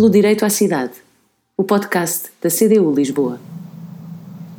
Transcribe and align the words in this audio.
pelo 0.00 0.08
Direito 0.08 0.46
à 0.46 0.48
Cidade, 0.48 0.92
o 1.58 1.62
podcast 1.62 2.30
da 2.42 2.48
CDU 2.48 2.90
Lisboa. 2.90 3.38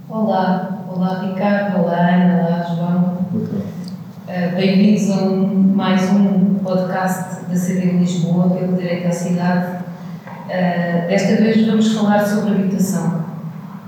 Olá, 0.08 0.86
olá 0.88 1.20
Ricardo, 1.20 1.82
olá 1.82 1.98
Ana, 1.98 2.46
olá 2.46 2.64
João. 2.76 3.26
Uh, 3.34 4.56
Bem-vindos 4.56 5.10
a 5.10 5.24
um, 5.24 5.74
mais 5.74 6.12
um 6.12 6.60
podcast 6.60 7.46
da 7.46 7.56
CDU 7.56 7.98
Lisboa 7.98 8.52
pelo 8.52 8.78
Direito 8.78 9.08
à 9.08 9.12
Cidade. 9.12 9.84
Uh, 10.28 11.08
desta 11.08 11.36
vez 11.38 11.66
vamos 11.66 11.92
falar 11.92 12.24
sobre 12.24 12.52
habitação 12.52 13.26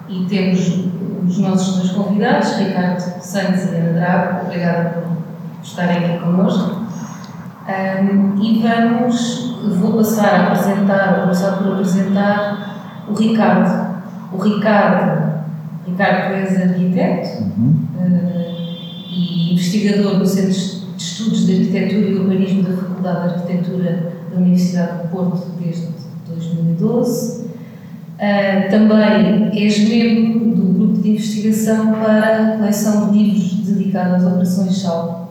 e 0.10 0.26
temos 0.26 0.90
os 1.28 1.38
nossos 1.38 1.78
dois 1.78 1.92
convidados, 1.92 2.52
Ricardo 2.58 3.00
Santos 3.22 3.66
e 3.66 3.76
Ana 3.76 3.94
Drago. 3.94 4.46
Obrigada 4.48 4.90
por 4.90 5.64
estarem 5.64 6.04
aqui 6.04 6.20
connosco. 6.20 6.83
Um, 7.64 8.44
e 8.44 8.62
vamos, 8.62 9.56
vou 9.80 9.94
passar 9.94 10.36
a 10.36 10.48
apresentar, 10.48 11.14
vou 11.14 11.22
começar 11.22 11.52
por 11.54 11.74
apresentar 11.74 13.06
o 13.10 13.14
Ricardo. 13.14 14.04
O 14.34 14.38
Ricardo, 14.38 15.46
Ricardo 15.88 16.34
és 16.34 16.62
arquiteto 16.62 17.44
uhum. 17.44 17.88
uh, 17.96 18.54
e 19.10 19.54
investigador 19.54 20.20
do 20.20 20.26
Centro 20.26 20.52
de 20.52 21.02
Estudos 21.02 21.46
de 21.46 21.54
Arquitetura 21.54 22.10
e 22.10 22.16
Urbanismo 22.16 22.64
da 22.64 22.76
Faculdade 22.76 23.28
de 23.30 23.34
Arquitetura 23.36 24.14
da 24.30 24.38
Universidade 24.38 25.04
do 25.04 25.08
Porto 25.08 25.48
desde 25.62 25.88
2012. 26.28 27.44
Uh, 27.44 28.70
também 28.70 29.58
és 29.58 29.88
membro 29.88 30.54
do 30.54 30.74
grupo 30.74 31.02
de 31.02 31.12
investigação 31.12 31.94
para 31.94 32.56
a 32.56 32.58
coleção 32.58 33.10
de 33.10 33.18
livros 33.18 33.54
dedicada 33.68 34.18
às 34.18 34.26
operações 34.26 34.82
SAL 34.82 35.23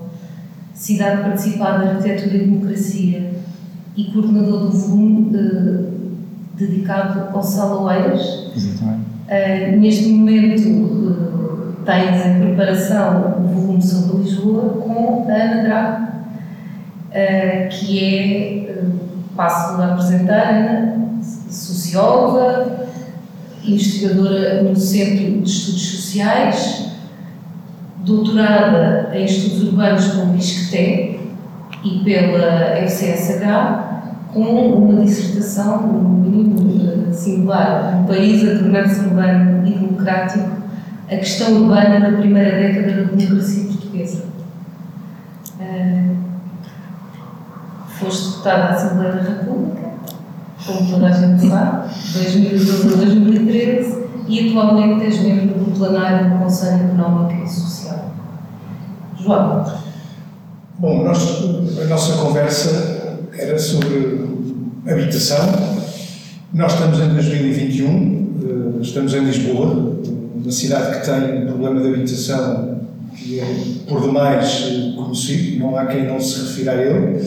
Cidade 0.74 1.22
Participada, 1.22 1.90
Arquitetura 1.90 2.36
e 2.36 2.38
Democracia 2.38 3.32
e 3.96 4.04
coordenador 4.04 4.70
do 4.70 4.70
volume 4.70 5.36
uh, 5.36 5.92
dedicado 6.56 7.36
ao 7.36 7.42
Saloeiras. 7.42 8.50
Exatamente. 8.56 9.02
Uh, 9.28 9.80
neste 9.80 10.08
momento 10.08 10.68
uh, 10.68 11.72
tens 11.84 12.26
em 12.26 12.40
preparação 12.40 13.38
o 13.38 13.48
volume 13.48 13.82
sobre 13.82 14.22
Lisboa 14.22 14.82
com 14.82 15.26
a 15.28 15.32
Ana 15.32 15.62
Drago, 15.62 16.12
que 17.70 17.98
é, 17.98 18.82
passo 19.36 19.80
a 19.80 19.92
apresentar, 19.92 20.48
Ana, 20.48 21.18
socióloga, 21.50 22.88
investigadora 23.64 24.62
no 24.62 24.74
Centro 24.74 25.42
de 25.42 25.48
Estudos 25.48 25.90
Sociais, 25.90 26.91
doutorada 28.04 29.10
em 29.14 29.24
Estudos 29.24 29.68
Urbanos 29.68 30.06
pelo 30.08 30.36
ISCTE 30.36 31.20
e 31.84 32.04
pela 32.04 32.76
FCSH, 32.86 33.92
com 34.32 34.40
uma 34.40 35.04
dissertação, 35.04 35.86
no 35.86 36.30
mínimo 36.30 37.12
singular, 37.12 38.00
um 38.00 38.06
país 38.06 38.42
a 38.48 38.58
tornar-se 38.58 39.00
urbano 39.00 39.66
e 39.66 39.70
democrático, 39.70 40.50
a 41.06 41.16
questão 41.16 41.62
urbana 41.62 41.98
na 41.98 42.18
primeira 42.18 42.50
década 42.50 43.04
da 43.04 43.12
democracia 43.12 43.64
portuguesa. 43.64 44.24
Uh, 45.60 46.16
foste 47.98 48.30
deputada 48.30 48.62
da 48.62 48.70
Assembleia 48.70 49.12
da 49.12 49.22
República, 49.22 49.90
como 50.66 50.90
toda 50.90 51.06
a 51.06 51.12
gente 51.12 51.48
sabe, 51.48 51.88
2012 52.14 52.94
a 52.94 52.96
2013, 52.96 54.01
e 54.28 54.48
atualmente 54.48 55.04
és 55.04 55.20
membro 55.20 55.58
do 55.58 55.78
plenário 55.78 56.30
do 56.30 56.38
Conselho 56.38 56.84
Económico 56.84 57.44
e 57.44 57.48
Social. 57.48 58.12
João. 59.20 59.64
Bom, 60.78 61.04
nós, 61.04 61.20
a 61.80 61.84
nossa 61.86 62.14
conversa 62.14 63.18
era 63.36 63.58
sobre 63.58 64.26
habitação. 64.86 65.38
Nós 66.52 66.74
estamos 66.74 67.00
em 67.00 67.08
2021, 67.08 68.78
eh, 68.78 68.82
estamos 68.82 69.14
em 69.14 69.20
Lisboa, 69.20 69.96
uma 70.34 70.52
cidade 70.52 70.98
que 70.98 71.06
tem 71.06 71.44
um 71.44 71.46
problema 71.46 71.80
de 71.80 71.88
habitação 71.88 72.80
que 73.14 73.40
é 73.40 73.46
por 73.88 74.00
demais 74.00 74.64
eh, 74.66 74.96
conhecido, 74.96 75.60
não 75.60 75.76
há 75.76 75.86
quem 75.86 76.06
não 76.06 76.20
se 76.20 76.40
refira 76.40 76.72
a 76.72 76.82
ele. 76.82 77.24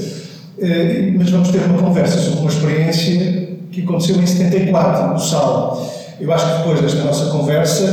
Eh, 0.59 1.13
mas 1.17 1.29
vamos 1.29 1.50
ter 1.50 1.62
uma 1.66 1.77
conversa 1.77 2.17
sobre 2.17 2.41
uma 2.41 2.50
experiência 2.50 3.57
que 3.72 3.81
aconteceu 3.81 4.17
em 4.17 4.25
74, 4.25 5.13
no 5.13 5.19
Sal 5.19 5.94
eu 6.19 6.33
acho 6.33 6.45
que 6.45 6.57
depois 6.57 6.81
desta 6.81 7.03
nossa 7.03 7.25
conversa 7.31 7.83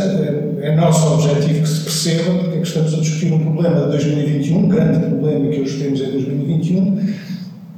é, 0.61 0.69
é 0.69 0.77
nosso 0.77 1.15
objetivo 1.15 1.63
que 1.63 1.69
se 1.69 1.81
perceba 1.81 2.39
porque 2.39 2.57
é 2.57 2.61
que 2.61 2.67
estamos 2.67 2.95
a 2.95 2.97
discutir 2.99 3.33
um 3.33 3.39
problema 3.41 3.81
de 3.81 3.87
2021, 3.91 4.59
um 4.59 4.69
grande 4.69 4.99
problema 5.01 5.49
que 5.49 5.61
hoje 5.61 5.83
temos 5.83 6.01
em 6.01 6.11
2021, 6.11 7.15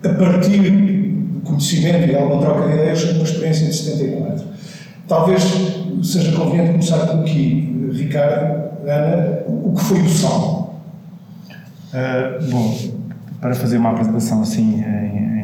a 0.04 0.08
partir 0.10 0.70
do 0.70 1.40
conhecimento 1.40 2.10
e 2.10 2.16
alguma 2.16 2.42
troca 2.42 2.68
de 2.68 2.74
ideias 2.74 2.98
sobre 2.98 3.14
uma 3.14 3.24
experiência 3.24 3.66
de 3.66 3.74
74. 3.74 4.44
Talvez 5.08 5.42
seja 6.02 6.32
conveniente 6.32 6.72
começar 6.72 7.06
por 7.06 7.20
aqui, 7.20 7.90
Ricardo, 7.92 8.64
Ana, 8.86 9.42
o 9.46 9.72
que 9.74 9.82
foi 9.82 10.00
o 10.00 10.08
Salmo? 10.08 10.80
Uh, 11.92 12.50
bom, 12.50 12.78
para 13.40 13.54
fazer 13.54 13.78
uma 13.78 13.90
apresentação 13.90 14.42
assim 14.42 14.82
em, 14.82 15.43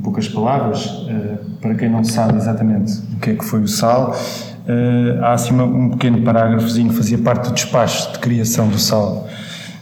poucas 0.00 0.28
palavras, 0.28 0.86
uh, 0.86 1.38
para 1.60 1.74
quem 1.74 1.88
não 1.88 2.04
sabe 2.04 2.36
exatamente 2.36 2.92
o 3.14 3.20
que 3.20 3.30
é 3.30 3.34
que 3.34 3.44
foi 3.44 3.60
o 3.60 3.68
SAL, 3.68 4.10
uh, 4.12 5.24
há 5.24 5.32
assim 5.32 5.54
um 5.54 5.90
pequeno 5.90 6.22
parágrafozinho 6.22 6.90
que 6.90 6.96
fazia 6.96 7.18
parte 7.18 7.48
do 7.48 7.54
despacho 7.54 8.12
de 8.12 8.18
criação 8.18 8.68
do 8.68 8.78
SAL 8.78 9.28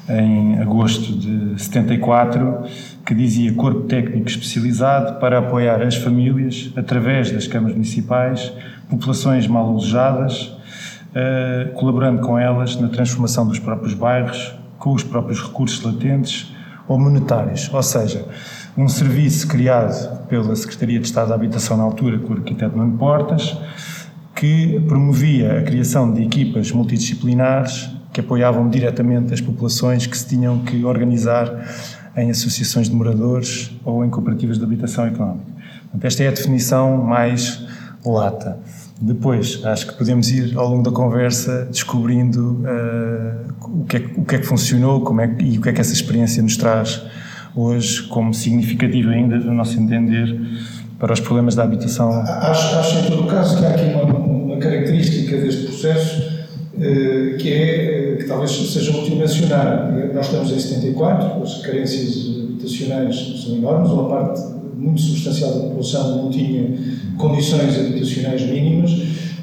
em 0.09 0.59
agosto 0.59 1.12
de 1.12 1.62
74, 1.62 2.62
que 3.05 3.15
dizia 3.15 3.53
Corpo 3.53 3.83
Técnico 3.83 4.29
Especializado 4.29 5.21
para 5.21 5.39
apoiar 5.39 5.83
as 5.83 5.97
famílias, 5.97 6.73
através 6.77 7.31
das 7.31 7.47
câmaras 7.47 7.75
municipais, 7.75 8.53
populações 8.89 9.47
mal 9.47 9.69
alojadas, 9.69 10.56
uh, 11.12 11.73
colaborando 11.75 12.23
com 12.23 12.39
elas 12.39 12.77
na 12.77 12.89
transformação 12.89 13.47
dos 13.47 13.59
próprios 13.59 13.93
bairros, 13.95 14.55
com 14.79 14.93
os 14.93 15.03
próprios 15.03 15.43
recursos 15.43 15.83
latentes 15.83 16.55
ou 16.87 16.99
monetários, 16.99 17.69
ou 17.73 17.83
seja, 17.83 18.25
um 18.78 18.87
serviço 18.87 19.49
criado 19.49 20.25
pela 20.28 20.55
Secretaria 20.55 21.00
de 21.00 21.06
Estado 21.06 21.31
da 21.31 21.34
Habitação 21.34 21.77
na 21.77 21.83
altura, 21.83 22.16
com 22.21 22.33
o 22.33 22.37
arquiteto 22.37 22.77
Nuno 22.77 22.97
Portas, 22.97 23.59
que 24.37 24.78
promovia 24.87 25.59
a 25.59 25.62
criação 25.65 26.12
de 26.12 26.22
equipas 26.22 26.71
multidisciplinares 26.71 27.91
que 28.12 28.21
apoiavam 28.21 28.69
diretamente 28.71 29.34
as 29.34 29.41
populações 29.41 30.06
que 30.06 30.17
se 30.17 30.28
tinham 30.28 30.61
que 30.61 30.84
organizar 30.84 31.53
em 32.17 32.31
associações 32.31 32.88
de 32.88 32.94
moradores 32.94 33.72
ou 33.84 34.05
em 34.05 34.11
cooperativas 34.11 34.59
de 34.59 34.65
habitação 34.65 35.06
económica. 35.06 35.47
Esta 36.00 36.22
é 36.22 36.28
a 36.28 36.31
definição 36.31 36.99
mais 36.99 37.67
lata. 38.06 38.61
Depois, 39.00 39.61
acho 39.65 39.88
que 39.88 39.94
podemos 39.94 40.31
ir 40.31 40.56
ao 40.56 40.69
longo 40.69 40.84
da 40.84 40.93
conversa 40.93 41.67
descobrindo 41.69 42.62
uh, 42.62 43.81
o, 43.81 43.84
que 43.87 43.97
é, 43.97 44.11
o 44.17 44.25
que 44.25 44.37
é 44.37 44.38
que 44.38 44.47
funcionou 44.47 45.00
como 45.00 45.21
é, 45.21 45.37
e 45.41 45.59
o 45.59 45.61
que 45.61 45.69
é 45.69 45.72
que 45.72 45.81
essa 45.81 45.93
experiência 45.93 46.41
nos 46.41 46.56
traz 46.56 47.03
hoje 47.54 48.03
como 48.04 48.32
significativo 48.32 49.10
ainda, 49.10 49.38
do 49.38 49.53
nosso 49.53 49.78
entender, 49.78 50.38
para 50.98 51.12
os 51.12 51.20
problemas 51.20 51.54
da 51.54 51.64
habitação? 51.64 52.10
Acho, 52.10 52.76
acho 52.78 52.98
em 52.98 53.10
todo 53.10 53.22
o 53.22 53.26
caso 53.26 53.59
que 53.59 53.66
há 53.66 53.70
aqui 53.70 53.84
uma, 53.84 54.03
uma 54.04 54.56
característica 54.56 55.36
deste 55.36 55.66
processo 55.66 56.38
eh, 56.81 57.37
que 57.38 57.53
é, 57.53 58.12
eh, 58.12 58.16
que 58.16 58.25
talvez 58.25 58.50
seja 58.50 58.96
útil 58.96 59.17
mencionar. 59.17 59.93
Nós 60.14 60.26
estamos 60.26 60.50
em 60.50 60.58
74, 60.58 61.43
as 61.43 61.58
carências 61.58 62.38
habitacionais 62.44 63.43
são 63.44 63.56
enormes, 63.56 63.90
uma 63.90 64.08
parte 64.08 64.58
muito 64.76 65.00
substancial 65.00 65.52
da 65.55 65.61
população 65.61 66.23
não 66.23 66.31
tinha 66.31 66.73
condições 67.17 67.76
habitacionais 67.78 68.43
mínimas 68.43 68.90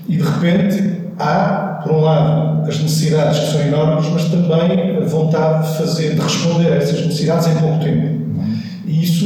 e 0.08 0.16
de 0.16 0.24
repente 0.24 1.02
há, 1.20 1.75
por 1.86 1.94
um 1.94 2.02
lado, 2.02 2.68
as 2.68 2.80
necessidades 2.80 3.40
que 3.40 3.52
são 3.52 3.62
enormes, 3.62 4.10
mas 4.10 4.26
também 4.26 4.98
a 4.98 5.06
vontade 5.06 5.72
de 5.72 5.78
fazer, 5.78 6.16
de 6.16 6.22
responder 6.22 6.74
a 6.74 6.78
essas 6.78 7.06
necessidades 7.06 7.48
em 7.48 7.56
pouco 7.60 7.80
tempo. 7.84 8.26
E 8.86 9.04
isso 9.04 9.26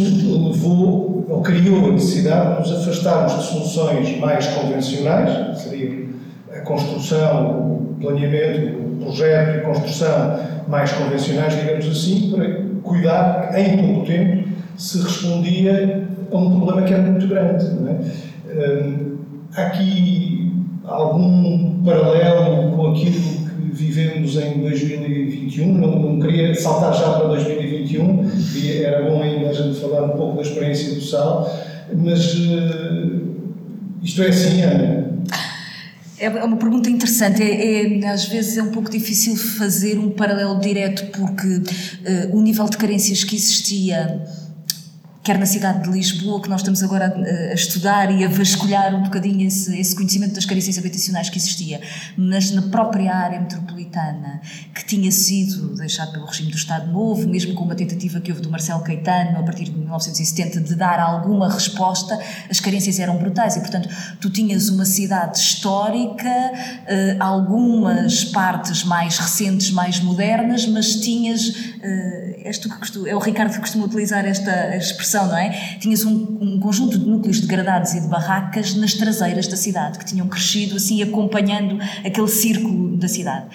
levou, 0.49 1.25
ou 1.29 1.41
criou 1.41 1.89
a 1.89 1.91
necessidade 1.93 2.63
de 2.63 2.69
nos 2.69 2.81
afastarmos 2.81 3.37
de 3.37 3.43
soluções 3.43 4.19
mais 4.19 4.45
convencionais, 4.47 5.55
que 5.55 5.69
seria 5.69 6.05
a 6.53 6.59
construção, 6.61 7.49
o 7.91 7.97
planeamento, 8.01 8.77
o 8.77 9.05
projeto 9.05 9.57
e 9.57 9.61
construção 9.61 10.39
mais 10.67 10.91
convencionais, 10.91 11.55
digamos 11.55 11.87
assim, 11.87 12.33
para 12.35 12.61
cuidar 12.83 13.57
em 13.57 13.77
pouco 13.77 14.05
tempo 14.05 14.49
se 14.75 15.01
respondia 15.01 16.07
a 16.31 16.37
um 16.37 16.57
problema 16.57 16.81
que 16.83 16.93
era 16.93 17.03
muito 17.03 17.27
grande. 17.27 17.65
É? 17.65 18.83
Hum, 18.83 19.17
aqui 19.55 20.38
algum 20.89 21.83
paralelo 21.83 22.75
com 22.75 22.91
aquilo 22.91 23.21
que 23.49 23.71
vivemos 23.71 24.35
em 24.35 24.59
2021. 24.59 25.77
Não, 25.77 25.99
não 25.99 26.19
queria 26.19 26.53
saltar 26.55 26.93
já 26.93 27.13
para 27.13 27.27
2021, 27.29 28.29
e 28.55 28.83
era 28.83 29.09
bom 29.09 29.21
ainda 29.21 29.49
a 29.49 29.53
gente 29.53 29.79
falar 29.79 30.05
um 30.05 30.17
pouco 30.17 30.37
da 30.37 30.41
experiência 30.41 30.93
do 30.93 31.01
SAL, 31.01 31.49
mas 31.95 32.35
uh, 32.35 33.21
isto 34.01 34.21
é 34.23 34.27
assim, 34.27 34.61
Ana. 34.61 35.09
É, 36.19 36.25
é 36.25 36.43
uma 36.43 36.57
pergunta 36.57 36.89
interessante. 36.89 37.41
É, 37.41 37.99
é, 38.01 38.07
às 38.09 38.25
vezes 38.25 38.57
é 38.57 38.63
um 38.63 38.71
pouco 38.71 38.91
difícil 38.91 39.35
fazer 39.35 39.97
um 39.97 40.09
paralelo 40.09 40.59
direto, 40.59 41.05
porque 41.17 41.47
uh, 41.47 42.37
o 42.37 42.41
nível 42.41 42.65
de 42.65 42.77
carências 42.77 43.23
que 43.23 43.35
existia 43.35 44.21
quer 45.29 45.37
na 45.37 45.45
cidade 45.45 45.83
de 45.83 45.91
Lisboa, 45.91 46.41
que 46.41 46.49
nós 46.49 46.61
estamos 46.61 46.81
agora 46.81 47.05
a, 47.05 47.51
a 47.51 47.53
estudar 47.53 48.09
e 48.09 48.25
a 48.25 48.27
vasculhar 48.27 48.95
um 48.95 49.03
bocadinho 49.03 49.45
esse, 49.45 49.79
esse, 49.79 49.95
conhecimento 49.95 50.33
das 50.33 50.43
carências 50.43 50.75
habitacionais 50.75 51.29
que 51.29 51.37
existia, 51.37 51.79
mas 52.17 52.49
na 52.49 52.63
própria 52.63 53.13
área 53.13 53.39
metropolitana, 53.39 54.41
que 54.73 54.83
tinha 54.83 55.11
sido 55.11 55.75
deixado 55.75 56.13
pelo 56.13 56.25
regime 56.25 56.49
do 56.49 56.57
Estado 56.57 56.91
Novo, 56.91 57.29
mesmo 57.29 57.53
com 57.53 57.63
uma 57.63 57.75
tentativa 57.75 58.19
que 58.19 58.31
houve 58.31 58.41
do 58.41 58.49
Marcelo 58.49 58.81
Caetano, 58.81 59.37
a 59.37 59.43
partir 59.43 59.65
de 59.65 59.77
1970, 59.77 60.61
de 60.61 60.73
dar 60.73 60.99
alguma 60.99 61.47
resposta, 61.47 62.19
as 62.49 62.59
carências 62.59 62.97
eram 62.97 63.15
brutais. 63.17 63.55
E, 63.55 63.59
portanto, 63.59 63.87
tu 64.19 64.31
tinhas 64.31 64.69
uma 64.69 64.85
cidade 64.85 65.37
histórica, 65.37 66.27
eh, 66.87 67.17
algumas 67.19 68.25
partes 68.25 68.83
mais 68.83 69.19
recentes, 69.19 69.69
mais 69.69 69.99
modernas, 69.99 70.65
mas 70.65 70.95
tinhas, 70.95 71.53
eh, 71.83 72.41
és 72.45 72.57
tu 72.57 72.67
que 72.67 72.79
costumo, 72.79 73.07
é 73.07 73.15
o 73.15 73.19
Ricardo 73.19 73.53
que 73.53 73.59
costuma 73.59 73.85
utilizar 73.85 74.25
esta 74.25 74.75
expressão, 74.75 75.18
não 75.27 75.37
é? 75.37 75.77
Tinhas 75.79 76.03
um, 76.03 76.37
um 76.41 76.59
conjunto 76.59 76.97
de 76.97 77.05
núcleos 77.05 77.39
degradados 77.39 77.93
e 77.93 78.01
de 78.01 78.07
barracas 78.07 78.75
nas 78.75 78.93
traseiras 78.93 79.47
da 79.47 79.57
cidade, 79.57 79.99
que 79.99 80.05
tinham 80.05 80.27
crescido 80.27 80.75
assim 80.75 81.01
acompanhando 81.01 81.79
aquele 82.05 82.27
círculo 82.27 82.95
da 82.97 83.07
cidade. 83.07 83.47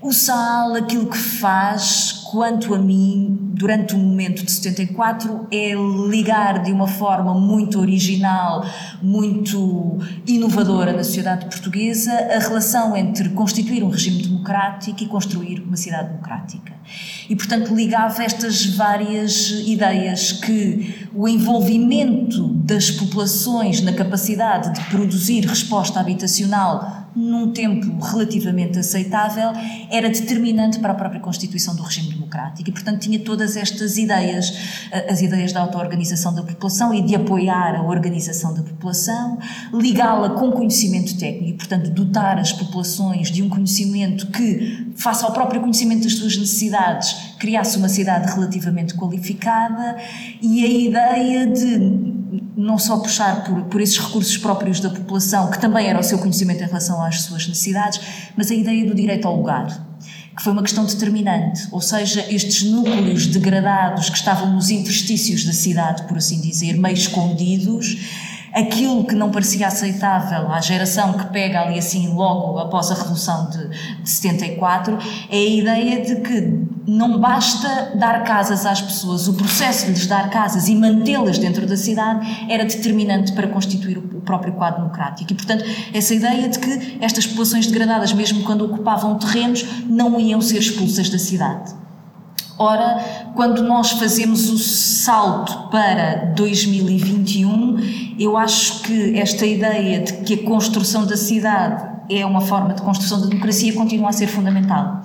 O 0.00 0.12
Sal, 0.12 0.74
aquilo 0.74 1.06
que 1.06 1.16
faz, 1.16 2.24
quanto 2.30 2.74
a 2.74 2.78
mim, 2.78 3.51
durante 3.62 3.94
o 3.94 3.98
momento 3.98 4.44
de 4.44 4.50
74, 4.50 5.46
é 5.52 5.72
ligar 6.10 6.64
de 6.64 6.72
uma 6.72 6.88
forma 6.88 7.32
muito 7.32 7.78
original, 7.78 8.66
muito 9.00 10.00
inovadora 10.26 10.92
na 10.92 11.04
sociedade 11.04 11.44
portuguesa, 11.44 12.10
a 12.12 12.40
relação 12.40 12.96
entre 12.96 13.28
constituir 13.28 13.84
um 13.84 13.88
regime 13.88 14.20
democrático 14.20 15.04
e 15.04 15.06
construir 15.06 15.60
uma 15.60 15.76
cidade 15.76 16.08
democrática. 16.08 16.72
E, 17.30 17.36
portanto, 17.36 17.72
ligava 17.72 18.24
estas 18.24 18.66
várias 18.66 19.50
ideias 19.64 20.32
que 20.32 21.08
o 21.14 21.28
envolvimento 21.28 22.48
das 22.48 22.90
populações 22.90 23.80
na 23.80 23.92
capacidade 23.92 24.74
de 24.74 24.84
produzir 24.90 25.46
resposta 25.46 26.00
habitacional 26.00 27.01
num 27.14 27.52
tempo 27.52 27.98
relativamente 28.04 28.78
aceitável, 28.78 29.50
era 29.90 30.08
determinante 30.08 30.78
para 30.78 30.92
a 30.92 30.94
própria 30.94 31.20
constituição 31.20 31.74
do 31.74 31.82
regime 31.82 32.12
democrático 32.12 32.68
e, 32.68 32.72
portanto, 32.72 33.00
tinha 33.00 33.18
todas 33.20 33.56
estas 33.56 33.98
ideias, 33.98 34.52
as 35.08 35.20
ideias 35.20 35.52
da 35.52 35.60
auto-organização 35.60 36.34
da 36.34 36.42
população 36.42 36.94
e 36.94 37.02
de 37.02 37.14
apoiar 37.14 37.76
a 37.76 37.82
organização 37.82 38.54
da 38.54 38.62
população, 38.62 39.38
ligá-la 39.72 40.30
com 40.30 40.50
conhecimento 40.52 41.16
técnico 41.18 41.54
e, 41.54 41.56
portanto, 41.56 41.90
dotar 41.90 42.38
as 42.38 42.52
populações 42.52 43.30
de 43.30 43.42
um 43.42 43.48
conhecimento 43.48 44.28
que, 44.28 44.92
face 44.96 45.24
ao 45.24 45.32
próprio 45.32 45.60
conhecimento 45.60 46.04
das 46.04 46.14
suas 46.14 46.36
necessidades, 46.36 47.14
criasse 47.38 47.76
uma 47.76 47.88
cidade 47.88 48.32
relativamente 48.32 48.94
qualificada 48.94 49.96
e 50.40 50.64
a 50.64 50.68
ideia 50.68 51.46
de 51.46 52.21
não 52.56 52.78
só 52.78 52.98
puxar 52.98 53.44
por, 53.44 53.62
por 53.64 53.80
esses 53.80 53.98
recursos 53.98 54.36
próprios 54.36 54.80
da 54.80 54.90
população, 54.90 55.50
que 55.50 55.60
também 55.60 55.86
era 55.86 55.98
o 55.98 56.02
seu 56.02 56.18
conhecimento 56.18 56.62
em 56.62 56.66
relação 56.66 57.02
às 57.02 57.22
suas 57.22 57.46
necessidades, 57.46 58.00
mas 58.36 58.50
a 58.50 58.54
ideia 58.54 58.86
do 58.86 58.94
direito 58.94 59.26
ao 59.28 59.36
lugar, 59.36 59.86
que 60.36 60.42
foi 60.42 60.52
uma 60.52 60.62
questão 60.62 60.84
determinante, 60.84 61.68
ou 61.70 61.80
seja, 61.80 62.24
estes 62.32 62.62
núcleos 62.62 63.26
degradados 63.26 64.08
que 64.08 64.16
estavam 64.16 64.52
nos 64.52 64.70
interstícios 64.70 65.44
da 65.44 65.52
cidade, 65.52 66.04
por 66.04 66.16
assim 66.16 66.40
dizer, 66.40 66.78
meio 66.78 66.94
escondidos, 66.94 67.96
aquilo 68.52 69.04
que 69.04 69.14
não 69.14 69.30
parecia 69.30 69.66
aceitável 69.66 70.50
à 70.52 70.60
geração 70.60 71.14
que 71.14 71.26
pega 71.26 71.60
ali 71.62 71.78
assim 71.78 72.14
logo 72.14 72.58
após 72.58 72.90
a 72.90 72.94
Revolução 72.94 73.48
de, 73.50 73.68
de 74.02 74.08
74, 74.08 74.98
é 75.30 75.36
a 75.36 75.44
ideia 75.44 76.04
de 76.04 76.16
que 76.16 76.72
não 76.86 77.18
basta 77.20 77.92
dar 77.96 78.24
casas 78.24 78.66
às 78.66 78.80
pessoas, 78.80 79.28
o 79.28 79.34
processo 79.34 79.86
de 79.86 79.92
lhes 79.92 80.06
dar 80.06 80.30
casas 80.30 80.68
e 80.68 80.74
mantê-las 80.74 81.38
dentro 81.38 81.66
da 81.66 81.76
cidade 81.76 82.46
era 82.48 82.64
determinante 82.64 83.32
para 83.32 83.46
constituir 83.48 83.98
o 83.98 84.20
próprio 84.20 84.52
quadro 84.52 84.82
democrático. 84.82 85.32
E, 85.32 85.34
portanto, 85.34 85.64
essa 85.94 86.14
ideia 86.14 86.48
de 86.48 86.58
que 86.58 86.98
estas 87.00 87.26
populações 87.26 87.66
degradadas, 87.66 88.12
mesmo 88.12 88.42
quando 88.42 88.64
ocupavam 88.64 89.16
terrenos, 89.18 89.64
não 89.86 90.18
iam 90.20 90.40
ser 90.40 90.58
expulsas 90.58 91.08
da 91.08 91.18
cidade. 91.18 91.81
Ora, 92.58 93.32
quando 93.34 93.62
nós 93.62 93.92
fazemos 93.92 94.50
o 94.50 94.58
salto 94.58 95.70
para 95.70 96.32
2021, 96.36 98.16
eu 98.18 98.36
acho 98.36 98.82
que 98.82 99.18
esta 99.18 99.46
ideia 99.46 100.00
de 100.00 100.12
que 100.18 100.34
a 100.34 100.44
construção 100.44 101.06
da 101.06 101.16
cidade 101.16 101.90
é 102.10 102.24
uma 102.26 102.40
forma 102.40 102.74
de 102.74 102.82
construção 102.82 103.20
da 103.20 103.26
democracia 103.26 103.72
continua 103.72 104.10
a 104.10 104.12
ser 104.12 104.26
fundamental. 104.26 105.02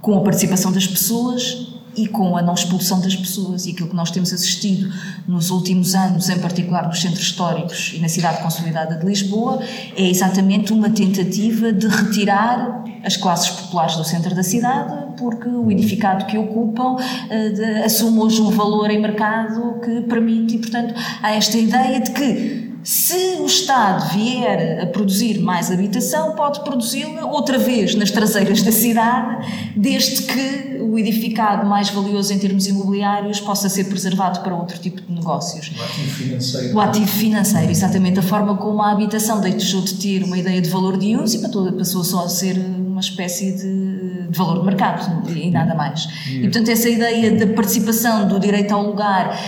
Com 0.00 0.18
a 0.18 0.20
participação 0.22 0.72
das 0.72 0.86
pessoas, 0.86 1.71
e 1.96 2.06
com 2.06 2.36
a 2.36 2.42
não 2.42 2.54
expulsão 2.54 3.00
das 3.00 3.14
pessoas. 3.14 3.66
E 3.66 3.70
aquilo 3.70 3.88
que 3.88 3.96
nós 3.96 4.10
temos 4.10 4.32
assistido 4.32 4.92
nos 5.26 5.50
últimos 5.50 5.94
anos, 5.94 6.28
em 6.28 6.38
particular 6.38 6.86
nos 6.86 7.00
centros 7.00 7.22
históricos 7.22 7.92
e 7.94 8.00
na 8.00 8.08
cidade 8.08 8.42
consolidada 8.42 8.96
de 8.96 9.04
Lisboa, 9.04 9.60
é 9.96 10.08
exatamente 10.08 10.72
uma 10.72 10.90
tentativa 10.90 11.72
de 11.72 11.86
retirar 11.86 12.82
as 13.04 13.16
classes 13.16 13.50
populares 13.50 13.96
do 13.96 14.04
centro 14.04 14.34
da 14.34 14.42
cidade, 14.42 15.16
porque 15.18 15.48
o 15.48 15.70
edificado 15.70 16.24
que 16.26 16.38
ocupam 16.38 16.94
uh, 16.94 17.84
assume 17.84 18.18
hoje 18.20 18.40
um 18.40 18.50
valor 18.50 18.90
em 18.90 19.00
mercado 19.00 19.80
que 19.80 20.02
permite, 20.02 20.56
e 20.56 20.58
portanto 20.58 20.94
há 21.22 21.32
esta 21.32 21.58
ideia 21.58 22.00
de 22.00 22.10
que 22.12 22.72
se 22.84 23.36
o 23.40 23.46
Estado 23.46 24.12
vier 24.12 24.82
a 24.82 24.86
produzir 24.86 25.40
mais 25.40 25.70
habitação, 25.70 26.34
pode 26.34 26.64
produzi-la 26.64 27.24
outra 27.26 27.56
vez 27.56 27.94
nas 27.94 28.10
traseiras 28.10 28.60
da 28.62 28.72
cidade, 28.72 29.46
desde 29.76 30.22
que 30.22 30.71
o 30.82 30.98
edificado 30.98 31.66
mais 31.66 31.90
valioso 31.90 32.32
em 32.32 32.38
termos 32.38 32.66
imobiliários 32.66 33.40
possa 33.40 33.68
ser 33.68 33.84
preservado 33.84 34.40
para 34.40 34.54
outro 34.54 34.78
tipo 34.78 35.00
de 35.00 35.12
negócios. 35.12 35.72
O 35.76 35.82
ativo 35.82 36.10
financeiro. 36.10 36.74
O 36.74 36.80
ativo 36.80 37.06
financeiro, 37.06 37.70
exatamente. 37.70 38.18
A 38.18 38.22
forma 38.22 38.56
como 38.56 38.82
a 38.82 38.90
habitação 38.90 39.40
deixou 39.40 39.82
de 39.82 39.94
ter 39.94 40.24
uma 40.24 40.36
ideia 40.36 40.60
de 40.60 40.68
valor 40.68 40.96
de 40.96 41.16
uso 41.16 41.36
e 41.36 41.72
passou 41.78 42.04
só 42.04 42.24
a 42.24 42.28
ser 42.28 42.56
uma 42.58 43.00
espécie 43.00 43.52
de, 43.52 44.28
de 44.28 44.38
valor 44.38 44.60
de 44.60 44.66
mercado 44.66 45.28
e 45.30 45.50
nada 45.50 45.74
mais. 45.74 46.08
E, 46.28 46.40
portanto, 46.40 46.68
essa 46.68 46.88
ideia 46.88 47.32
da 47.32 47.46
participação 47.54 48.28
do 48.28 48.38
direito 48.38 48.72
ao 48.72 48.84
lugar 48.84 49.38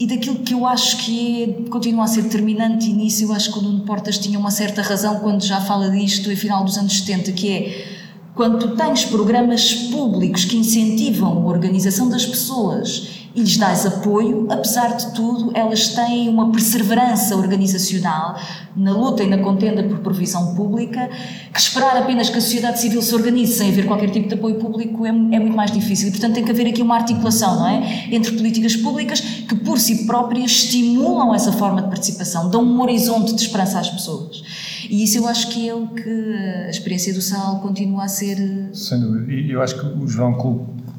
e 0.00 0.06
daquilo 0.06 0.36
que 0.36 0.54
eu 0.54 0.66
acho 0.66 0.96
que 1.04 1.42
é, 1.42 1.68
continua 1.68 2.04
a 2.04 2.06
ser 2.06 2.22
determinante, 2.22 2.88
e 2.88 2.92
nisso 2.94 3.22
eu 3.22 3.32
acho 3.34 3.52
que 3.52 3.58
o 3.58 3.62
Nuno 3.62 3.80
Portas 3.84 4.16
tinha 4.16 4.38
uma 4.38 4.50
certa 4.50 4.80
razão 4.80 5.20
quando 5.20 5.44
já 5.44 5.60
fala 5.60 5.90
disto, 5.90 6.30
no 6.30 6.36
final 6.36 6.64
dos 6.64 6.78
anos 6.78 6.98
70, 7.00 7.32
que 7.32 7.52
é 7.52 7.99
quando 8.40 8.58
tu 8.58 8.68
tens 8.74 9.04
programas 9.04 9.74
públicos 9.74 10.46
que 10.46 10.56
incentivam 10.56 11.42
a 11.42 11.46
organização 11.46 12.08
das 12.08 12.24
pessoas 12.24 13.10
e 13.34 13.40
lhes 13.42 13.58
dás 13.58 13.84
apoio, 13.84 14.46
apesar 14.48 14.96
de 14.96 15.12
tudo, 15.12 15.50
elas 15.54 15.88
têm 15.88 16.26
uma 16.30 16.50
perseverança 16.50 17.36
organizacional 17.36 18.40
na 18.74 18.92
luta 18.92 19.22
e 19.22 19.28
na 19.28 19.36
contenda 19.36 19.82
por 19.82 19.98
provisão 19.98 20.54
pública, 20.54 21.10
que 21.52 21.60
esperar 21.60 21.98
apenas 21.98 22.30
que 22.30 22.38
a 22.38 22.40
sociedade 22.40 22.80
civil 22.80 23.02
se 23.02 23.14
organize 23.14 23.52
sem 23.52 23.68
haver 23.68 23.84
qualquer 23.84 24.08
tipo 24.08 24.26
de 24.26 24.32
apoio 24.32 24.54
público 24.54 25.04
é, 25.04 25.10
é 25.10 25.12
muito 25.12 25.54
mais 25.54 25.70
difícil. 25.70 26.08
E, 26.08 26.10
portanto, 26.10 26.32
tem 26.32 26.42
que 26.42 26.50
haver 26.50 26.66
aqui 26.66 26.80
uma 26.80 26.96
articulação, 26.96 27.56
não 27.56 27.68
é? 27.68 28.08
Entre 28.10 28.32
políticas 28.32 28.74
públicas 28.74 29.20
que, 29.20 29.54
por 29.54 29.78
si 29.78 30.06
próprias, 30.06 30.50
estimulam 30.52 31.34
essa 31.34 31.52
forma 31.52 31.82
de 31.82 31.88
participação, 31.88 32.48
dão 32.48 32.64
um 32.64 32.80
horizonte 32.80 33.34
de 33.34 33.42
esperança 33.42 33.78
às 33.78 33.90
pessoas. 33.90 34.42
E 34.90 35.04
isso 35.04 35.18
eu 35.18 35.28
acho 35.28 35.50
que 35.50 35.68
é 35.68 35.72
o 35.72 35.86
que 35.86 36.34
a 36.66 36.68
experiência 36.68 37.14
do 37.14 37.22
SAL 37.22 37.60
continua 37.60 38.04
a 38.04 38.08
ser. 38.08 38.36
Sem 38.74 39.00
dúvida. 39.00 39.32
E 39.32 39.52
eu 39.52 39.62
acho 39.62 39.78
que 39.78 39.86
o 39.86 40.08
João 40.08 40.34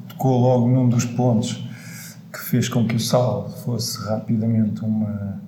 tocou 0.08 0.40
logo 0.40 0.70
num 0.70 0.88
dos 0.88 1.04
pontos 1.04 1.68
que 2.32 2.40
fez 2.40 2.70
com 2.70 2.88
que 2.88 2.96
o 2.96 3.00
sal 3.02 3.50
fosse 3.66 4.02
rapidamente 4.06 4.80
uma, 4.82 5.42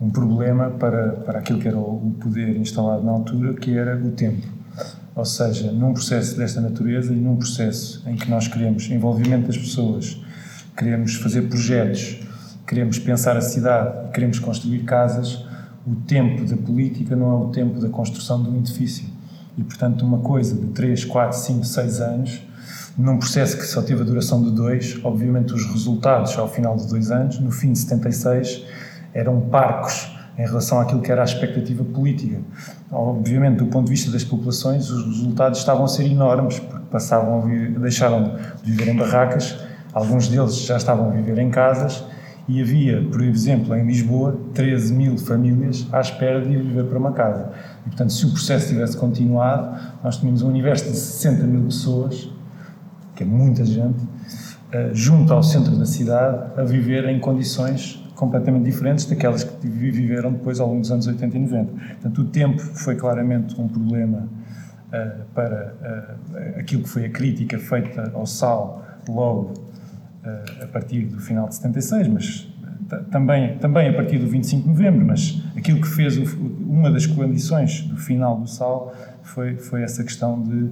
um 0.00 0.08
problema 0.08 0.70
para, 0.70 1.14
para 1.14 1.40
aquilo 1.40 1.58
que 1.58 1.66
era 1.66 1.76
o 1.76 2.14
poder 2.20 2.56
instalado 2.56 3.04
na 3.04 3.10
altura, 3.10 3.54
que 3.54 3.76
era 3.76 3.96
o 3.96 4.12
tempo. 4.12 4.46
Ou 5.16 5.24
seja, 5.24 5.72
num 5.72 5.92
processo 5.92 6.36
desta 6.36 6.60
natureza 6.60 7.12
e 7.12 7.16
num 7.16 7.34
processo 7.34 8.08
em 8.08 8.14
que 8.14 8.30
nós 8.30 8.46
queremos 8.46 8.88
envolvimento 8.88 9.48
das 9.48 9.58
pessoas, 9.58 10.16
queremos 10.76 11.16
fazer 11.16 11.42
projetos, 11.48 12.20
queremos 12.68 13.00
pensar 13.00 13.36
a 13.36 13.40
cidade, 13.40 14.12
queremos 14.12 14.38
construir 14.38 14.84
casas, 14.84 15.49
o 15.90 15.96
tempo 16.06 16.44
da 16.44 16.56
política 16.56 17.16
não 17.16 17.30
é 17.30 17.34
o 17.44 17.48
tempo 17.48 17.80
da 17.80 17.88
construção 17.88 18.42
de 18.42 18.48
um 18.48 18.56
edifício. 18.56 19.04
E, 19.58 19.62
portanto, 19.62 20.02
uma 20.04 20.18
coisa 20.18 20.54
de 20.54 20.68
3, 20.68 21.04
4, 21.04 21.38
5, 21.38 21.64
6 21.64 22.00
anos 22.00 22.42
num 23.00 23.16
processo 23.16 23.56
que 23.56 23.64
só 23.64 23.80
teve 23.80 24.02
a 24.02 24.04
duração 24.04 24.42
de 24.42 24.50
dois, 24.50 24.98
obviamente 25.02 25.54
os 25.54 25.64
resultados 25.64 26.36
ao 26.36 26.48
final 26.48 26.76
de 26.76 26.86
dois 26.86 27.10
anos, 27.10 27.38
no 27.38 27.50
fim 27.50 27.72
de 27.72 27.78
76, 27.78 28.64
eram 29.14 29.40
parcos 29.40 30.16
em 30.36 30.42
relação 30.42 30.80
àquilo 30.80 31.00
que 31.00 31.10
era 31.10 31.22
a 31.22 31.24
expectativa 31.24 31.84
política. 31.84 32.40
Obviamente, 32.90 33.58
do 33.58 33.66
ponto 33.66 33.86
de 33.86 33.90
vista 33.90 34.10
das 34.10 34.24
populações, 34.24 34.90
os 34.90 35.04
resultados 35.06 35.60
estavam 35.60 35.84
a 35.84 35.88
ser 35.88 36.04
enormes, 36.04 36.58
porque 36.58 36.86
passavam 36.90 37.42
a 37.42 37.78
deixaram 37.78 38.36
de 38.62 38.70
viver 38.70 38.88
em 38.88 38.96
barracas, 38.96 39.56
alguns 39.92 40.28
deles 40.28 40.56
já 40.56 40.76
estavam 40.76 41.08
a 41.08 41.10
viver 41.10 41.38
em 41.38 41.50
casas, 41.50 42.04
e 42.50 42.60
havia, 42.60 43.02
por 43.10 43.22
exemplo, 43.22 43.74
em 43.76 43.86
Lisboa, 43.86 44.38
13 44.54 44.92
mil 44.92 45.16
famílias 45.16 45.86
à 45.92 46.00
espera 46.00 46.40
de 46.40 46.52
ir 46.52 46.62
viver 46.62 46.84
para 46.84 46.98
uma 46.98 47.12
casa. 47.12 47.52
E, 47.86 47.90
portanto, 47.90 48.12
se 48.12 48.26
o 48.26 48.30
processo 48.30 48.68
tivesse 48.68 48.96
continuado, 48.96 49.78
nós 50.02 50.16
tínhamos 50.16 50.42
um 50.42 50.48
universo 50.48 50.90
de 50.90 50.96
60 50.96 51.44
mil 51.44 51.62
pessoas 51.64 52.28
que 53.14 53.22
é 53.22 53.26
muita 53.26 53.64
gente, 53.64 54.00
junto 54.94 55.32
ao 55.32 55.42
centro 55.42 55.76
da 55.76 55.84
cidade, 55.84 56.58
a 56.58 56.64
viver 56.64 57.06
em 57.08 57.20
condições 57.20 58.02
completamente 58.14 58.64
diferentes 58.64 59.04
daquelas 59.04 59.44
que 59.44 59.66
viveram 59.66 60.32
depois 60.32 60.58
ao 60.58 60.68
longo 60.68 60.80
dos 60.80 60.90
anos 60.90 61.06
80 61.06 61.36
e 61.36 61.40
90. 61.40 61.72
Portanto, 61.72 62.20
o 62.20 62.24
tempo 62.26 62.60
foi 62.60 62.96
claramente 62.96 63.60
um 63.60 63.68
problema 63.68 64.28
uh, 64.88 65.24
para 65.34 65.74
uh, 65.80 66.60
aquilo 66.60 66.82
que 66.82 66.88
foi 66.88 67.06
a 67.06 67.10
crítica 67.10 67.58
feita 67.58 68.10
ao 68.14 68.26
sal 68.26 68.84
logo 69.08 69.54
a 70.62 70.66
partir 70.66 71.06
do 71.06 71.18
final 71.20 71.48
de 71.48 71.54
76, 71.54 72.08
mas 72.08 72.48
também, 73.10 73.56
também 73.58 73.88
a 73.88 73.92
partir 73.92 74.18
do 74.18 74.26
25 74.26 74.62
de 74.62 74.68
novembro, 74.68 75.06
mas 75.06 75.42
aquilo 75.56 75.80
que 75.80 75.88
fez 75.88 76.16
o, 76.16 76.24
uma 76.68 76.90
das 76.90 77.06
condições 77.06 77.82
do 77.82 77.96
final 77.96 78.38
do 78.38 78.48
sal 78.48 78.92
foi, 79.22 79.56
foi 79.56 79.82
essa 79.82 80.02
questão 80.02 80.42
de 80.42 80.70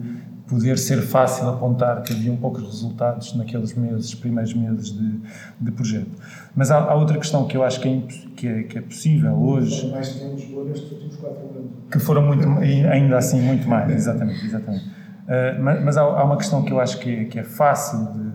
poder 0.49 0.78
ser 0.78 1.02
fácil 1.02 1.49
apontar 1.49 2.02
que 2.02 2.12
haviam 2.12 2.35
poucos 2.37 2.64
resultados 2.64 3.35
naqueles 3.37 3.75
meses, 3.75 4.14
primeiros 4.14 4.55
meses 4.55 4.90
de, 4.90 5.21
de 5.61 5.71
projeto. 5.71 6.11
Mas 6.57 6.71
há, 6.71 6.78
há, 6.78 6.95
outra 6.95 7.19
questão 7.19 7.47
que 7.47 7.57
eu 7.57 7.62
acho 7.62 7.81
que 7.81 7.88
é, 7.88 8.00
que 8.35 8.49
é, 8.49 8.62
que 8.62 8.78
é 8.78 8.81
possível 8.81 9.35
hoje. 9.35 9.90
Mais 9.90 10.09
que 10.09 10.25
nestes 10.25 10.90
últimos 10.90 11.17
quatro 11.17 11.40
anos. 11.50 11.71
Que 11.90 11.99
foram 11.99 12.23
muito, 12.23 12.49
ainda 12.90 13.19
assim, 13.19 13.40
muito 13.43 13.69
mais, 13.69 13.93
exatamente. 13.93 14.45
exatamente. 14.45 14.85
Uh, 14.85 15.62
mas, 15.62 15.85
mas 15.85 15.97
há, 15.99 16.02
há, 16.02 16.25
uma 16.25 16.38
questão 16.38 16.64
que 16.64 16.73
eu 16.73 16.81
acho 16.81 16.99
que 16.99 17.14
é, 17.14 17.25
que 17.25 17.38
é 17.38 17.45
fácil 17.45 18.07
de 18.14 18.27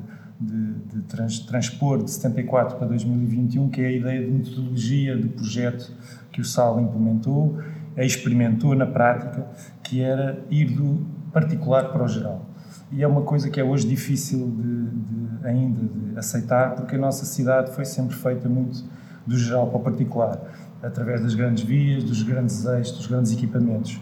trans, 1.07 1.39
transpor 1.39 2.03
de 2.03 2.12
74 2.12 2.77
para 2.77 2.88
2021, 2.88 3.69
que 3.69 3.81
é 3.81 3.88
a 3.88 3.91
ideia 3.91 4.25
de 4.25 4.31
metodologia 4.31 5.15
de 5.17 5.27
projeto 5.27 5.91
que 6.31 6.41
o 6.41 6.45
SAL 6.45 6.79
implementou, 6.79 7.60
experimentou 7.98 8.75
na 8.75 8.86
prática, 8.86 9.48
que 9.83 10.01
era 10.01 10.43
ir 10.50 10.72
do 10.72 11.05
particular 11.31 11.91
para 11.91 12.03
o 12.03 12.07
geral. 12.07 12.45
E 12.91 13.03
é 13.03 13.07
uma 13.07 13.22
coisa 13.22 13.50
que 13.50 13.60
é 13.60 13.63
hoje 13.63 13.88
difícil 13.88 14.50
de, 14.50 14.89
de, 14.89 15.48
ainda 15.48 15.81
de 15.81 16.17
aceitar, 16.17 16.75
porque 16.75 16.95
a 16.95 17.00
nossa 17.00 17.25
cidade 17.25 17.72
foi 17.72 17.86
sempre 17.86 18.15
feita 18.15 18.48
muito 18.48 18.83
do 19.25 19.38
geral 19.38 19.67
para 19.67 19.77
o 19.77 19.79
particular, 19.81 20.39
através 20.81 21.22
das 21.22 21.33
grandes 21.33 21.63
vias, 21.63 22.03
dos 22.03 22.22
grandes 22.24 22.65
eixos, 22.65 22.98
dos 22.98 23.07
grandes 23.07 23.31
equipamentos. 23.31 24.00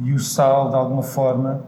E 0.00 0.12
o 0.12 0.18
SAL, 0.18 0.70
de 0.70 0.76
alguma 0.76 1.02
forma, 1.02 1.62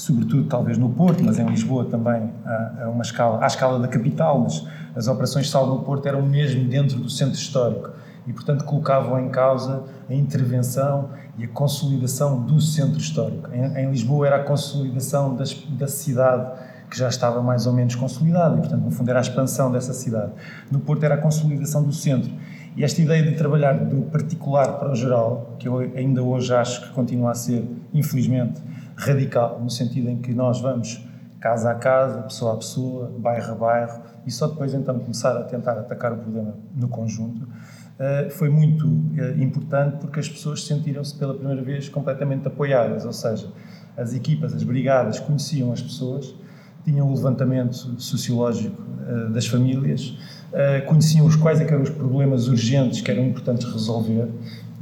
sobretudo 0.00 0.44
talvez 0.44 0.78
no 0.78 0.88
Porto, 0.88 1.22
mas 1.22 1.38
em 1.38 1.44
Lisboa 1.44 1.84
também, 1.84 2.32
a, 2.46 2.88
uma 2.88 3.02
escala, 3.02 3.44
à 3.44 3.46
escala 3.46 3.78
da 3.78 3.86
capital, 3.86 4.40
mas 4.40 4.66
as 4.96 5.06
operações 5.06 5.50
SAL 5.50 5.66
no 5.66 5.80
Porto 5.80 6.06
eram 6.06 6.22
mesmo 6.22 6.64
dentro 6.64 6.98
do 6.98 7.10
centro 7.10 7.34
histórico 7.34 7.90
e, 8.26 8.32
portanto, 8.32 8.64
colocavam 8.64 9.20
em 9.20 9.28
causa 9.28 9.84
a 10.08 10.14
intervenção 10.14 11.10
e 11.36 11.44
a 11.44 11.48
consolidação 11.48 12.40
do 12.40 12.58
centro 12.62 12.98
histórico. 12.98 13.50
Em, 13.52 13.78
em 13.78 13.90
Lisboa 13.90 14.26
era 14.26 14.36
a 14.36 14.42
consolidação 14.42 15.36
das, 15.36 15.52
da 15.52 15.86
cidade 15.86 16.50
que 16.88 16.98
já 16.98 17.08
estava 17.08 17.42
mais 17.42 17.66
ou 17.66 17.74
menos 17.74 17.94
consolidada 17.94 18.56
e, 18.56 18.60
portanto, 18.60 18.82
no 18.82 18.90
fundo 18.90 19.10
era 19.10 19.20
a 19.20 19.22
expansão 19.22 19.70
dessa 19.70 19.92
cidade. 19.92 20.32
No 20.70 20.80
Porto 20.80 21.04
era 21.04 21.16
a 21.16 21.18
consolidação 21.18 21.82
do 21.82 21.92
centro. 21.92 22.32
E 22.74 22.82
esta 22.82 23.02
ideia 23.02 23.22
de 23.22 23.36
trabalhar 23.36 23.74
do 23.74 24.02
particular 24.02 24.78
para 24.78 24.92
o 24.92 24.94
geral, 24.94 25.56
que 25.58 25.68
eu 25.68 25.78
ainda 25.78 26.22
hoje 26.22 26.54
acho 26.54 26.88
que 26.88 26.94
continua 26.94 27.32
a 27.32 27.34
ser, 27.34 27.68
infelizmente, 27.92 28.62
radical, 29.00 29.60
no 29.60 29.70
sentido 29.70 30.08
em 30.08 30.20
que 30.20 30.32
nós 30.32 30.60
vamos 30.60 31.04
casa 31.40 31.70
a 31.70 31.74
casa, 31.74 32.22
pessoa 32.22 32.52
a 32.52 32.56
pessoa, 32.56 33.12
bairro 33.18 33.52
a 33.52 33.54
bairro, 33.54 34.02
e 34.26 34.30
só 34.30 34.46
depois 34.46 34.74
então 34.74 34.98
começar 34.98 35.36
a 35.36 35.42
tentar 35.44 35.72
atacar 35.72 36.12
o 36.12 36.18
problema 36.18 36.54
no 36.76 36.88
conjunto, 36.88 37.48
eh, 37.98 38.28
foi 38.30 38.50
muito 38.50 38.86
eh, 39.16 39.42
importante 39.42 39.98
porque 39.98 40.20
as 40.20 40.28
pessoas 40.28 40.64
sentiram-se 40.64 41.14
pela 41.16 41.34
primeira 41.34 41.62
vez 41.62 41.88
completamente 41.88 42.46
apoiadas, 42.46 43.04
ou 43.04 43.12
seja, 43.12 43.48
as 43.96 44.14
equipas, 44.14 44.54
as 44.54 44.62
brigadas 44.62 45.18
conheciam 45.18 45.72
as 45.72 45.82
pessoas, 45.82 46.34
tinham 46.84 47.06
o 47.08 47.14
levantamento 47.14 47.74
sociológico 48.00 48.82
eh, 49.06 49.30
das 49.32 49.46
famílias, 49.46 50.16
conheciam 50.88 51.26
os 51.26 51.36
quais 51.36 51.60
é 51.60 51.64
eram 51.64 51.82
os 51.82 51.90
problemas 51.90 52.48
urgentes 52.48 53.00
que 53.00 53.08
eram 53.08 53.24
importantes 53.24 53.72
resolver 53.72 54.28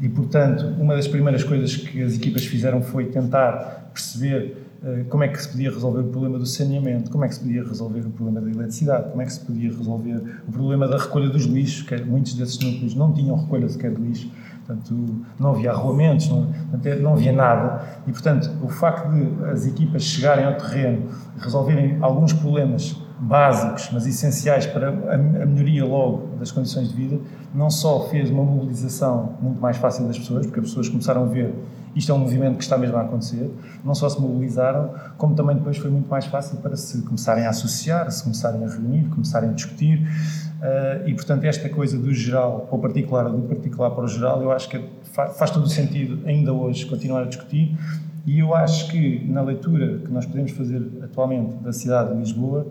e, 0.00 0.08
portanto, 0.08 0.64
uma 0.78 0.94
das 0.94 1.08
primeiras 1.08 1.42
coisas 1.42 1.76
que 1.76 2.02
as 2.02 2.14
equipas 2.14 2.44
fizeram 2.44 2.80
foi 2.82 3.06
tentar 3.06 3.90
perceber 3.92 4.68
eh, 4.84 5.04
como 5.08 5.24
é 5.24 5.28
que 5.28 5.42
se 5.42 5.48
podia 5.48 5.70
resolver 5.70 6.02
o 6.02 6.04
problema 6.04 6.38
do 6.38 6.46
saneamento, 6.46 7.10
como 7.10 7.24
é 7.24 7.28
que 7.28 7.34
se 7.34 7.40
podia 7.40 7.64
resolver 7.64 8.00
o 8.00 8.10
problema 8.10 8.40
da 8.40 8.48
eletricidade, 8.48 9.10
como 9.10 9.20
é 9.20 9.24
que 9.24 9.32
se 9.32 9.40
podia 9.40 9.70
resolver 9.70 10.22
o 10.46 10.52
problema 10.52 10.86
da 10.86 10.98
recolha 10.98 11.28
dos 11.28 11.44
lixos, 11.46 11.82
que 11.82 12.00
muitos 12.04 12.34
desses 12.34 12.60
núcleos 12.60 12.94
não 12.94 13.12
tinham 13.12 13.36
recolha 13.36 13.68
sequer 13.68 13.92
de 13.92 14.00
lixo, 14.00 14.30
portanto 14.64 15.26
não 15.38 15.50
havia 15.50 15.72
arruamentos, 15.72 16.28
não, 16.28 16.48
não 17.00 17.14
havia 17.14 17.32
nada, 17.32 18.02
e 18.06 18.12
portanto 18.12 18.52
o 18.62 18.68
facto 18.68 19.10
de 19.10 19.44
as 19.46 19.66
equipas 19.66 20.04
chegarem 20.04 20.44
ao 20.44 20.54
terreno, 20.54 21.08
resolverem 21.38 21.98
alguns 22.00 22.32
problemas 22.32 22.96
básicos, 23.18 23.90
mas 23.92 24.06
essenciais 24.06 24.66
para 24.66 24.88
a 24.90 25.46
melhoria 25.46 25.84
logo 25.84 26.36
das 26.38 26.52
condições 26.52 26.88
de 26.88 26.94
vida, 26.94 27.20
não 27.54 27.70
só 27.70 28.08
fez 28.08 28.30
uma 28.30 28.44
mobilização 28.44 29.36
muito 29.40 29.60
mais 29.60 29.76
fácil 29.76 30.06
das 30.06 30.18
pessoas, 30.18 30.46
porque 30.46 30.60
as 30.60 30.66
pessoas 30.66 30.88
começaram 30.88 31.24
a 31.24 31.26
ver 31.26 31.54
isto 31.98 32.12
é 32.12 32.14
um 32.14 32.18
movimento 32.18 32.58
que 32.58 32.62
está 32.62 32.78
mesmo 32.78 32.96
a 32.96 33.02
acontecer. 33.02 33.50
Não 33.84 33.92
só 33.92 34.08
se 34.08 34.20
mobilizaram, 34.20 34.94
como 35.16 35.34
também 35.34 35.56
depois 35.56 35.78
foi 35.78 35.90
muito 35.90 36.08
mais 36.08 36.26
fácil 36.26 36.58
para 36.58 36.76
se 36.76 37.02
começarem 37.02 37.44
a 37.44 37.50
associar, 37.50 38.08
se 38.10 38.22
começarem 38.22 38.64
a 38.64 38.68
reunir, 38.68 39.08
começarem 39.08 39.50
a 39.50 39.52
discutir. 39.52 39.98
Uh, 39.98 41.08
e, 41.08 41.14
portanto, 41.14 41.44
esta 41.44 41.68
coisa 41.68 41.98
do 41.98 42.12
geral 42.12 42.66
para 42.68 42.76
o 42.76 42.80
particular, 42.80 43.28
do 43.28 43.42
particular 43.42 43.90
para 43.90 44.04
o 44.04 44.08
geral, 44.08 44.40
eu 44.42 44.52
acho 44.52 44.68
que 44.68 44.80
faz 45.12 45.50
todo 45.50 45.64
o 45.64 45.68
sentido 45.68 46.20
ainda 46.24 46.52
hoje 46.52 46.86
continuar 46.86 47.22
a 47.22 47.26
discutir. 47.26 47.76
E 48.26 48.40
eu 48.40 48.54
acho 48.54 48.90
que 48.90 49.24
na 49.26 49.40
leitura 49.40 49.98
que 49.98 50.12
nós 50.12 50.26
podemos 50.26 50.50
fazer 50.52 50.82
atualmente 51.02 51.54
da 51.62 51.72
cidade 51.72 52.12
de 52.12 52.18
Lisboa, 52.18 52.66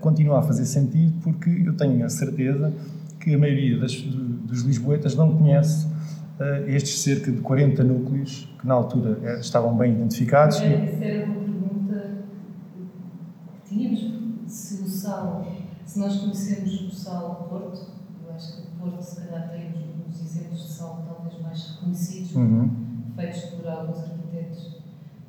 continua 0.00 0.40
a 0.40 0.42
fazer 0.42 0.64
sentido, 0.64 1.12
porque 1.22 1.50
eu 1.64 1.76
tenho 1.76 2.04
a 2.04 2.08
certeza 2.08 2.72
que 3.20 3.34
a 3.34 3.38
maioria 3.38 3.78
das, 3.78 3.94
dos 3.94 4.62
lisboetas 4.62 5.14
não 5.14 5.36
conhece 5.36 5.86
uh, 5.86 6.68
estes 6.68 7.00
cerca 7.00 7.30
de 7.30 7.40
40 7.40 7.82
núcleos 7.84 8.48
que 8.58 8.66
na 8.66 8.74
altura 8.74 9.18
eh, 9.22 9.40
estavam 9.40 9.76
bem 9.76 9.92
identificados. 9.92 10.56
Essa 10.56 11.04
era 11.04 11.26
uma 11.26 11.34
pergunta. 11.44 12.18
Tínhamos, 13.64 14.00
se 14.46 14.82
o 14.82 14.88
sal, 14.88 15.46
se 15.84 15.98
nós 15.98 16.16
conhecemos 16.16 16.80
o 16.82 16.90
sal 16.90 17.46
Porto, 17.48 17.86
eu 18.26 18.34
acho 18.34 18.56
que 18.56 18.62
o 18.62 18.70
Porto 18.80 19.02
se 19.02 19.20
calhar 19.20 19.50
tem 19.50 19.72
os 20.08 20.20
exemplos 20.20 20.60
de 20.60 20.72
sal 20.72 21.04
talvez 21.06 21.40
mais 21.40 21.76
reconhecidos, 21.76 22.34
uhum. 22.34 22.70
feitos 23.14 23.42
por 23.42 23.68
alguns 23.68 23.98
arquitetos 23.98 24.66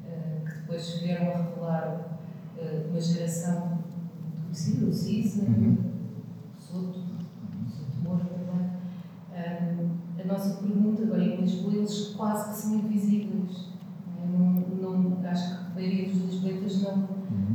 uh, 0.06 0.46
que 0.46 0.60
depois 0.62 1.00
vieram 1.02 1.32
a 1.34 1.38
revelar 1.38 2.20
uh, 2.58 2.90
uma 2.90 3.02
geração 3.02 3.79
conhecida, 4.60 4.86
o 4.86 4.94
Cisne, 4.94 5.48
uhum. 5.48 5.78
Soto, 6.58 7.00
Soto 7.70 8.04
Moura 8.04 8.26
também. 8.26 8.70
Um, 9.32 10.22
a 10.22 10.26
nossa 10.26 10.62
pergunta, 10.62 11.06
bem, 11.06 11.36
em 11.36 11.42
Lisboa 11.42 11.76
eles 11.76 12.14
quase 12.16 12.50
que 12.50 12.58
são 12.58 12.80
invisíveis. 12.80 13.70
Não, 14.18 15.00
não, 15.00 15.30
acho 15.30 15.58
que 15.58 15.66
a 15.66 15.76
maioria 15.76 16.10
dos 16.10 16.22
lisboetas 16.26 16.82
não, 16.82 16.94
uhum. 16.94 17.08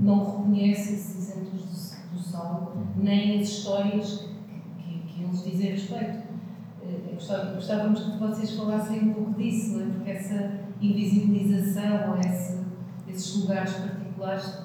não 0.03 0.25
reconhece 0.25 0.95
esses 0.95 1.29
exemplos 1.29 1.63
do, 1.63 2.17
do 2.17 2.23
sal, 2.23 2.73
uhum. 2.75 3.03
nem 3.03 3.41
as 3.41 3.49
histórias 3.49 4.27
que, 4.79 4.83
que, 4.83 4.99
que 5.07 5.23
eles 5.23 5.45
dizem 5.45 5.69
a 5.69 5.73
respeito. 5.73 6.25
Eh, 6.83 7.55
gostávamos 7.55 8.01
que 8.01 8.19
vocês 8.19 8.57
falassem 8.57 9.11
um 9.11 9.15
pouco 9.15 9.35
disso, 9.35 9.79
não 9.79 9.87
é? 9.87 9.91
porque 9.91 10.11
essa 10.11 10.61
invisibilização, 10.81 12.19
esse, 12.19 12.61
esses 13.09 13.43
lugares 13.43 13.73
particulares. 13.75 14.63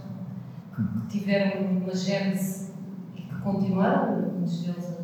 Tiveram 1.10 1.66
uma 1.66 1.94
gênese 1.96 2.72
e 3.16 3.22
que 3.22 3.36
continuaram, 3.42 4.32
muitos 4.34 4.64
deles 4.64 5.00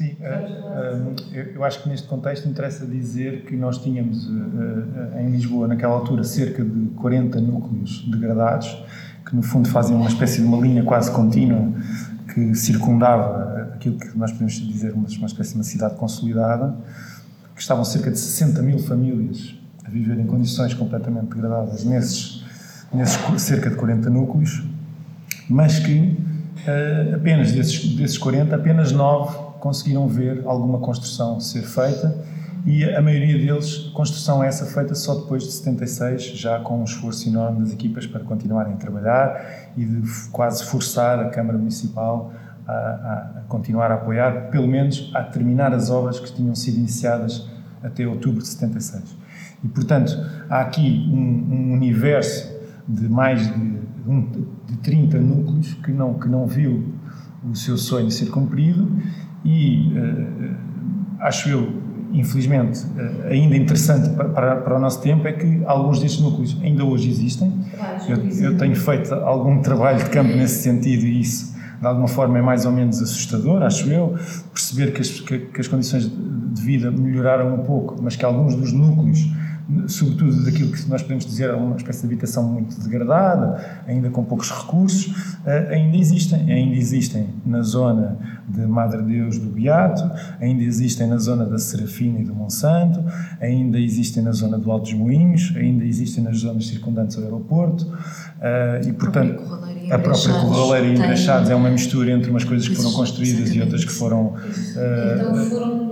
Sim, 0.00 0.16
uh, 0.20 1.34
eu 1.34 1.62
acho 1.62 1.82
que 1.82 1.88
neste 1.90 2.08
contexto 2.08 2.48
interessa 2.48 2.86
dizer 2.86 3.44
que 3.44 3.54
nós 3.54 3.76
tínhamos 3.82 4.30
uh, 4.30 4.32
uh, 4.32 5.18
em 5.18 5.30
Lisboa, 5.30 5.68
naquela 5.68 5.92
altura, 5.92 6.24
cerca 6.24 6.64
de 6.64 6.86
40 6.94 7.38
núcleos 7.38 8.08
degradados, 8.10 8.82
que 9.26 9.36
no 9.36 9.42
fundo 9.42 9.68
faziam 9.68 10.00
uma 10.00 10.08
espécie 10.08 10.40
de 10.40 10.46
uma 10.46 10.56
linha 10.56 10.82
quase 10.84 11.10
contínua 11.10 11.74
que 12.32 12.54
circundava 12.54 13.72
aquilo 13.74 13.98
que 13.98 14.16
nós 14.16 14.32
podemos 14.32 14.54
dizer 14.54 14.94
uma, 14.94 15.06
uma 15.06 15.26
espécie 15.26 15.50
de 15.50 15.56
uma 15.56 15.64
cidade 15.64 15.96
consolidada, 15.96 16.74
que 17.54 17.60
estavam 17.60 17.84
cerca 17.84 18.10
de 18.10 18.18
60 18.18 18.62
mil 18.62 18.78
famílias 18.78 19.59
a 19.84 19.90
viver 19.90 20.18
em 20.18 20.26
condições 20.26 20.74
completamente 20.74 21.34
degradadas 21.34 21.84
nesses, 21.84 22.44
nesses 22.92 23.18
cerca 23.42 23.70
de 23.70 23.76
40 23.76 24.10
núcleos, 24.10 24.62
mas 25.48 25.78
que 25.78 26.16
apenas 27.14 27.52
desses, 27.52 27.94
desses 27.96 28.18
40, 28.18 28.54
apenas 28.54 28.92
9 28.92 29.36
conseguiram 29.60 30.06
ver 30.06 30.42
alguma 30.46 30.78
construção 30.78 31.40
ser 31.40 31.62
feita 31.62 32.16
e 32.66 32.84
a 32.84 33.00
maioria 33.00 33.38
deles, 33.38 33.90
construção 33.94 34.44
essa 34.44 34.66
feita 34.66 34.94
só 34.94 35.14
depois 35.14 35.44
de 35.44 35.52
76, 35.52 36.22
já 36.36 36.60
com 36.60 36.80
um 36.80 36.84
esforço 36.84 37.26
enorme 37.26 37.60
das 37.60 37.72
equipas 37.72 38.06
para 38.06 38.20
continuarem 38.20 38.74
a 38.74 38.76
trabalhar 38.76 39.72
e 39.76 39.84
de 39.84 40.28
quase 40.30 40.64
forçar 40.64 41.18
a 41.18 41.30
Câmara 41.30 41.56
Municipal 41.56 42.32
a, 42.66 42.72
a 42.72 43.42
continuar 43.48 43.90
a 43.90 43.94
apoiar, 43.94 44.50
pelo 44.50 44.68
menos 44.68 45.10
a 45.14 45.22
terminar 45.22 45.72
as 45.72 45.88
obras 45.88 46.20
que 46.20 46.32
tinham 46.32 46.54
sido 46.54 46.76
iniciadas 46.76 47.48
até 47.82 48.06
outubro 48.06 48.42
de 48.42 48.48
76. 48.48 49.16
E, 49.64 49.68
portanto, 49.68 50.16
há 50.48 50.60
aqui 50.60 51.08
um, 51.12 51.54
um 51.54 51.72
universo 51.72 52.50
de 52.88 53.08
mais 53.08 53.46
de, 53.46 53.80
de 54.66 54.76
30 54.82 55.18
núcleos 55.18 55.74
que 55.74 55.92
não, 55.92 56.14
que 56.14 56.28
não 56.28 56.46
viu 56.46 56.84
o 57.48 57.54
seu 57.54 57.76
sonho 57.76 58.10
ser 58.10 58.26
cumprido 58.26 58.90
e 59.44 59.92
uh, 59.96 60.54
acho 61.20 61.48
eu, 61.48 61.72
infelizmente, 62.12 62.84
uh, 62.84 63.28
ainda 63.28 63.56
interessante 63.56 64.10
para, 64.10 64.56
para, 64.56 64.76
o 64.76 64.80
nosso 64.80 65.00
tempo 65.00 65.26
é 65.26 65.32
que 65.32 65.62
alguns 65.64 66.00
destes 66.00 66.20
núcleos 66.20 66.56
ainda 66.62 66.84
hoje 66.84 67.08
existem. 67.08 67.52
Eu, 68.08 68.50
eu 68.50 68.58
tenho 68.58 68.76
feito 68.76 69.14
algum 69.14 69.60
trabalho 69.60 69.98
de 69.98 70.10
campo 70.10 70.34
nesse 70.34 70.62
sentido 70.62 71.04
e 71.04 71.20
isso 71.20 71.50
de 71.80 71.86
alguma 71.86 72.08
forma 72.08 72.38
é 72.38 72.42
mais 72.42 72.66
ou 72.66 72.72
menos 72.72 73.00
assustador, 73.00 73.62
acho 73.62 73.88
eu, 73.88 74.14
perceber 74.52 74.92
que 74.92 75.00
as, 75.00 75.08
que, 75.20 75.38
que 75.38 75.60
as 75.62 75.66
condições 75.66 76.10
de 76.10 76.60
vida 76.60 76.90
melhoraram 76.90 77.54
um 77.54 77.64
pouco, 77.64 77.96
mas 78.02 78.16
que 78.16 78.24
alguns 78.24 78.54
dos 78.54 78.70
núcleos 78.70 79.26
sobretudo 79.86 80.44
daquilo 80.44 80.72
que 80.72 80.88
nós 80.88 81.02
podemos 81.02 81.24
dizer 81.24 81.54
uma 81.54 81.76
espécie 81.76 82.00
de 82.00 82.06
habitação 82.06 82.44
muito 82.44 82.80
degradada, 82.80 83.82
ainda 83.86 84.10
com 84.10 84.24
poucos 84.24 84.50
recursos, 84.50 85.14
eh, 85.46 85.68
ainda 85.70 85.96
existem. 85.96 86.52
Ainda 86.52 86.76
existem 86.76 87.28
na 87.44 87.62
zona 87.62 88.18
de 88.48 88.66
Madre 88.66 89.02
Deus 89.02 89.38
do 89.38 89.48
Beato, 89.50 90.10
ainda 90.40 90.62
existem 90.62 91.06
na 91.06 91.18
zona 91.18 91.46
da 91.46 91.58
Serafina 91.58 92.20
e 92.20 92.24
do 92.24 92.34
Monsanto, 92.34 93.04
ainda 93.40 93.78
existem 93.78 94.22
na 94.22 94.32
zona 94.32 94.58
do 94.58 94.70
Alto 94.70 94.84
dos 94.84 94.94
Moinhos, 94.94 95.52
ainda 95.56 95.84
existem 95.84 96.24
nas 96.24 96.38
zonas 96.38 96.66
circundantes 96.66 97.16
ao 97.16 97.24
aeroporto, 97.24 97.86
eh, 98.40 98.80
e 98.86 98.92
portanto 98.92 99.42
a 99.90 99.98
própria 99.98 100.32
Corraleira 100.34 100.86
e 100.86 100.94
Engraxados 100.94 101.50
é 101.50 101.54
uma 101.54 101.70
mistura 101.70 102.10
entre 102.12 102.30
umas 102.30 102.44
coisas 102.44 102.68
que 102.68 102.74
foram 102.74 102.92
construídas 102.92 103.54
e 103.54 103.60
outras 103.60 103.84
que 103.84 103.92
foram... 103.92 104.34
Então 105.16 105.34
foram, 105.46 105.89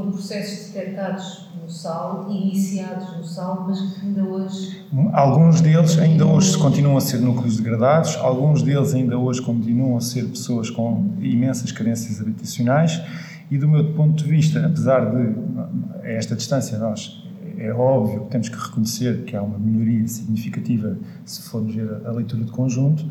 foram 0.00 0.12
processos 0.12 0.72
detectados 0.72 1.50
sal, 1.70 2.26
iniciados 2.28 3.16
no 3.16 3.24
sal, 3.24 3.64
mas 3.68 3.80
que 3.80 4.06
ainda 4.06 4.24
hoje. 4.24 4.84
Alguns 5.12 5.60
deles 5.60 5.98
ainda 5.98 6.26
hoje 6.26 6.58
continuam 6.58 6.96
a 6.96 7.00
ser 7.00 7.18
núcleos 7.18 7.56
degradados, 7.56 8.16
alguns 8.16 8.62
deles 8.62 8.94
ainda 8.94 9.16
hoje 9.16 9.40
continuam 9.40 9.96
a 9.96 10.00
ser 10.00 10.24
pessoas 10.26 10.68
com 10.68 11.12
imensas 11.20 11.70
carências 11.70 12.20
habitacionais, 12.20 13.00
e 13.50 13.58
do 13.58 13.68
meu 13.68 13.92
ponto 13.94 14.24
de 14.24 14.28
vista, 14.28 14.64
apesar 14.66 15.10
de 15.10 15.34
a 16.02 16.08
esta 16.08 16.34
distância 16.34 16.78
nós 16.78 17.20
é 17.58 17.72
óbvio 17.72 18.22
que 18.22 18.30
temos 18.30 18.48
que 18.48 18.56
reconhecer 18.56 19.24
que 19.24 19.36
há 19.36 19.42
uma 19.42 19.58
melhoria 19.58 20.08
significativa 20.08 20.96
se 21.26 21.42
formos 21.42 21.74
ver 21.74 22.06
a 22.06 22.10
leitura 22.10 22.42
de 22.42 22.50
conjunto, 22.50 23.04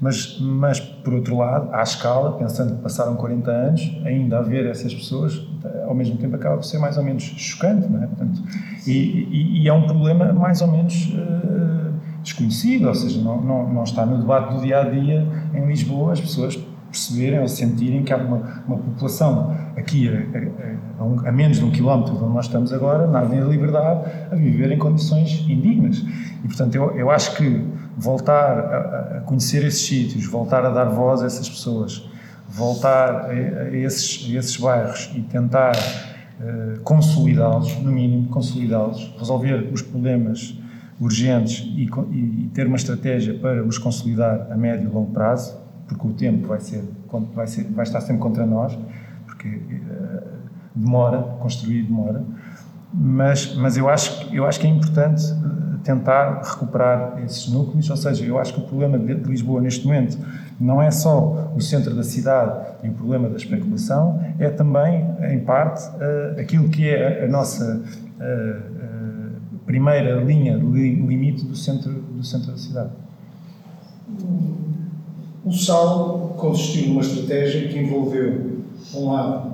mas, 0.00 0.38
mas, 0.40 0.80
por 0.80 1.14
outro 1.14 1.36
lado, 1.36 1.72
à 1.72 1.82
escala, 1.82 2.36
pensando 2.38 2.76
que 2.76 2.82
passaram 2.82 3.14
40 3.16 3.50
anos, 3.50 4.00
ainda 4.04 4.38
haver 4.38 4.66
essas 4.66 4.92
pessoas, 4.94 5.46
ao 5.86 5.94
mesmo 5.94 6.16
tempo 6.16 6.36
acaba 6.36 6.56
por 6.56 6.64
ser 6.64 6.78
mais 6.78 6.96
ou 6.96 7.04
menos 7.04 7.22
chocante, 7.22 7.88
não 7.88 8.02
é? 8.02 8.06
Portanto, 8.06 8.42
e, 8.86 8.90
e, 8.90 9.62
e, 9.62 9.68
é 9.68 9.72
um 9.72 9.82
problema 9.82 10.32
mais 10.32 10.60
ou 10.60 10.68
menos 10.68 11.12
uh, 11.14 11.92
desconhecido, 12.22 12.88
ou 12.88 12.94
seja, 12.94 13.20
não, 13.20 13.40
não, 13.40 13.72
não 13.72 13.82
está 13.82 14.06
no 14.06 14.18
debate 14.18 14.54
do 14.54 14.62
dia 14.62 14.80
a 14.80 14.84
dia 14.88 15.26
em 15.54 15.66
Lisboa 15.66 16.12
as 16.12 16.20
pessoas 16.20 16.56
perceberem 16.92 17.40
ou 17.40 17.48
sentirem 17.48 18.02
que 18.04 18.12
há 18.12 18.18
uma, 18.18 18.62
uma 18.66 18.76
população 18.76 19.56
aqui 19.76 20.08
a, 20.08 20.12
a, 20.12 21.26
a, 21.26 21.28
a, 21.28 21.32
menos 21.32 21.56
de 21.58 21.64
um 21.64 21.70
quilómetro 21.70 22.14
de 22.14 22.22
onde 22.22 22.34
nós 22.34 22.44
estamos 22.44 22.72
agora, 22.72 23.06
na 23.06 23.20
Avenida 23.20 23.46
Liberdade, 23.46 24.10
a 24.30 24.34
viver 24.34 24.70
em 24.70 24.78
condições 24.78 25.40
indignas. 25.48 26.04
E, 26.44 26.46
portanto, 26.46 26.74
eu, 26.74 26.90
eu 26.92 27.10
acho 27.10 27.34
que 27.36 27.66
voltar 27.96 28.58
a, 28.58 29.20
conhecer 29.24 29.64
esses 29.64 29.86
sítios, 29.86 30.26
voltar 30.26 30.64
a 30.66 30.70
dar 30.70 30.84
voz 30.84 31.22
a 31.22 31.26
essas 31.26 31.48
pessoas, 31.48 32.06
voltar 32.52 33.30
a, 33.30 33.76
esses, 33.76 34.30
a 34.30 34.38
esses 34.38 34.56
bairros 34.58 35.10
e 35.14 35.22
tentar 35.22 35.72
uh, 35.74 36.80
consolidá-los, 36.82 37.74
no 37.78 37.90
mínimo, 37.90 38.28
consolidá-los, 38.28 39.14
resolver 39.18 39.70
os 39.72 39.80
problemas 39.80 40.58
urgentes 41.00 41.64
e, 41.74 41.84
e, 41.84 42.50
ter 42.52 42.66
uma 42.66 42.76
estratégia 42.76 43.34
para 43.34 43.64
os 43.64 43.78
consolidar 43.78 44.48
a 44.50 44.56
médio 44.56 44.88
e 44.88 44.92
longo 44.92 45.10
prazo, 45.12 45.58
porque 45.88 46.06
o 46.06 46.12
tempo 46.12 46.46
vai, 46.46 46.60
ser, 46.60 46.84
vai, 47.34 47.46
ser, 47.46 47.64
vai 47.64 47.84
estar 47.84 48.00
sempre 48.02 48.20
contra 48.20 48.44
nós, 48.44 48.78
porque 49.26 49.48
uh, 49.48 50.22
demora, 50.74 51.22
construir 51.40 51.84
demora, 51.84 52.22
mas, 52.92 53.54
mas 53.56 53.78
eu, 53.78 53.88
acho, 53.88 54.28
eu 54.34 54.44
acho 54.44 54.60
que 54.60 54.66
é 54.66 54.70
importante 54.70 55.24
tentar 55.82 56.42
recuperar 56.42 57.20
esses 57.24 57.48
núcleos, 57.48 57.88
ou 57.88 57.96
seja, 57.96 58.24
eu 58.24 58.38
acho 58.38 58.52
que 58.54 58.60
o 58.60 58.64
problema 58.64 58.98
de 58.98 59.14
Lisboa 59.14 59.60
neste 59.60 59.86
momento 59.86 60.18
não 60.62 60.80
é 60.80 60.92
só 60.92 61.52
o 61.56 61.60
centro 61.60 61.94
da 61.94 62.04
cidade 62.04 62.66
e 62.84 62.88
o 62.88 62.92
problema 62.92 63.28
da 63.28 63.36
especulação, 63.36 64.22
é 64.38 64.48
também, 64.48 65.04
em 65.28 65.40
parte, 65.40 65.84
uh, 65.88 66.40
aquilo 66.40 66.68
que 66.68 66.88
é 66.88 67.24
a, 67.24 67.28
nossa 67.28 67.82
uh, 68.20 68.22
uh, 68.24 69.58
primeira 69.66 70.20
linha 70.22 70.54
limite 70.54 71.44
do 71.44 71.56
centro, 71.56 71.90
do 71.90 72.22
centro 72.22 72.52
da 72.52 72.58
cidade. 72.58 72.90
O 75.44 75.52
SAL 75.52 76.34
consistiu 76.36 76.88
numa 76.90 77.00
estratégia 77.00 77.68
que 77.68 77.78
envolveu, 77.80 78.62
um 78.94 79.12
lado, 79.12 79.48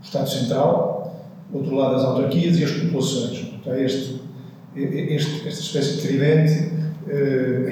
o 0.00 0.02
Estado 0.02 0.28
Central, 0.28 1.22
outro 1.52 1.74
lado, 1.74 1.96
as 1.96 2.04
autarquias 2.04 2.58
e 2.58 2.64
as 2.64 2.70
populações. 2.70 3.40
Portanto, 3.40 3.74
é 3.74 3.84
este 3.84 4.26
este, 4.74 5.48
esta 5.48 5.60
espécie 5.60 5.96
de 5.96 6.02
tridente 6.02 6.70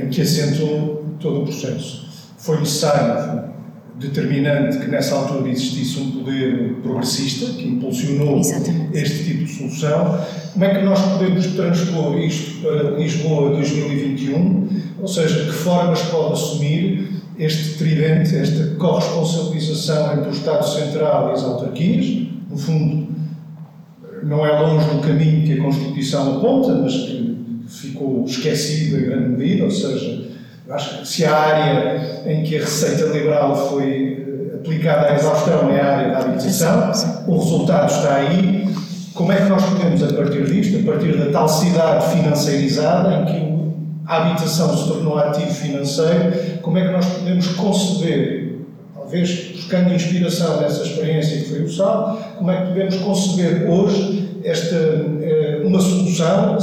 em 0.02 0.08
que 0.08 0.22
assentou 0.22 1.04
todo 1.20 1.42
o 1.42 1.44
processo. 1.44 2.03
Foi 2.44 2.58
necessário, 2.58 3.42
determinante, 3.98 4.78
que 4.78 4.90
nessa 4.90 5.14
altura 5.14 5.48
existisse 5.48 5.98
um 5.98 6.10
poder 6.10 6.74
progressista 6.82 7.46
que 7.54 7.66
impulsionou 7.66 8.38
Exatamente. 8.38 8.98
este 8.98 9.24
tipo 9.24 9.44
de 9.44 9.50
solução. 9.50 10.20
Como 10.52 10.64
é 10.66 10.74
que 10.74 10.84
nós 10.84 11.00
podemos 11.00 11.46
transpor 11.46 12.18
isto 12.18 12.60
para 12.60 12.98
Lisboa 12.98 13.48
2021? 13.52 14.68
Ou 15.00 15.08
seja, 15.08 15.46
que 15.46 15.52
formas 15.52 16.02
pode 16.02 16.34
assumir 16.34 17.08
este 17.38 17.78
tridente, 17.78 18.36
esta 18.36 18.74
corresponsabilização 18.74 20.12
entre 20.12 20.28
o 20.28 20.32
Estado 20.32 20.68
Central 20.68 21.30
e 21.30 21.32
as 21.32 21.44
autarquias? 21.44 22.28
No 22.50 22.58
fundo, 22.58 23.08
não 24.22 24.44
é 24.44 24.60
longe 24.60 24.86
do 24.90 25.00
caminho 25.00 25.46
que 25.46 25.58
a 25.58 25.62
Constituição 25.62 26.36
aponta, 26.36 26.74
mas 26.74 26.92
que 26.92 27.38
ficou 27.68 28.22
esquecido 28.26 28.98
em 28.98 29.04
grande 29.04 29.28
medida, 29.30 29.64
ou 29.64 29.70
seja, 29.70 30.23
acho 30.70 31.00
que 31.00 31.08
se 31.08 31.24
a 31.24 31.36
área 31.36 32.22
em 32.26 32.42
que 32.42 32.56
a 32.56 32.60
receita 32.60 33.04
liberal 33.06 33.54
foi 33.68 34.50
eh, 34.52 34.56
aplicada 34.56 35.08
à 35.08 35.14
exaustão 35.14 35.70
é 35.70 35.80
a 35.80 35.96
área 35.96 36.12
da 36.12 36.18
habitação, 36.20 36.90
o 37.26 37.38
resultado 37.38 37.90
está 37.92 38.14
aí. 38.16 38.64
Como 39.14 39.30
é 39.30 39.36
que 39.36 39.48
nós 39.48 39.62
podemos, 39.62 40.02
a 40.02 40.12
partir 40.12 40.44
disto, 40.44 40.80
a 40.80 40.92
partir 40.92 41.16
da 41.16 41.30
tal 41.30 41.48
cidade 41.48 42.16
financeirizada, 42.16 43.14
em 43.14 43.24
que 43.26 43.54
a 44.06 44.16
habitação 44.16 44.76
se 44.76 44.88
tornou 44.88 45.18
ativo 45.18 45.52
financeiro, 45.52 46.60
como 46.62 46.78
é 46.78 46.86
que 46.86 46.92
nós 46.92 47.06
podemos 47.06 47.46
conceber, 47.48 48.56
talvez 48.94 49.52
buscando 49.52 49.94
inspiração 49.94 50.60
nessa 50.60 50.82
experiência 50.82 51.38
que 51.38 51.48
foi 51.50 51.62
o 51.62 51.70
SAL, 51.70 52.18
como 52.38 52.50
é 52.50 52.56
que 52.56 52.68
podemos 52.68 52.96
conceber 52.96 53.70
hoje 53.70 54.40
esta, 54.42 54.74
eh, 54.74 55.62
uma 55.64 55.80
solução 55.80 56.54
no 56.54 56.60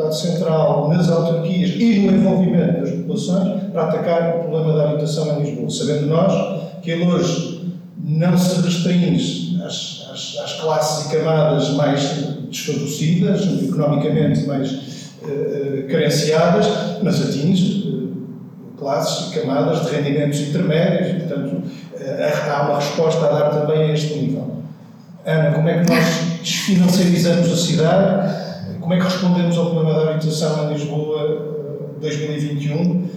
Estado 0.00 0.14
Central, 0.14 0.88
nas 0.88 1.10
autarquias 1.10 1.70
e 1.70 2.00
no 2.00 2.16
envolvimento 2.16 2.80
das 2.80 2.90
populações 2.90 3.70
para 3.70 3.82
atacar 3.84 4.36
o 4.36 4.40
problema 4.40 4.72
da 4.72 4.90
habitação 4.90 5.38
em 5.38 5.42
Lisboa, 5.42 5.70
sabendo 5.70 6.06
nós 6.06 6.80
que 6.82 6.90
ele 6.90 7.04
hoje 7.04 7.74
não 8.02 8.36
se 8.36 8.60
restringe 8.62 9.62
às, 9.62 10.08
às, 10.10 10.38
às 10.42 10.52
classes 10.60 11.06
e 11.06 11.16
camadas 11.16 11.70
mais 11.70 12.02
desfavorecidas, 12.50 13.42
economicamente 13.62 14.46
mais 14.46 14.72
uh, 14.72 15.86
carenciadas, 15.88 16.66
mas 17.02 17.20
atinge 17.28 17.88
uh, 17.88 18.78
classes 18.78 19.28
e 19.28 19.40
camadas 19.40 19.84
de 19.84 19.94
rendimentos 19.94 20.40
intermédios 20.40 21.10
e, 21.10 21.26
portanto, 21.26 21.56
uh, 21.56 22.50
há 22.50 22.62
uma 22.62 22.76
resposta 22.76 23.26
a 23.26 23.28
dar 23.28 23.50
também 23.50 23.90
a 23.90 23.92
este 23.92 24.14
nível. 24.14 24.50
Ana, 25.26 25.52
como 25.52 25.68
é 25.68 25.84
que 25.84 25.90
nós 25.90 26.04
desfinanciarizamos 26.42 27.52
a 27.52 27.56
cidade? 27.56 28.49
Como 28.90 29.00
é 29.00 29.06
que 29.06 29.12
respondemos 29.12 29.56
ao 29.56 29.70
problema 29.70 30.04
da 30.04 30.10
habitação 30.10 30.68
em 30.68 30.74
Lisboa 30.74 31.94
2021 32.00 33.08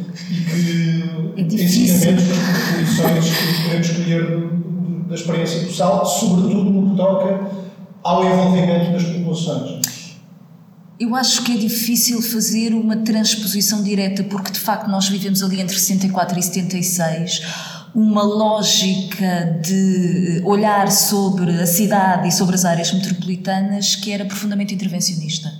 e 1.35 1.43
que 1.45 1.59
é 1.59 1.63
ensinamentos, 1.63 2.25
lições 2.77 3.25
que 3.25 3.63
podemos 3.63 3.89
escolher 3.89 4.49
da 5.09 5.15
experiência 5.15 5.61
do 5.61 5.73
SAL, 5.73 6.05
sobretudo 6.05 6.69
no 6.69 6.91
que 6.91 6.95
toca 6.95 7.47
ao 8.03 8.23
envolvimento 8.23 8.91
das 8.91 9.03
populações? 9.03 10.19
Eu 10.99 11.15
acho 11.15 11.43
que 11.43 11.53
é 11.53 11.57
difícil 11.57 12.21
fazer 12.21 12.75
uma 12.75 12.97
transposição 12.97 13.81
direta, 13.81 14.23
porque 14.25 14.51
de 14.51 14.59
facto 14.59 14.87
nós 14.91 15.09
vivemos 15.09 15.41
ali 15.41 15.59
entre 15.59 15.75
64 15.75 16.37
e 16.37 16.43
76 16.43 17.41
uma 17.95 18.23
lógica 18.23 19.59
de 19.61 20.41
olhar 20.43 20.91
sobre 20.91 21.51
a 21.61 21.65
cidade 21.65 22.27
e 22.27 22.31
sobre 22.31 22.55
as 22.55 22.65
áreas 22.65 22.91
metropolitanas 22.91 23.95
que 23.95 24.11
era 24.11 24.25
profundamente 24.25 24.73
intervencionista. 24.73 25.53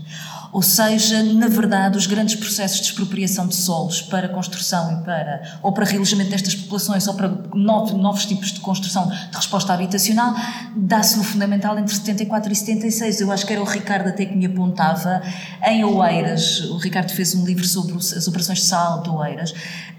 Ou 0.53 0.61
seja, 0.61 1.23
na 1.23 1.47
verdade, 1.47 1.97
os 1.97 2.05
grandes 2.05 2.35
processos 2.35 2.79
de 2.79 2.85
expropriação 2.85 3.47
de 3.47 3.55
solos 3.55 4.03
para 4.03 4.29
construção 4.29 4.99
e 4.99 5.03
para, 5.03 5.41
ou 5.63 5.71
para 5.71 5.83
realojamento 5.83 6.29
destas 6.29 6.53
populações, 6.53 7.07
ou 7.07 7.15
para 7.15 7.27
novos, 7.55 7.93
novos 7.93 8.25
tipos 8.27 8.51
de 8.51 8.59
construção 8.59 9.09
de 9.09 9.35
resposta 9.35 9.73
habitacional, 9.73 10.35
dá-se 10.75 11.17
no 11.17 11.23
fundamental 11.23 11.75
entre 11.79 11.95
74 11.95 12.53
e 12.53 12.55
76. 12.55 13.21
Eu 13.21 13.31
acho 13.31 13.47
que 13.47 13.51
era 13.51 13.63
o 13.63 13.65
Ricardo 13.65 14.09
até 14.09 14.27
que 14.27 14.35
me 14.35 14.45
apontava 14.45 15.23
em 15.65 15.83
Oeiras, 15.83 16.61
o 16.69 16.77
Ricardo 16.77 17.11
fez 17.11 17.33
um 17.33 17.43
livro 17.43 17.65
sobre 17.65 17.95
as 17.95 18.27
operações 18.27 18.59
de 18.59 18.65
sal 18.65 19.01
de 19.01 19.09
Oeiras, 19.09 19.55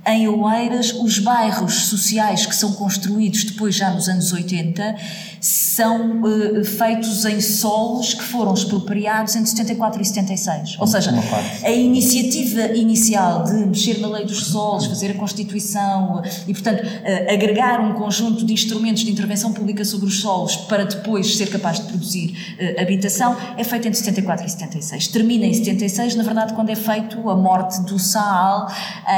em 0.07 0.29
Oeiras, 0.29 0.93
os 0.93 1.19
bairros 1.19 1.87
sociais 1.87 2.45
que 2.45 2.55
são 2.55 2.75
construídos 2.75 3.43
depois, 3.45 3.75
já 3.75 3.91
nos 3.91 4.07
anos 4.07 4.33
80, 4.33 4.97
são 5.41 6.21
uh, 6.21 6.65
feitos 6.65 7.25
em 7.25 7.41
solos 7.41 8.13
que 8.13 8.23
foram 8.23 8.53
expropriados 8.53 9.35
entre 9.35 9.49
74 9.49 10.03
e 10.03 10.05
76. 10.05 10.44
Ou 10.81 10.87
seja, 10.87 11.13
a 11.63 11.71
iniciativa 11.71 12.67
inicial 12.75 13.45
de 13.45 13.55
mexer 13.67 13.99
na 13.99 14.09
lei 14.09 14.25
dos 14.25 14.47
solos, 14.47 14.87
fazer 14.87 15.13
a 15.13 15.15
Constituição 15.15 16.23
e, 16.47 16.53
portanto, 16.53 16.83
uh, 16.83 17.33
agregar 17.33 17.81
um 17.81 17.95
conjunto 17.95 18.45
de 18.45 18.53
instrumentos 18.53 19.03
de 19.05 19.11
intervenção 19.11 19.53
pública 19.53 19.85
sobre 19.85 20.07
os 20.07 20.21
solos 20.21 20.57
para 20.57 20.85
depois 20.85 21.37
ser 21.37 21.51
capaz 21.51 21.79
de 21.79 21.87
produzir 21.87 22.37
uh, 22.59 22.81
habitação, 22.81 23.37
é 23.57 23.65
feita 23.65 23.89
entre 23.89 23.99
74 23.99 24.47
e 24.47 24.51
76. 24.51 25.09
Termina 25.09 25.47
em 25.47 25.55
76, 25.55 26.15
na 26.17 26.23
verdade, 26.23 26.55
quando 26.55 26.71
é 26.71 26.77
feito 26.77 27.29
a 27.29 27.37
morte 27.37 27.81
do 27.83 27.99
Saal, 27.99 28.69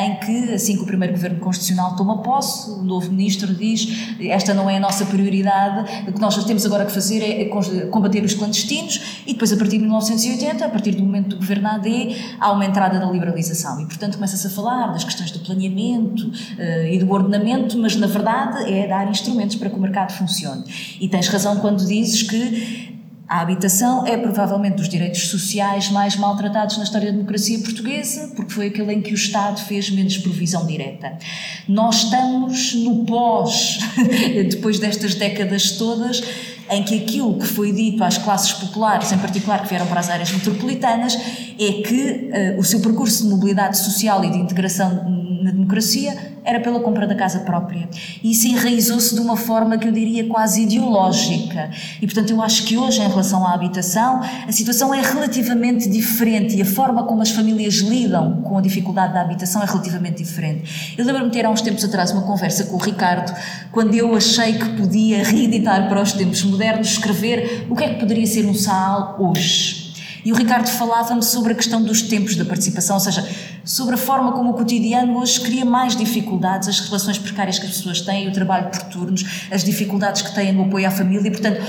em 0.03 0.17
que, 0.21 0.55
assim 0.55 0.77
que 0.77 0.83
o 0.83 0.87
primeiro 0.87 1.15
governo 1.15 1.41
constitucional 1.41 1.97
toma 1.97 2.23
posse, 2.23 2.71
o 2.71 2.83
novo 2.83 3.11
ministro 3.11 3.55
diz 3.55 4.17
esta 4.21 4.55
não 4.55 4.69
é 4.69 4.77
a 4.77 4.81
nossa 4.81 5.05
prioridade, 5.07 6.09
o 6.09 6.13
que 6.13 6.21
nós 6.21 6.37
temos 6.45 6.65
agora 6.65 6.85
que 6.85 6.93
fazer 6.93 7.23
é 7.23 7.45
combater 7.91 8.25
os 8.25 8.35
clandestinos 8.35 9.23
e 9.27 9.33
depois 9.33 9.53
a 9.53 9.57
partir 9.57 9.79
de 9.79 9.85
1980, 9.85 10.65
a 10.65 10.69
partir 10.69 10.93
do 10.93 11.03
momento 11.03 11.16
do 11.23 11.37
governo 11.37 11.69
AD, 11.69 12.17
há 12.41 12.53
uma 12.53 12.65
entrada 12.65 12.99
da 12.99 13.07
liberalização 13.07 13.81
e 13.81 13.87
portanto 13.87 14.15
começa-se 14.15 14.47
a 14.47 14.51
falar 14.51 14.89
das 14.89 15.05
questões 15.05 15.31
do 15.31 15.41
planeamento 15.41 16.27
uh, 16.27 16.87
e 16.91 16.99
do 16.99 17.11
ordenamento, 17.11 17.79
mas 17.79 17.97
na 17.97 18.07
verdade 18.07 18.73
é 18.73 18.87
dar 18.87 19.09
instrumentos 19.11 19.57
para 19.57 19.71
que 19.71 19.77
o 19.77 19.81
mercado 19.81 20.13
funcione. 20.13 20.65
E 21.01 21.09
tens 21.09 21.29
razão 21.29 21.57
quando 21.57 21.85
dizes 21.87 22.23
que 22.23 22.97
a 23.29 23.41
habitação 23.41 24.07
é 24.07 24.17
provavelmente 24.17 24.77
dos 24.77 24.89
direitos 24.89 25.29
sociais 25.29 25.91
mais 25.91 26.15
maltratados 26.15 26.79
na 26.79 26.85
história 26.85 27.11
da 27.11 27.17
democracia 27.17 27.59
portuguesa, 27.59 28.33
porque 28.37 28.53
foi 28.53 28.67
aquele 28.69 28.93
em 28.93 29.03
que 29.03 29.11
o 29.11 29.15
Estado 29.15 29.61
fez 29.63 29.91
menos 29.91 30.17
provisão 30.19 30.65
direta. 30.65 31.19
Nós 31.67 32.05
estamos 32.05 32.75
no 32.75 33.05
pós, 33.05 33.81
depois 34.49 34.79
destas 34.79 35.17
décadas 35.17 35.73
todas, 35.73 36.23
em 36.71 36.83
que 36.83 37.03
aquilo 37.03 37.39
que 37.39 37.47
foi 37.47 37.73
dito 37.73 38.03
às 38.03 38.19
classes 38.19 38.53
populares, 38.53 39.13
em 39.13 39.19
particular 39.19 39.63
que 39.63 39.69
vieram 39.69 39.87
para 39.87 40.01
as 40.01 40.09
áreas 40.09 40.31
metropolitanas, 40.33 41.15
é 41.59 41.73
que 41.83 42.31
uh, 42.57 42.59
o 42.59 42.65
seu 42.65 42.81
percurso 42.81 43.23
de 43.23 43.31
mobilidade 43.31 43.79
social 43.79 44.25
e 44.25 44.31
de 44.31 44.39
integração 44.39 45.16
na 45.47 45.53
democracia 45.53 46.35
era 46.45 46.61
pela 46.61 46.81
compra 46.81 47.07
da 47.07 47.15
casa 47.15 47.41
própria. 47.41 47.89
E 48.23 48.33
isso 48.33 48.49
enraizou-se 48.49 49.15
de 49.15 49.21
uma 49.21 49.37
forma 49.37 49.79
que 49.79 49.87
eu 49.87 49.93
diria 49.93 50.27
quase 50.27 50.63
ideológica. 50.63 51.71
E 52.03 52.07
portanto 52.07 52.31
eu 52.31 52.43
acho 52.43 52.65
que 52.65 52.77
hoje, 52.77 53.01
em 53.01 53.09
relação 53.09 53.47
à 53.47 53.55
habitação, 53.55 54.21
a 54.47 54.51
situação 54.51 54.93
é 54.93 55.01
relativamente 55.01 55.89
diferente 55.89 56.57
e 56.57 56.63
a 56.63 56.65
forma 56.65 57.05
como 57.05 57.23
as 57.23 57.31
famílias 57.31 57.75
lidam 57.77 58.43
com 58.43 58.59
a 58.59 58.61
dificuldade 58.61 59.15
da 59.15 59.21
habitação 59.21 59.63
é 59.63 59.67
relativamente 59.67 60.23
diferente. 60.23 60.95
Eu 60.99 61.05
lembro-me 61.05 61.31
de 61.31 61.37
ter 61.37 61.47
há 61.47 61.51
uns 61.51 61.63
tempos 61.63 61.85
atrás 61.85 62.11
uma 62.11 62.23
conversa 62.23 62.65
com 62.65 62.77
o 62.77 62.81
Ricardo, 62.81 63.33
quando 63.71 63.95
eu 63.95 64.15
achei 64.17 64.55
que 64.55 64.69
podia 64.77 65.23
reeditar 65.23 65.89
para 65.89 66.03
os 66.03 66.13
tempos 66.13 66.43
modernos, 66.43 66.89
escrever 66.89 67.67
o 67.71 67.77
que 67.77 67.85
é 67.85 67.95
que 67.95 68.01
poderia 68.01 68.27
ser 68.27 68.45
um 68.47 68.55
SAAL 68.55 69.17
hoje. 69.21 69.86
E 70.27 70.33
o 70.33 70.35
Ricardo 70.35 70.67
falava-me 70.67 71.23
sobre 71.23 71.53
a 71.53 71.55
questão 71.55 71.81
dos 71.81 72.03
tempos 72.03 72.35
da 72.35 72.45
participação, 72.45 72.97
ou 72.97 73.01
seja, 73.01 73.25
sobre 73.65 73.95
a 73.95 73.97
forma 73.97 74.33
como 74.33 74.51
o 74.51 74.55
cotidiano 74.55 75.17
hoje 75.21 75.41
cria 75.41 75.65
mais 75.65 75.95
dificuldades, 75.95 76.69
as 76.69 76.81
relações 76.81 77.17
precárias 77.17 77.61
que 77.61 77.67
as 77.67 77.77
pessoas 77.77 78.01
têm, 78.01 78.27
o 78.27 78.33
trabalho 78.33 78.69
por 78.69 78.83
turnos, 78.89 79.47
as 79.53 79.63
dificuldades 79.63 80.23
que 80.23 80.35
têm 80.35 80.53
no 80.53 80.65
apoio 80.65 80.89
à 80.89 80.91
família, 80.91 81.29
e 81.29 81.31
portanto, 81.31 81.63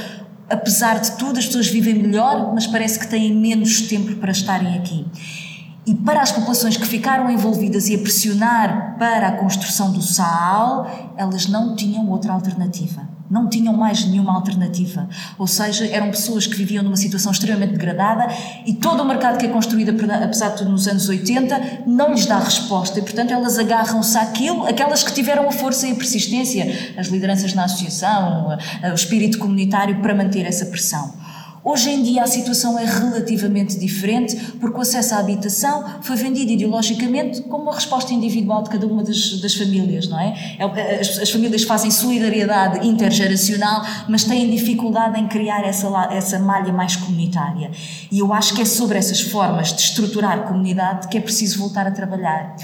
apesar 0.50 1.00
de 1.00 1.12
tudo, 1.18 1.38
as 1.38 1.46
pessoas 1.46 1.68
vivem 1.68 2.02
melhor, 2.02 2.52
mas 2.52 2.66
parece 2.66 2.98
que 2.98 3.06
têm 3.06 3.32
menos 3.32 3.82
tempo 3.82 4.16
para 4.16 4.32
estarem 4.32 4.76
aqui. 4.76 5.06
E 5.86 5.94
para 5.94 6.24
as 6.24 6.32
populações 6.32 6.78
que 6.78 6.88
ficaram 6.88 7.30
envolvidas 7.30 7.90
e 7.90 7.94
a 7.94 8.00
pressionar 8.00 8.96
para 8.98 9.28
a 9.28 9.32
construção 9.34 9.92
do 9.92 10.02
SAAL, 10.02 11.14
elas 11.16 11.46
não 11.46 11.76
tinham 11.76 12.10
outra 12.10 12.34
alternativa 12.34 13.17
não 13.30 13.50
tinham 13.50 13.74
mais 13.74 14.06
nenhuma 14.06 14.34
alternativa. 14.34 15.08
Ou 15.38 15.48
seja, 15.48 15.86
eram 15.88 16.10
pessoas 16.10 16.48
que 16.48 16.56
viviam 16.56 16.84
numa 16.84 16.96
situação 16.96 17.32
extremamente 17.32 17.72
degradada 17.72 18.28
e 18.66 18.74
todo 18.74 19.02
o 19.02 19.06
mercado 19.06 19.38
que 19.38 19.46
é 19.46 19.50
construído, 19.50 19.90
apesar 20.24 20.50
de 20.50 20.58
tudo, 20.58 20.72
nos 20.72 20.88
anos 20.88 21.08
80, 21.08 21.84
não 21.86 22.12
lhes 22.12 22.26
dá 22.26 22.40
resposta. 22.40 23.00
E, 23.00 23.02
portanto, 23.02 23.32
elas 23.32 23.58
agarram-se 23.58 24.18
àquilo, 24.18 24.66
aquelas 24.66 25.04
que 25.04 25.14
tiveram 25.14 25.48
a 25.48 25.52
força 25.52 25.88
e 25.88 25.92
a 25.92 25.96
persistência, 25.96 26.94
as 26.98 27.08
lideranças 27.08 27.54
na 27.54 27.66
associação, 27.66 28.58
o 28.92 28.96
espírito 28.96 29.38
comunitário 29.38 30.02
para 30.02 30.16
manter 30.16 30.46
essa 30.46 30.66
pressão. 30.66 31.14
Hoje 31.70 31.90
em 31.90 32.02
dia 32.02 32.24
a 32.24 32.28
situação 32.28 32.80
é 32.80 32.86
relativamente 32.86 33.78
diferente 33.78 34.38
porque 34.58 34.78
o 34.78 34.82
acesso 34.82 35.16
à 35.16 35.18
habitação 35.18 35.84
foi 36.02 36.16
vendido 36.16 36.50
ideologicamente 36.50 37.42
como 37.42 37.64
uma 37.64 37.76
resposta 37.76 38.14
individual 38.14 38.64
de 38.64 38.70
cada 38.70 38.88
uma 38.88 39.04
das, 39.04 39.42
das 39.42 39.54
famílias, 39.54 40.08
não 40.08 40.18
é? 40.18 40.56
é 40.58 41.00
as, 41.02 41.20
as, 41.20 41.30
famílias 41.30 41.64
fazem 41.64 41.92
solidariedade 41.92 42.88
intergeracional, 42.88 43.86
mas 44.08 44.24
têm 44.24 44.50
dificuldade 44.50 45.20
em 45.20 45.28
criar 45.28 45.68
essa, 45.68 45.90
essa 46.10 46.40
malha 46.40 46.72
mais 46.72 46.96
comunitária. 46.96 47.70
E 48.10 48.20
eu 48.20 48.32
acho 48.32 48.54
que 48.54 48.62
é 48.62 48.66
sobre 48.66 48.98
essas 48.98 49.20
formas 49.20 49.74
de 49.74 49.82
estruturar 49.82 50.48
comunidade 50.48 51.10
que 51.10 51.18
é 51.18 51.22
preciso 51.22 51.60
voltar 51.60 51.86
a 51.86 51.92
trabalhar. 51.92 52.56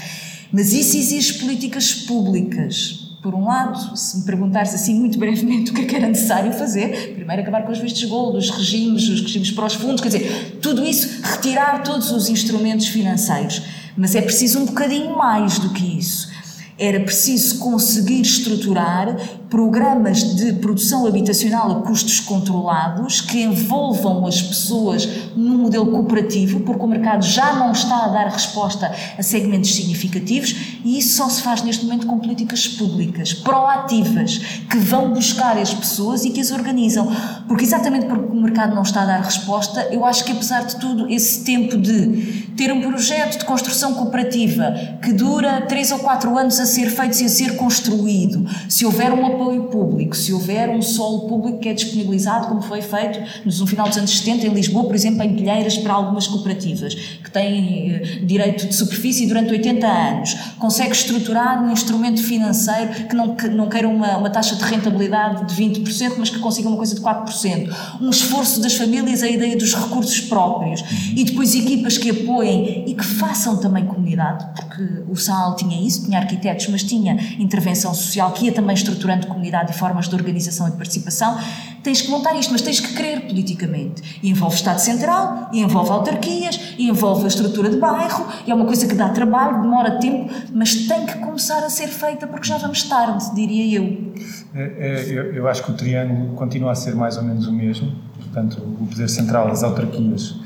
Mas 0.50 0.72
isso 0.72 0.96
exige 0.96 1.34
políticas 1.34 1.92
públicas 1.92 3.03
por 3.24 3.34
um 3.34 3.46
lado, 3.46 3.96
se 3.96 4.18
me 4.18 4.24
perguntares 4.24 4.74
assim 4.74 5.00
muito 5.00 5.18
brevemente 5.18 5.70
o 5.70 5.74
que 5.74 5.80
é 5.80 5.84
que 5.86 5.96
era 5.96 6.06
necessário 6.06 6.52
fazer, 6.52 7.14
primeiro 7.14 7.40
acabar 7.40 7.62
com 7.62 7.72
os 7.72 7.78
vistos 7.78 8.04
gold, 8.04 8.36
os 8.36 8.50
regimes, 8.50 9.08
os 9.08 9.22
regimes 9.22 9.50
para 9.50 9.64
os 9.64 9.72
fundos, 9.72 10.02
quer 10.02 10.08
dizer, 10.08 10.58
tudo 10.60 10.84
isso, 10.84 11.22
retirar 11.22 11.82
todos 11.82 12.12
os 12.12 12.28
instrumentos 12.28 12.86
financeiros. 12.88 13.62
Mas 13.96 14.14
é 14.14 14.20
preciso 14.20 14.58
um 14.58 14.66
bocadinho 14.66 15.16
mais 15.16 15.58
do 15.58 15.70
que 15.70 15.98
isso. 15.98 16.33
Era 16.78 17.00
preciso 17.00 17.58
conseguir 17.58 18.20
estruturar 18.20 19.16
programas 19.54 20.34
de 20.34 20.54
produção 20.54 21.06
habitacional 21.06 21.70
a 21.70 21.74
custos 21.82 22.18
controlados 22.18 23.20
que 23.20 23.40
envolvam 23.40 24.26
as 24.26 24.42
pessoas 24.42 25.08
num 25.36 25.58
modelo 25.58 25.86
cooperativo, 25.92 26.58
porque 26.60 26.82
o 26.82 26.88
mercado 26.88 27.24
já 27.24 27.54
não 27.54 27.70
está 27.70 28.04
a 28.04 28.08
dar 28.08 28.28
resposta 28.28 28.92
a 29.16 29.22
segmentos 29.22 29.72
significativos 29.72 30.56
e 30.84 30.98
isso 30.98 31.16
só 31.16 31.28
se 31.28 31.40
faz 31.40 31.62
neste 31.62 31.84
momento 31.84 32.06
com 32.06 32.18
políticas 32.18 32.66
públicas, 32.66 33.32
proativas, 33.32 34.38
que 34.68 34.76
vão 34.76 35.12
buscar 35.12 35.56
as 35.56 35.72
pessoas 35.72 36.24
e 36.24 36.30
que 36.30 36.40
as 36.40 36.50
organizam. 36.50 37.08
Porque 37.46 37.64
exatamente 37.64 38.06
porque 38.06 38.32
o 38.32 38.40
mercado 38.40 38.74
não 38.74 38.82
está 38.82 39.02
a 39.02 39.06
dar 39.06 39.20
resposta, 39.22 39.88
eu 39.92 40.04
acho 40.04 40.24
que 40.24 40.32
apesar 40.32 40.64
de 40.64 40.76
tudo, 40.76 41.08
esse 41.08 41.44
tempo 41.44 41.78
de 41.78 42.44
ter 42.56 42.72
um 42.72 42.80
projeto 42.80 43.38
de 43.38 43.44
construção 43.44 43.94
cooperativa 43.94 44.74
que 45.00 45.12
dura 45.12 45.60
3 45.62 45.92
ou 45.92 45.98
4 46.00 46.36
anos 46.36 46.58
a 46.64 46.66
ser 46.66 46.90
feito 46.90 47.20
e 47.20 47.24
a 47.24 47.28
ser 47.28 47.56
construído, 47.56 48.44
se 48.68 48.84
houver 48.84 49.12
um 49.12 49.24
apoio 49.26 49.44
apoio 49.44 49.64
público, 49.64 50.16
se 50.16 50.32
houver 50.32 50.70
um 50.70 50.80
solo 50.82 51.28
público 51.28 51.58
que 51.58 51.68
é 51.68 51.74
disponibilizado, 51.74 52.48
como 52.48 52.62
foi 52.62 52.80
feito 52.80 53.20
no 53.44 53.66
final 53.66 53.88
dos 53.88 53.98
anos 53.98 54.18
70 54.18 54.46
em 54.46 54.50
Lisboa, 54.50 54.84
por 54.84 54.94
exemplo, 54.94 55.22
em 55.22 55.34
Pilheiras, 55.34 55.76
para 55.78 55.92
algumas 55.92 56.26
cooperativas, 56.26 56.94
que 56.94 57.30
têm 57.30 57.92
eh, 57.92 58.18
direito 58.22 58.66
de 58.66 58.74
superfície 58.74 59.26
durante 59.26 59.50
80 59.50 59.86
anos, 59.86 60.34
consegue 60.58 60.92
estruturar 60.92 61.62
um 61.62 61.72
instrumento 61.72 62.22
financeiro 62.22 63.06
que 63.08 63.14
não, 63.14 63.34
que 63.34 63.48
não 63.48 63.68
queira 63.68 63.88
uma, 63.88 64.16
uma 64.18 64.30
taxa 64.30 64.56
de 64.56 64.64
rentabilidade 64.64 65.54
de 65.54 65.62
20%, 65.62 66.14
mas 66.18 66.30
que 66.30 66.38
consiga 66.38 66.68
uma 66.68 66.76
coisa 66.76 66.94
de 66.94 67.00
4%. 67.00 68.00
Um 68.00 68.10
esforço 68.10 68.60
das 68.60 68.74
famílias, 68.74 69.22
a 69.22 69.28
ideia 69.28 69.56
dos 69.56 69.74
recursos 69.74 70.20
próprios. 70.20 70.82
E 71.14 71.24
depois 71.24 71.54
equipas 71.54 71.98
que 71.98 72.10
apoiem 72.10 72.84
e 72.88 72.94
que 72.94 73.04
façam 73.04 73.56
também 73.56 73.84
comunidade, 73.84 74.46
porque 74.54 75.02
o 75.08 75.16
SAL 75.16 75.56
tinha 75.56 75.80
isso, 75.86 76.04
tinha 76.04 76.18
arquitetos, 76.18 76.53
mas 76.70 76.82
tinha 76.82 77.14
intervenção 77.38 77.94
social 77.94 78.32
que 78.32 78.46
ia 78.46 78.52
também 78.52 78.74
estruturando 78.74 79.26
comunidade 79.26 79.72
e 79.72 79.74
formas 79.74 80.08
de 80.08 80.14
organização 80.14 80.68
e 80.68 80.70
de 80.70 80.76
participação, 80.76 81.38
tens 81.82 82.00
que 82.00 82.10
montar 82.10 82.34
isto, 82.34 82.52
mas 82.52 82.62
tens 82.62 82.80
que 82.80 82.94
querer 82.94 83.22
politicamente. 83.22 84.20
E 84.22 84.30
envolve 84.30 84.56
Estado 84.56 84.78
Central, 84.78 85.50
e 85.52 85.60
envolve 85.60 85.90
autarquias, 85.90 86.58
e 86.78 86.88
envolve 86.88 87.24
a 87.24 87.28
estrutura 87.28 87.70
de 87.70 87.76
bairro, 87.76 88.26
e 88.46 88.50
é 88.50 88.54
uma 88.54 88.66
coisa 88.66 88.86
que 88.86 88.94
dá 88.94 89.08
trabalho, 89.10 89.62
demora 89.62 89.98
tempo, 89.98 90.32
mas 90.52 90.86
tem 90.86 91.06
que 91.06 91.18
começar 91.18 91.64
a 91.64 91.70
ser 91.70 91.88
feita 91.88 92.26
porque 92.26 92.46
já 92.46 92.58
vamos 92.58 92.82
tarde, 92.84 93.34
diria 93.34 93.78
eu. 93.78 94.12
É, 94.54 94.62
é, 94.62 95.04
eu, 95.08 95.34
eu 95.34 95.48
acho 95.48 95.62
que 95.62 95.70
o 95.70 95.74
triângulo 95.74 96.34
continua 96.34 96.72
a 96.72 96.74
ser 96.74 96.94
mais 96.94 97.16
ou 97.16 97.22
menos 97.22 97.46
o 97.46 97.52
mesmo, 97.52 97.92
portanto, 98.18 98.62
o 98.80 98.86
poder 98.86 99.08
central, 99.08 99.48
as 99.48 99.62
autarquias 99.62 100.36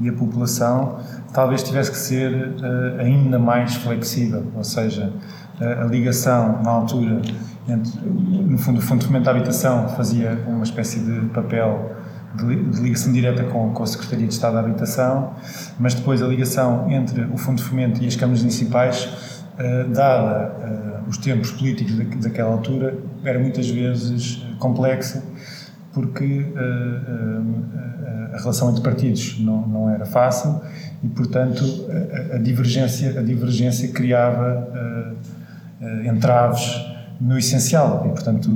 e 0.00 0.08
a 0.08 0.12
população, 0.12 0.98
talvez 1.32 1.62
tivesse 1.62 1.90
que 1.90 1.98
ser 1.98 2.32
uh, 2.32 3.00
ainda 3.00 3.38
mais 3.38 3.74
flexível, 3.74 4.44
ou 4.54 4.64
seja, 4.64 5.12
a 5.60 5.84
ligação 5.84 6.62
na 6.62 6.70
altura 6.70 7.22
no 7.66 8.58
fundo, 8.58 8.78
o 8.78 8.82
Fundo 8.82 9.00
de 9.00 9.06
Fomento 9.06 9.24
da 9.24 9.32
Habitação 9.32 9.88
fazia 9.88 10.38
uma 10.46 10.62
espécie 10.62 11.00
de 11.00 11.28
papel 11.30 11.96
de 12.34 12.80
ligação 12.80 13.12
direta 13.12 13.42
com, 13.44 13.82
a 13.82 13.86
Secretaria 13.86 14.26
de 14.26 14.32
Estado 14.32 14.54
da 14.54 14.60
Habitação, 14.60 15.32
mas 15.78 15.94
depois 15.94 16.22
a 16.22 16.28
ligação 16.28 16.88
entre 16.90 17.22
o 17.24 17.36
Fundo 17.36 17.56
de 17.56 17.64
Fomento 17.64 18.02
e 18.02 18.06
as 18.06 18.14
câmaras 18.14 18.40
municipais, 18.42 19.04
uh, 19.04 19.88
dada 19.92 20.52
uh, 21.04 21.08
os 21.08 21.16
tempos 21.18 21.50
políticos 21.50 21.96
da, 21.96 22.04
daquela 22.04 22.52
altura, 22.52 22.98
era 23.24 23.38
muitas 23.38 23.68
vezes 23.68 24.44
complexa, 24.58 25.24
porque 25.92 26.52
a 28.32 28.38
relação 28.38 28.70
entre 28.70 28.82
partidos 28.82 29.40
não, 29.40 29.88
era 29.88 30.04
fácil 30.04 30.60
e, 31.02 31.08
portanto, 31.08 31.64
a 32.32 32.36
divergência, 32.36 33.18
a 33.18 33.22
divergência 33.22 33.88
criava 33.88 34.68
entraves 36.04 36.80
no 37.20 37.38
essencial 37.38 38.04
e, 38.06 38.08
portanto, 38.10 38.50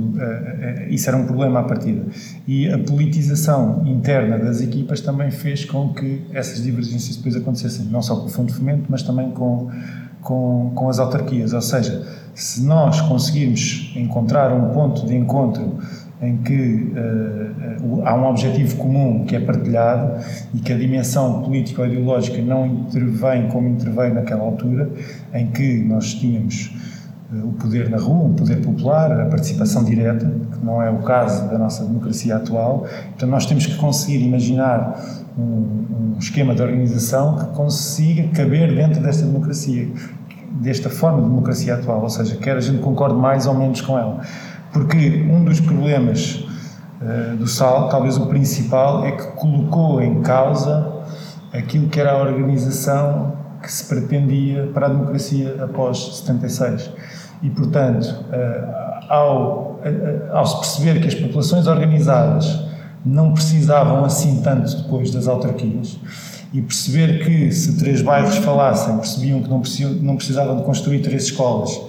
isso 0.89 1.09
era 1.09 1.17
um 1.17 1.25
problema 1.25 1.61
à 1.61 1.63
partida. 1.63 2.03
E 2.47 2.69
a 2.69 2.77
politização 2.77 3.83
interna 3.85 4.37
das 4.37 4.61
equipas 4.61 5.01
também 5.01 5.31
fez 5.31 5.65
com 5.65 5.93
que 5.93 6.23
essas 6.31 6.63
divergências 6.63 7.15
depois 7.15 7.35
acontecessem, 7.35 7.85
não 7.85 8.01
só 8.01 8.15
com 8.15 8.25
o 8.25 8.29
Fundo 8.29 8.51
de 8.51 8.53
Fomento, 8.53 8.85
mas 8.89 9.01
também 9.01 9.31
com, 9.31 9.69
com, 10.21 10.71
com 10.75 10.89
as 10.89 10.99
autarquias. 10.99 11.53
Ou 11.53 11.61
seja, 11.61 12.05
se 12.35 12.63
nós 12.63 13.01
conseguirmos 13.01 13.91
encontrar 13.95 14.53
um 14.53 14.69
ponto 14.69 15.05
de 15.05 15.15
encontro 15.15 15.79
em 16.21 16.37
que 16.37 16.93
uh, 16.93 18.05
há 18.05 18.15
um 18.15 18.25
objetivo 18.27 18.77
comum 18.77 19.25
que 19.25 19.35
é 19.35 19.39
partilhado 19.39 20.23
e 20.53 20.59
que 20.59 20.71
a 20.71 20.77
dimensão 20.77 21.41
política 21.41 21.81
ou 21.81 21.87
ideológica 21.87 22.39
não 22.43 22.67
intervém 22.67 23.47
como 23.47 23.67
interveio 23.67 24.13
naquela 24.13 24.43
altura, 24.43 24.87
em 25.33 25.47
que 25.47 25.79
nós 25.83 26.13
tínhamos 26.13 26.71
o 27.31 27.53
poder 27.53 27.89
na 27.89 27.97
rua, 27.97 28.27
o 28.27 28.33
poder 28.33 28.57
popular, 28.57 29.11
a 29.21 29.25
participação 29.27 29.85
direta, 29.85 30.25
que 30.25 30.65
não 30.65 30.81
é 30.81 30.89
o 30.89 30.97
caso 30.97 31.47
da 31.49 31.57
nossa 31.57 31.85
democracia 31.85 32.35
atual. 32.35 32.79
Portanto, 32.79 33.29
nós 33.29 33.45
temos 33.45 33.65
que 33.65 33.75
conseguir 33.75 34.21
imaginar 34.21 34.99
um, 35.37 35.43
um 35.43 36.15
esquema 36.19 36.53
de 36.53 36.61
organização 36.61 37.37
que 37.37 37.45
consiga 37.55 38.27
caber 38.35 38.75
dentro 38.75 39.01
desta 39.01 39.25
democracia, 39.25 39.89
desta 40.59 40.89
forma 40.89 41.21
de 41.21 41.29
democracia 41.29 41.75
atual, 41.75 42.01
ou 42.01 42.09
seja, 42.09 42.35
quer 42.35 42.57
a 42.57 42.59
gente 42.59 42.81
concorde 42.81 43.15
mais 43.15 43.47
ou 43.47 43.53
menos 43.53 43.79
com 43.79 43.97
ela. 43.97 44.19
Porque 44.73 45.25
um 45.29 45.45
dos 45.45 45.61
problemas 45.61 46.45
uh, 47.01 47.37
do 47.37 47.47
SAL, 47.47 47.87
talvez 47.87 48.17
o 48.17 48.25
principal, 48.25 49.05
é 49.05 49.11
que 49.11 49.27
colocou 49.37 50.01
em 50.01 50.21
causa 50.21 51.01
aquilo 51.53 51.87
que 51.87 51.99
era 51.99 52.11
a 52.11 52.21
organização 52.21 53.39
que 53.61 53.71
se 53.71 53.85
pretendia 53.85 54.69
para 54.73 54.87
a 54.87 54.89
democracia 54.89 55.55
após 55.63 56.17
76. 56.17 56.91
E, 57.41 57.49
portanto, 57.49 58.05
uh, 58.05 59.11
ao, 59.11 59.81
uh, 59.83 60.35
ao 60.35 60.45
se 60.45 60.57
perceber 60.59 61.01
que 61.01 61.07
as 61.07 61.15
populações 61.15 61.67
organizadas 61.67 62.65
não 63.05 63.33
precisavam 63.33 64.05
assim 64.05 64.41
tanto 64.41 64.75
depois 64.77 65.11
das 65.11 65.27
autarquias, 65.27 65.97
e 66.53 66.61
perceber 66.61 67.23
que 67.23 67.51
se 67.51 67.77
três 67.77 68.01
bairros 68.01 68.35
falassem, 68.37 68.97
percebiam 68.97 69.41
que 69.41 69.49
não, 69.49 69.61
não 70.01 70.15
precisavam 70.17 70.57
de 70.57 70.63
construir 70.63 70.99
três 70.99 71.23
escolas, 71.23 71.79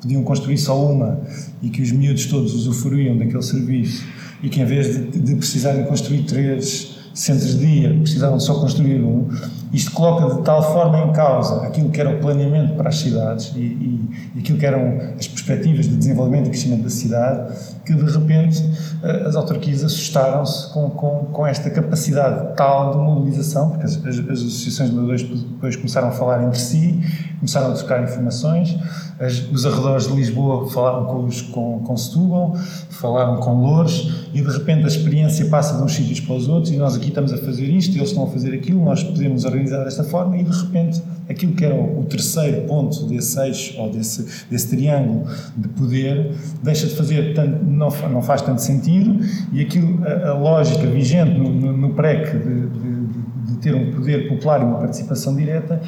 podiam 0.00 0.22
construir 0.22 0.58
só 0.58 0.80
uma 0.84 1.20
e 1.62 1.68
que 1.68 1.82
os 1.82 1.92
miúdos 1.92 2.26
todos 2.26 2.54
usufruíam 2.54 3.16
daquele 3.16 3.42
serviço 3.42 4.04
e 4.42 4.48
que 4.48 4.60
em 4.60 4.64
vez 4.64 4.94
de, 4.94 5.18
de 5.18 5.36
precisarem 5.36 5.84
construir 5.84 6.22
três 6.22 6.97
centros 7.18 7.58
de 7.58 7.66
dia, 7.66 7.94
precisavam 8.00 8.38
só 8.38 8.54
construir 8.60 9.00
um, 9.00 9.28
isto 9.72 9.90
coloca 9.92 10.36
de 10.36 10.42
tal 10.42 10.62
forma 10.62 10.98
em 11.00 11.12
causa 11.12 11.62
aquilo 11.66 11.90
que 11.90 12.00
era 12.00 12.10
o 12.10 12.20
planeamento 12.20 12.74
para 12.74 12.88
as 12.88 12.96
cidades 12.96 13.52
e, 13.54 13.58
e, 13.60 14.10
e 14.36 14.38
aquilo 14.40 14.58
que 14.58 14.64
eram 14.64 14.98
as 15.18 15.28
perspectivas 15.28 15.86
de 15.86 15.96
desenvolvimento 15.96 16.46
e 16.46 16.50
crescimento 16.50 16.84
da 16.84 16.90
cidade, 16.90 17.52
que 17.84 17.92
de 17.92 18.04
repente 18.04 18.64
eh, 19.02 19.24
as 19.26 19.36
autarquias 19.36 19.84
assustaram-se 19.84 20.72
com, 20.72 20.90
com, 20.90 21.26
com, 21.32 21.46
esta 21.46 21.68
capacidade 21.70 22.56
tal 22.56 22.92
de 22.92 22.98
mobilização, 22.98 23.70
porque 23.70 23.84
as, 23.84 23.96
as, 24.06 24.18
as 24.18 24.38
associações 24.38 24.90
de 24.90 24.94
moradores 24.94 25.22
depois 25.22 25.76
começaram 25.76 26.08
a 26.08 26.12
falar 26.12 26.42
entre 26.44 26.58
si, 26.58 27.00
começaram 27.38 27.72
a 27.72 27.74
trocar 27.74 28.02
informações, 28.02 28.78
as, 29.20 29.40
os 29.52 29.66
arredores 29.66 30.06
de 30.06 30.14
Lisboa 30.14 30.68
falaram 30.70 31.04
com, 31.06 31.24
os, 31.24 31.42
com, 31.42 31.80
com 31.80 31.96
Setúbal, 31.96 32.56
falaram 32.90 33.36
com 33.36 33.52
Louros, 33.60 34.17
e 34.32 34.40
de 34.40 34.50
repente 34.50 34.84
a 34.84 34.88
experiência 34.88 35.46
passa 35.46 35.76
de 35.76 35.82
uns 35.82 35.94
sítios 35.94 36.20
para 36.20 36.34
os 36.34 36.48
outros, 36.48 36.72
e 36.72 36.76
nós 36.76 36.94
aqui 36.94 37.08
estamos 37.08 37.32
a 37.32 37.38
fazer 37.38 37.64
isto, 37.64 37.96
eles 37.96 38.10
estão 38.10 38.24
a 38.24 38.26
fazer 38.26 38.54
aquilo, 38.54 38.84
nós 38.84 39.02
podemos 39.02 39.44
organizar 39.44 39.84
desta 39.84 40.04
forma, 40.04 40.36
e 40.36 40.44
de 40.44 40.50
repente 40.50 41.02
aquilo 41.28 41.52
que 41.52 41.64
era 41.64 41.74
o, 41.74 42.04
terceiro 42.04 42.62
ponto 42.62 43.06
desse 43.06 43.38
eixo, 43.40 43.80
ou 43.80 43.90
desse, 43.90 44.46
desse 44.50 44.68
triângulo 44.68 45.26
de 45.56 45.68
poder, 45.68 46.32
deixa 46.62 46.86
de 46.86 46.94
fazer 46.94 47.34
tanto, 47.34 47.64
não, 47.64 47.90
não 48.10 48.22
faz 48.22 48.42
tanto 48.42 48.62
sentido, 48.62 49.18
e 49.52 49.60
aquilo, 49.60 50.02
a, 50.04 50.28
a 50.30 50.34
lógica 50.34 50.86
vigente 50.86 51.38
no, 51.38 51.50
no, 51.50 51.76
no 51.76 51.94
PREC 51.94 52.32
de, 52.38 52.66
de, 52.68 53.52
de 53.52 53.56
ter 53.60 53.74
um 53.74 53.92
poder 53.92 54.28
popular 54.28 54.60
e 54.60 54.64
uma 54.64 54.78
participação 54.78 55.34
direta 55.34 55.80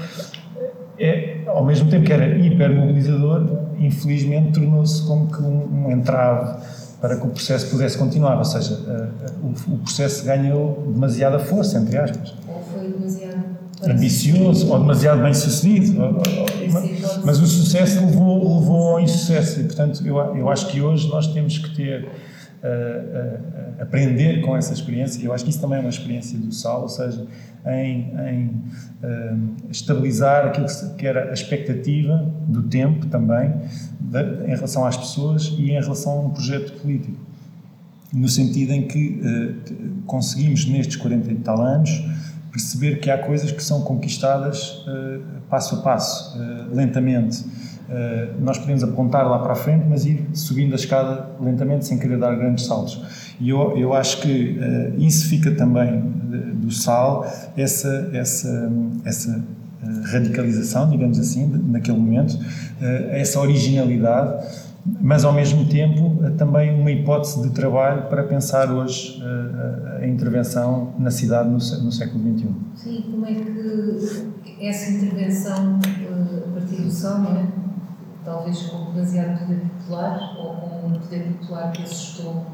é, 1.00 1.38
ao 1.46 1.64
mesmo 1.64 1.88
tempo 1.88 2.04
que 2.04 2.12
era 2.12 2.36
hipermobilizador, 2.38 3.46
infelizmente 3.78 4.52
tornou-se 4.52 5.06
como 5.06 5.28
que 5.28 5.42
um, 5.42 5.86
um 5.86 5.90
entrave 5.90 6.60
para 7.00 7.16
que 7.16 7.26
o 7.26 7.30
processo 7.30 7.66
pudesse 7.70 7.96
continuar, 7.96 8.36
ou 8.36 8.44
seja, 8.44 8.74
uh, 8.74 9.46
uh, 9.46 9.54
o, 9.70 9.74
o, 9.74 9.78
processo 9.78 10.24
ganhou 10.24 10.84
demasiada 10.92 11.38
força, 11.38 11.78
entre 11.78 11.96
aspas. 11.96 12.34
Ou 12.46 12.62
foi 12.62 12.88
demasiado 12.88 13.60
ambicioso 13.82 14.70
ou 14.70 14.78
demasiado 14.78 15.22
bem 15.22 15.32
sucedido, 15.32 15.98
mas 17.24 17.40
o 17.40 17.46
sucesso 17.46 18.04
levou, 18.04 18.60
levou 18.60 18.88
ao 18.90 19.00
insucesso 19.00 19.60
e, 19.60 19.64
portanto, 19.64 20.06
eu, 20.06 20.16
eu 20.36 20.50
acho 20.50 20.66
que 20.68 20.82
hoje 20.82 21.08
nós 21.08 21.28
temos 21.28 21.56
que 21.56 21.74
ter 21.74 22.06
uh, 22.62 23.82
aprender 23.82 24.40
com 24.40 24.56
essa 24.56 24.72
experiência. 24.72 25.24
Eu 25.24 25.32
acho 25.32 25.44
que 25.44 25.50
isso 25.50 25.60
também 25.60 25.78
é 25.78 25.80
uma 25.80 25.90
experiência 25.90 26.38
do 26.38 26.52
Sal, 26.52 26.82
ou 26.82 26.88
seja, 26.88 27.26
em, 27.66 28.12
em 28.28 28.46
uh, 29.02 29.70
estabilizar 29.70 30.46
aquilo 30.46 30.66
que 30.96 31.06
era 31.06 31.30
a 31.30 31.32
expectativa 31.32 32.30
do 32.46 32.62
tempo 32.62 33.06
também, 33.06 33.52
de, 34.00 34.22
em 34.44 34.54
relação 34.54 34.84
às 34.84 34.96
pessoas 34.96 35.54
e 35.58 35.70
em 35.70 35.80
relação 35.80 36.12
a 36.12 36.20
um 36.20 36.30
projeto 36.30 36.72
político. 36.80 37.18
No 38.12 38.28
sentido 38.28 38.72
em 38.72 38.86
que 38.86 39.20
uh, 39.20 40.02
conseguimos, 40.06 40.66
nestes 40.66 40.96
40 40.96 41.30
e 41.30 41.34
tal 41.36 41.60
anos, 41.60 41.90
perceber 42.50 43.00
que 43.00 43.10
há 43.10 43.18
coisas 43.18 43.52
que 43.52 43.62
são 43.62 43.82
conquistadas 43.82 44.84
passo 45.48 45.76
a 45.76 45.82
passo, 45.82 46.36
lentamente 46.72 47.44
eh, 47.44 47.70
nós 48.40 48.56
podemos 48.58 48.84
apontar 48.84 49.28
lá 49.28 49.38
para 49.40 49.52
a 49.52 49.56
frente, 49.56 49.84
mas 49.88 50.06
ir 50.06 50.24
subindo 50.32 50.72
a 50.72 50.76
escada 50.76 51.30
lentamente, 51.40 51.86
sem 51.86 51.98
querer 51.98 52.18
dar 52.18 52.34
grandes 52.36 52.66
saltos. 52.66 53.34
E 53.40 53.48
eu, 53.48 53.76
eu 53.76 53.94
acho 53.94 54.20
que 54.20 54.58
uh, 54.58 55.00
isso 55.02 55.28
fica 55.28 55.50
também 55.52 55.98
uh, 55.98 56.54
do 56.54 56.70
sal, 56.70 57.26
essa, 57.56 58.10
essa, 58.12 58.70
essa 59.04 59.42
radicalização, 60.04 60.88
digamos 60.90 61.18
assim, 61.18 61.46
naquele 61.68 61.96
momento, 61.96 62.38
essa 63.10 63.40
originalidade, 63.40 64.46
mas 65.00 65.24
ao 65.24 65.32
mesmo 65.32 65.64
tempo 65.64 66.18
também 66.36 66.78
uma 66.78 66.90
hipótese 66.90 67.42
de 67.42 67.50
trabalho 67.50 68.02
para 68.08 68.22
pensar 68.24 68.70
hoje 68.70 69.22
a 69.98 70.06
intervenção 70.06 70.92
na 70.98 71.10
cidade 71.10 71.48
no, 71.48 71.56
no 71.56 71.92
século 71.92 72.22
XXI. 72.22 72.48
Sim, 72.76 73.04
como 73.10 73.26
é 73.26 73.34
que 73.34 74.66
essa 74.66 74.92
intervenção 74.92 75.78
a 75.78 76.52
partir 76.52 76.82
do 76.82 76.90
sal, 76.90 77.20
não 77.20 77.36
é? 77.36 77.59
Talvez 78.30 78.62
com 78.62 78.92
demasiado 78.92 79.40
poder 79.40 79.60
popular 79.60 80.36
ou 80.38 80.54
com 80.54 80.86
um 80.86 80.92
poder 80.92 81.24
popular 81.40 81.72
que 81.72 81.82
assustou 81.82 82.46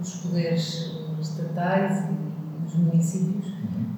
os 0.00 0.14
poderes 0.16 0.92
estatais 1.20 2.06
e 2.10 2.66
os 2.66 2.74
municípios. 2.74 3.52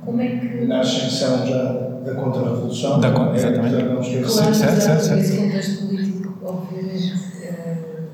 Como 0.05 0.20
é 0.20 0.29
que. 0.37 0.66
Na 0.66 0.81
ascensão 0.81 1.46
já 1.46 1.72
da 2.05 2.14
contra-revolução. 2.14 3.00
Da, 3.00 3.09
é, 3.09 3.35
exatamente. 3.35 3.76
É, 3.76 3.85
claro, 3.87 4.55
certo, 4.55 4.55
certo, 4.55 5.02
certo. 5.02 5.20
Esse 5.20 5.37
contexto 5.38 5.87
político, 5.87 6.35
obviamente, 6.44 7.14
uh, 7.14 8.07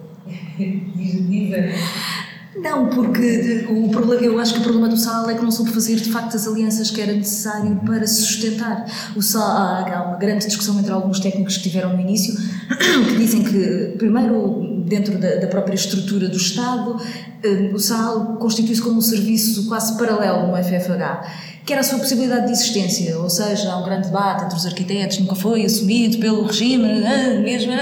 diz, 0.96 2.21
não, 2.62 2.88
porque 2.90 3.66
o 3.68 3.88
problema, 3.88 4.22
eu 4.22 4.38
acho 4.38 4.54
que 4.54 4.60
o 4.60 4.62
problema 4.62 4.88
do 4.88 4.96
SAL 4.96 5.28
é 5.28 5.34
que 5.34 5.42
não 5.42 5.50
soube 5.50 5.72
fazer 5.72 5.96
de 5.96 6.10
facto 6.12 6.36
as 6.36 6.46
alianças 6.46 6.90
que 6.90 7.00
era 7.00 7.12
necessário 7.12 7.74
para 7.84 8.06
sustentar. 8.06 8.86
O 9.16 9.20
SAL, 9.22 9.44
há 9.44 10.04
uma 10.08 10.16
grande 10.16 10.46
discussão 10.46 10.78
entre 10.78 10.92
alguns 10.92 11.18
técnicos 11.18 11.56
que 11.56 11.64
tiveram 11.64 11.92
no 11.94 12.00
início, 12.00 12.34
que 13.08 13.16
dizem 13.16 13.42
que, 13.42 13.94
primeiro, 13.98 14.71
dentro 14.82 15.18
da, 15.18 15.36
da 15.36 15.46
própria 15.46 15.74
estrutura 15.74 16.28
do 16.28 16.36
Estado, 16.36 17.00
eh, 17.42 17.70
o 17.72 17.78
SAL 17.78 18.36
constitui-se 18.36 18.82
como 18.82 18.98
um 18.98 19.02
serviço 19.02 19.68
quase 19.68 19.96
paralelo 19.96 20.48
no 20.48 20.56
FFH 20.56 21.52
que 21.64 21.72
era 21.72 21.80
a 21.80 21.84
sua 21.84 21.98
possibilidade 21.98 22.46
de 22.46 22.52
existência, 22.52 23.16
ou 23.18 23.30
seja, 23.30 23.70
há 23.70 23.78
um 23.78 23.84
grande 23.84 24.08
debate 24.08 24.44
entre 24.44 24.56
os 24.56 24.66
arquitetos, 24.66 25.20
nunca 25.20 25.36
foi 25.36 25.64
assumido 25.64 26.18
pelo 26.18 26.44
regime, 26.44 26.88
ah, 27.06 27.38
mesmo. 27.40 27.72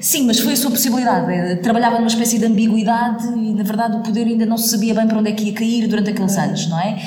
Sim, 0.00 0.26
mas 0.26 0.38
foi 0.38 0.54
a 0.54 0.56
sua 0.56 0.70
possibilidade. 0.70 1.30
Eh, 1.30 1.56
trabalhava 1.56 1.96
numa 1.96 2.06
espécie 2.06 2.38
de 2.38 2.46
ambiguidade 2.46 3.26
e, 3.26 3.52
na 3.52 3.62
verdade, 3.62 3.96
o 3.98 4.00
poder 4.00 4.26
ainda 4.26 4.46
não 4.46 4.56
se 4.56 4.68
sabia 4.70 4.94
bem 4.94 5.06
para 5.06 5.18
onde 5.18 5.30
é 5.30 5.32
que 5.32 5.44
ia 5.44 5.52
cair 5.52 5.86
durante 5.86 6.10
aqueles 6.10 6.36
anos, 6.38 6.66
não 6.68 6.80
é? 6.80 6.98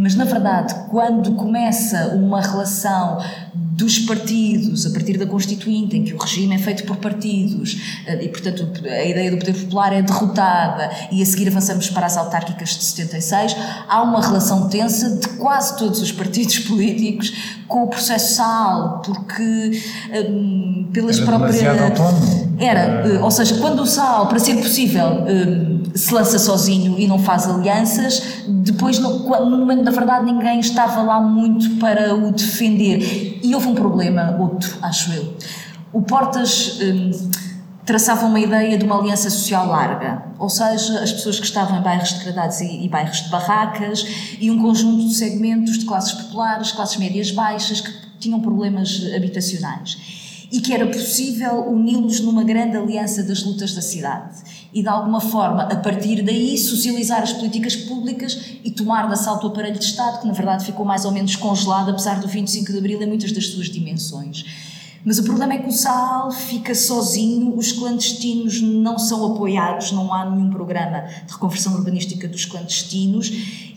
Mas, 0.00 0.14
na 0.14 0.24
verdade, 0.24 0.74
quando 0.90 1.32
começa 1.32 2.08
uma 2.14 2.40
relação 2.40 3.18
dos 3.54 3.98
partidos, 3.98 4.86
a 4.86 4.90
partir 4.90 5.18
da 5.18 5.26
Constituinte, 5.26 5.96
em 5.96 6.04
que 6.04 6.14
o 6.14 6.18
regime 6.18 6.54
é 6.54 6.58
feito 6.58 6.84
por 6.84 6.96
partidos 6.96 7.76
eh, 8.06 8.24
e, 8.24 8.28
portanto, 8.28 8.66
a 8.84 9.04
ideia 9.04 9.30
do 9.30 9.38
poder 9.38 9.54
popular 9.54 9.92
é 9.92 10.02
derrotada 10.02 10.90
e 11.10 11.22
a 11.22 11.26
seguir 11.26 11.48
avançamos 11.48 11.88
para 11.88 12.06
as 12.06 12.16
autárquicas 12.16 12.70
de 12.70 12.84
76, 12.84 13.56
há 13.88 14.02
uma 14.02 14.20
relação 14.20 14.68
tensa 14.68 15.16
de 15.16 15.28
quase 15.36 15.76
todos 15.78 16.00
os 16.00 16.12
partidos 16.12 16.58
políticos 16.68 17.32
com 17.66 17.84
o 17.84 17.88
processo 17.88 18.34
SAL, 18.34 19.02
porque 19.04 19.82
um, 20.30 20.88
pelas 20.92 21.16
Era 21.16 21.26
próprias. 21.26 21.62
autónomo. 21.62 22.49
Era, 22.60 23.08
uh, 23.08 23.24
ou 23.24 23.30
seja, 23.30 23.56
quando 23.56 23.80
o 23.80 23.86
SAL, 23.86 24.26
para 24.26 24.38
ser 24.38 24.56
possível, 24.56 25.24
um, 25.24 25.82
se 25.94 26.12
lança 26.12 26.38
sozinho 26.38 26.98
e 26.98 27.08
não 27.08 27.18
faz 27.18 27.48
alianças, 27.48 28.44
depois, 28.46 28.98
no, 28.98 29.18
momento 29.26 29.82
da 29.82 29.90
verdade, 29.90 30.26
ninguém 30.26 30.60
estava 30.60 31.00
lá 31.00 31.18
muito 31.22 31.76
para 31.76 32.14
o 32.14 32.30
defender. 32.30 33.40
E 33.42 33.54
houve 33.54 33.66
um 33.66 33.74
problema, 33.74 34.36
outro, 34.38 34.76
acho 34.82 35.10
eu. 35.10 35.34
O 35.90 36.02
Portas. 36.02 36.78
Um, 36.82 37.50
traçava 37.82 38.26
uma 38.26 38.38
ideia 38.38 38.78
de 38.78 38.84
uma 38.84 39.00
aliança 39.00 39.28
social 39.28 39.66
larga, 39.66 40.22
ou 40.38 40.48
seja, 40.48 41.00
as 41.00 41.10
pessoas 41.10 41.40
que 41.40 41.46
estavam 41.46 41.80
em 41.80 41.82
bairros 41.82 42.12
degradados 42.12 42.60
e, 42.60 42.84
e, 42.84 42.88
bairros 42.88 43.24
de 43.24 43.30
barracas 43.30 44.06
e 44.38 44.48
um 44.48 44.62
conjunto 44.62 45.08
de 45.08 45.14
segmentos 45.14 45.76
de 45.76 45.86
classes 45.86 46.12
populares, 46.12 46.70
classes 46.70 46.98
médias 46.98 47.32
baixas 47.32 47.80
que 47.80 47.90
tinham 48.20 48.38
problemas 48.38 49.02
habitacionais 49.16 49.98
e 50.50 50.60
que 50.60 50.72
era 50.72 50.86
possível 50.86 51.68
uni-los 51.68 52.20
numa 52.20 52.42
grande 52.42 52.76
aliança 52.76 53.22
das 53.22 53.42
lutas 53.44 53.74
da 53.74 53.80
cidade 53.80 54.38
e 54.72 54.82
de 54.82 54.88
alguma 54.88 55.20
forma, 55.20 55.64
a 55.64 55.76
partir 55.76 56.22
daí, 56.22 56.56
socializar 56.56 57.22
as 57.22 57.32
políticas 57.32 57.74
públicas 57.74 58.38
e 58.64 58.70
tomar 58.70 59.06
de 59.08 59.14
assalto 59.14 59.46
o 59.46 59.50
aparelho 59.50 59.78
de 59.78 59.84
Estado, 59.84 60.20
que 60.20 60.26
na 60.26 60.32
verdade 60.32 60.64
ficou 60.64 60.84
mais 60.86 61.04
ou 61.04 61.10
menos 61.10 61.34
congelado, 61.36 61.90
apesar 61.90 62.20
do 62.20 62.28
25 62.28 62.70
de 62.70 62.78
Abril 62.78 63.02
em 63.02 63.06
muitas 63.06 63.32
das 63.32 63.48
suas 63.48 63.66
dimensões. 63.66 64.44
Mas 65.04 65.18
o 65.18 65.24
problema 65.24 65.54
é 65.54 65.58
que 65.58 65.68
o 65.68 65.72
SAL 65.72 66.30
fica 66.30 66.74
sozinho, 66.74 67.56
os 67.56 67.72
clandestinos 67.72 68.60
não 68.60 68.98
são 68.98 69.32
apoiados, 69.32 69.92
não 69.92 70.12
há 70.12 70.28
nenhum 70.28 70.50
programa 70.50 71.00
de 71.26 71.32
reconversão 71.32 71.74
urbanística 71.74 72.28
dos 72.28 72.44
clandestinos 72.44 73.30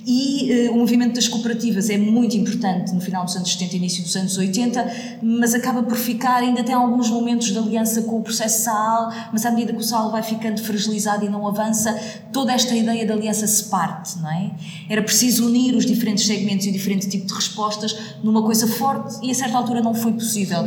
e 0.05 0.67
uh, 0.67 0.73
o 0.73 0.79
movimento 0.79 1.15
das 1.15 1.27
cooperativas 1.27 1.89
é 1.89 1.97
muito 1.97 2.35
importante 2.35 2.93
no 2.93 2.99
final 2.99 3.23
dos 3.23 3.35
anos 3.35 3.53
70 3.53 3.73
e 3.73 3.77
início 3.77 4.03
dos 4.03 4.15
anos 4.15 4.37
80, 4.37 5.19
mas 5.21 5.53
acaba 5.53 5.81
por 5.81 5.95
ficar, 5.95 6.37
ainda 6.37 6.63
tem 6.63 6.75
alguns 6.75 7.09
momentos 7.09 7.47
de 7.47 7.57
aliança 7.57 8.01
com 8.01 8.19
o 8.19 8.21
processo 8.21 8.63
SAL, 8.65 9.11
mas 9.31 9.45
à 9.45 9.51
medida 9.51 9.71
que 9.71 9.79
o 9.79 9.83
SAL 9.83 10.11
vai 10.11 10.21
ficando 10.21 10.61
fragilizado 10.61 11.25
e 11.25 11.29
não 11.29 11.47
avança, 11.47 11.97
toda 12.33 12.51
esta 12.51 12.75
ideia 12.75 13.05
de 13.05 13.11
aliança 13.11 13.47
se 13.47 13.63
parte, 13.65 14.19
não 14.19 14.29
é? 14.29 14.51
Era 14.89 15.01
preciso 15.01 15.47
unir 15.47 15.75
os 15.75 15.85
diferentes 15.85 16.25
segmentos 16.25 16.65
e 16.65 16.69
o 16.69 16.73
diferente 16.73 17.07
tipo 17.07 17.25
de 17.25 17.33
respostas 17.33 17.95
numa 18.21 18.43
coisa 18.43 18.67
forte 18.67 19.25
e 19.25 19.31
a 19.31 19.33
certa 19.33 19.57
altura 19.57 19.81
não 19.81 19.93
foi 19.93 20.11
possível 20.11 20.65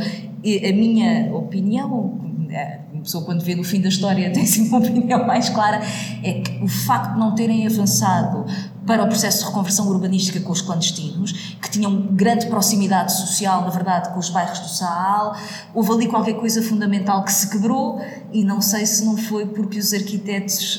a 0.64 0.72
minha 0.72 1.34
opinião, 1.34 2.18
a 2.50 2.98
pessoa 3.00 3.24
quando 3.24 3.42
vê 3.42 3.54
no 3.54 3.64
fim 3.64 3.80
da 3.80 3.88
história 3.88 4.30
tem 4.32 4.46
sempre 4.46 4.70
uma 4.70 4.78
opinião 4.78 5.26
mais 5.26 5.48
clara, 5.48 5.80
é 6.22 6.40
que 6.40 6.62
o 6.62 6.68
facto 6.68 7.14
de 7.14 7.18
não 7.18 7.34
terem 7.34 7.66
avançado 7.66 8.44
para 8.86 9.02
o 9.02 9.08
processo 9.08 9.40
de 9.40 9.46
reconversão 9.46 9.88
urbanística 9.88 10.38
com 10.40 10.52
os 10.52 10.62
clandestinos, 10.62 11.32
que 11.60 11.68
tinham 11.68 12.06
grande 12.12 12.46
proximidade 12.46 13.12
social, 13.12 13.62
na 13.62 13.70
verdade, 13.70 14.10
com 14.10 14.18
os 14.20 14.30
bairros 14.30 14.60
do 14.60 14.68
Saal, 14.68 15.36
houve 15.74 15.92
ali 15.92 16.06
qualquer 16.06 16.34
coisa 16.34 16.62
fundamental 16.62 17.24
que 17.24 17.32
se 17.32 17.50
quebrou 17.50 18.00
e 18.32 18.44
não 18.44 18.60
sei 18.60 18.86
se 18.86 19.04
não 19.04 19.16
foi 19.16 19.44
porque 19.46 19.78
os 19.78 19.92
arquitetos 19.92 20.78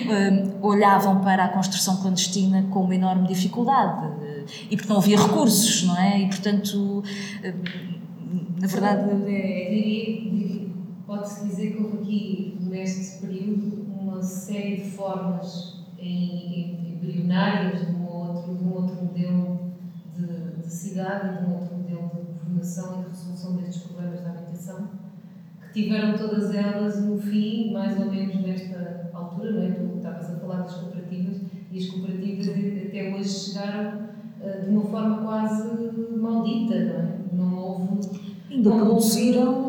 olhavam 0.62 1.20
para 1.20 1.44
a 1.44 1.48
construção 1.48 1.98
clandestina 1.98 2.66
com 2.70 2.84
uma 2.84 2.94
enorme 2.94 3.28
dificuldade 3.28 4.08
e 4.70 4.76
porque 4.76 4.88
não 4.88 4.98
havia 4.98 5.20
recursos, 5.20 5.82
não 5.82 5.96
é? 5.98 6.20
E 6.20 6.28
portanto 6.28 7.04
na 8.60 8.66
verdade. 8.66 9.10
É, 9.32 10.66
pode-se 11.06 11.46
dizer 11.46 11.72
que 11.72 11.82
houve 11.82 11.98
aqui, 11.98 12.58
neste 12.62 13.24
período, 13.24 13.86
uma 13.88 14.22
série 14.22 14.76
de 14.76 14.90
formas 14.90 15.84
embrionárias 15.98 17.86
de 17.86 17.92
um 17.94 18.06
outro, 18.06 18.54
de 18.54 18.64
um 18.64 18.72
outro 18.74 18.96
modelo 19.04 19.60
de, 20.16 20.62
de 20.62 20.68
cidade 20.68 21.34
e 21.34 21.38
de 21.38 21.46
um 21.46 21.54
outro 21.54 21.76
modelo 21.76 22.10
de 22.14 22.32
governação 22.32 23.00
e 23.00 23.04
de 23.04 23.10
resolução 23.10 23.56
destes 23.56 23.82
problemas 23.84 24.20
da 24.20 24.30
habitação, 24.30 24.88
que 25.60 25.82
tiveram 25.82 26.18
todas 26.18 26.54
elas 26.54 27.00
no 27.04 27.18
fim, 27.18 27.72
mais 27.72 27.98
ou 28.00 28.06
menos 28.10 28.40
nesta 28.42 29.10
altura, 29.12 29.52
não 29.52 29.62
é? 29.62 29.70
Tu 29.70 29.96
estavas 29.96 30.30
a 30.30 30.36
falar 30.40 30.62
das 30.62 30.74
cooperativas 30.74 31.42
e 31.70 31.78
as 31.78 31.86
cooperativas 31.86 32.48
até 32.48 33.14
hoje 33.14 33.28
chegaram 33.28 34.08
uh, 34.40 34.64
de 34.64 34.70
uma 34.70 34.84
forma 34.86 35.18
quase 35.18 35.68
maldita, 36.16 36.84
não 36.84 37.00
é? 37.00 37.15
Não 37.32 37.58
houve 37.58 37.86
Ainda 38.50 38.70
produziram. 38.70 39.66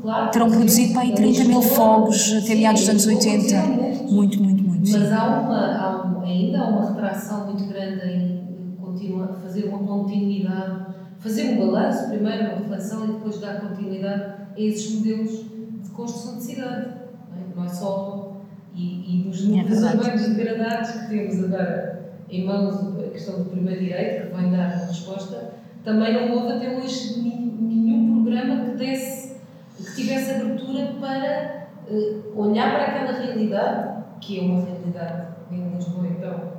Claro, 0.00 0.30
terão 0.30 0.50
produzido 0.50 0.92
para 0.92 1.02
aí 1.02 1.14
30 1.14 1.44
mil 1.44 1.60
fogos 1.60 2.32
até 2.32 2.54
meados 2.54 2.80
dos 2.80 2.90
anos 2.90 3.06
80. 3.06 4.08
Muito, 4.10 4.42
muito, 4.42 4.62
muito. 4.62 4.90
Mas 4.90 5.12
há 5.12 5.40
uma, 5.40 5.76
há 5.76 6.02
uma, 6.02 6.24
ainda 6.24 6.60
há 6.60 6.68
uma 6.68 6.88
retração 6.88 7.46
muito 7.46 7.64
grande 7.64 8.08
em 8.08 8.76
continuar, 8.80 9.28
fazer 9.42 9.64
uma 9.64 9.78
continuidade, 9.78 10.86
fazer 11.18 11.52
um 11.52 11.66
balanço, 11.66 12.08
primeiro 12.08 12.44
uma 12.44 12.54
reflexão 12.56 13.04
e 13.04 13.12
depois 13.12 13.40
dar 13.40 13.60
continuidade 13.60 14.22
a 14.56 14.60
esses 14.60 14.98
modelos 14.98 15.44
de 15.82 15.90
construção 15.90 16.36
de 16.36 16.44
cidade. 16.44 16.88
Não 17.30 17.36
é, 17.36 17.56
não 17.56 17.64
é 17.64 17.68
só. 17.68 18.36
E, 18.74 19.16
e 19.16 19.24
nos 19.26 19.44
núcleos 19.44 19.82
é 19.82 19.96
urbanos 19.96 20.28
degradados 20.28 20.90
que 20.90 21.08
temos 21.08 21.44
agora 21.44 21.98
em 22.30 22.46
mãos 22.46 22.76
a 22.98 23.10
questão 23.10 23.42
do 23.42 23.50
primeiro 23.50 23.80
direito, 23.80 24.28
que 24.28 24.36
vem 24.36 24.50
dar 24.50 24.66
a 24.66 24.86
resposta, 24.86 25.54
também 25.84 26.14
não 26.14 26.36
houve 26.36 26.52
até 26.52 26.76
hoje 26.76 27.20
nenhum 27.20 28.22
programa 28.22 28.64
que 28.64 28.76
desse, 28.76 29.40
que 29.76 29.94
tivesse 29.94 30.32
abertura 30.32 30.94
para 31.00 31.68
uh, 31.88 32.40
olhar 32.40 32.74
para 32.74 32.84
aquela 32.86 33.12
realidade, 33.12 34.04
que 34.20 34.38
é 34.38 34.42
uma 34.42 34.64
realidade 34.64 35.28
em 35.50 35.76
Lisboa, 35.76 36.06
então, 36.06 36.52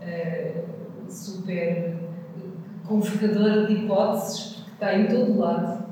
uh, 0.00 1.10
super 1.10 1.94
convocadora 2.86 3.66
de 3.66 3.72
hipóteses, 3.74 4.40
porque 4.54 4.70
está 4.72 4.94
em 4.94 5.06
todo 5.06 5.38
lado. 5.38 5.84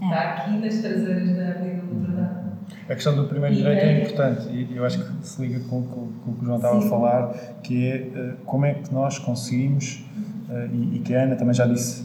É. 0.00 0.04
Está 0.04 0.20
aqui 0.20 0.50
nas 0.58 0.74
traseiras 0.78 1.36
da 1.36 1.48
Avenida 1.48 1.82
da 1.82 1.92
Liberdade. 1.92 2.40
A 2.88 2.94
questão 2.94 3.14
do 3.14 3.28
primeiro 3.28 3.54
direito 3.54 3.84
é 3.84 4.00
importante 4.00 4.48
e 4.48 4.76
eu 4.76 4.84
acho 4.84 4.98
que 4.98 5.26
se 5.26 5.42
liga 5.42 5.60
com, 5.68 5.82
com, 5.82 6.12
com 6.24 6.30
o 6.30 6.34
que 6.34 6.42
o 6.42 6.46
João 6.46 6.56
estava 6.56 6.80
Sim. 6.80 6.86
a 6.86 6.90
falar, 6.90 7.32
que 7.62 7.88
é 7.88 8.34
como 8.44 8.64
é 8.64 8.74
que 8.74 8.92
nós 8.92 9.18
conseguimos, 9.18 10.04
uh, 10.16 10.29
e, 10.72 10.96
e, 10.96 10.98
que 11.00 11.14
a 11.14 11.24
Ana 11.24 11.36
também 11.36 11.54
já 11.54 11.66
disse 11.66 12.04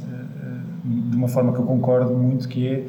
de 0.83 1.17
uma 1.17 1.27
forma 1.27 1.51
que 1.51 1.59
eu 1.59 1.65
concordo 1.65 2.13
muito, 2.13 2.47
que 2.47 2.67
é 2.67 2.85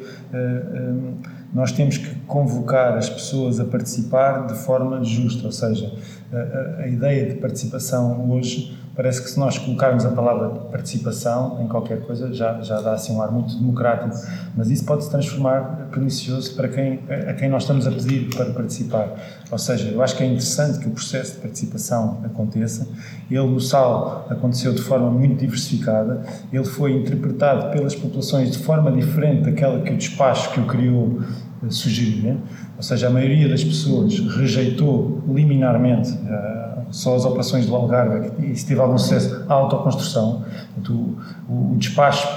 nós 1.53 1.71
temos 1.71 1.97
que 1.97 2.13
convocar 2.27 2.97
as 2.97 3.09
pessoas 3.09 3.59
a 3.59 3.65
participar 3.65 4.45
de 4.47 4.53
forma 4.53 5.03
justa, 5.03 5.45
ou 5.45 5.51
seja, 5.51 5.91
a, 6.31 6.81
a, 6.83 6.87
ideia 6.87 7.25
de 7.25 7.35
participação 7.35 8.29
hoje 8.29 8.76
parece 8.97 9.21
que 9.21 9.29
se 9.29 9.39
nós 9.39 9.59
colocarmos 9.59 10.03
a 10.07 10.09
palavra 10.09 10.49
participação 10.71 11.61
em 11.61 11.67
qualquer 11.67 12.01
coisa 12.01 12.33
já, 12.33 12.59
já 12.61 12.81
dá 12.81 12.93
assim 12.93 13.13
um 13.13 13.21
ar 13.21 13.31
muito 13.31 13.55
democrático, 13.55 14.17
mas 14.55 14.71
isso 14.71 14.83
pode 14.83 15.03
se 15.03 15.11
transformar 15.11 15.87
pernicioso 15.91 16.55
para 16.55 16.67
quem, 16.67 17.01
a 17.07 17.33
quem 17.33 17.47
nós 17.47 17.61
estamos 17.61 17.85
a 17.85 17.91
pedir 17.91 18.27
para 18.35 18.45
participar. 18.47 19.13
Ou 19.51 19.57
seja, 19.59 19.89
eu 19.89 20.01
acho 20.01 20.17
que 20.17 20.23
é 20.23 20.25
interessante 20.25 20.79
que 20.79 20.87
o 20.87 20.91
processo 20.91 21.35
de 21.35 21.41
participação 21.41 22.21
aconteça. 22.23 22.87
Ele 23.29 23.45
no 23.45 23.61
SAL 23.61 24.25
aconteceu 24.31 24.73
de 24.73 24.81
forma 24.81 25.11
muito 25.11 25.41
diversificada, 25.41 26.23
ele 26.51 26.65
foi 26.65 26.93
interpretado 26.93 27.71
pelas 27.71 27.93
populações 27.93 28.51
de 28.51 28.57
forma 28.57 28.91
diferente 28.91 29.43
daquela 29.43 29.79
que 29.79 29.93
o 29.93 29.97
despacho 29.97 30.51
que 30.53 30.59
o 30.59 30.65
criou 30.65 31.21
eh, 31.63 31.69
sugeria, 31.69 32.35
ou 32.75 32.81
seja, 32.81 33.07
a 33.07 33.09
maioria 33.11 33.47
das 33.47 33.63
pessoas 33.63 34.17
rejeitou 34.37 35.23
liminarmente 35.27 36.11
uh, 36.13 36.66
só 36.91 37.15
as 37.15 37.25
operações 37.25 37.65
do 37.65 37.75
Algarve 37.75 38.31
e 38.39 38.55
se 38.55 38.65
teve 38.65 38.79
algum 38.79 38.97
sucesso 38.97 39.45
a 39.47 39.53
autoconstrução. 39.53 40.45
o, 40.89 41.17
o, 41.49 41.75
despacho 41.77 42.27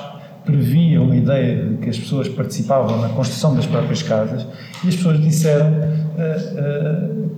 previa 0.45 1.01
uma 1.01 1.15
ideia 1.15 1.65
de 1.65 1.77
que 1.77 1.91
as 1.91 1.99
pessoas 1.99 2.29
participavam 2.29 3.01
na 3.01 3.09
construção 3.11 3.55
das 3.55 3.67
próprias 3.67 4.03
casas 4.03 4.47
e 4.85 4.89
as 4.89 4.97
pessoas 4.97 5.21
disseram 5.21 5.67
uh, 5.67 7.27
uh, 7.27 7.31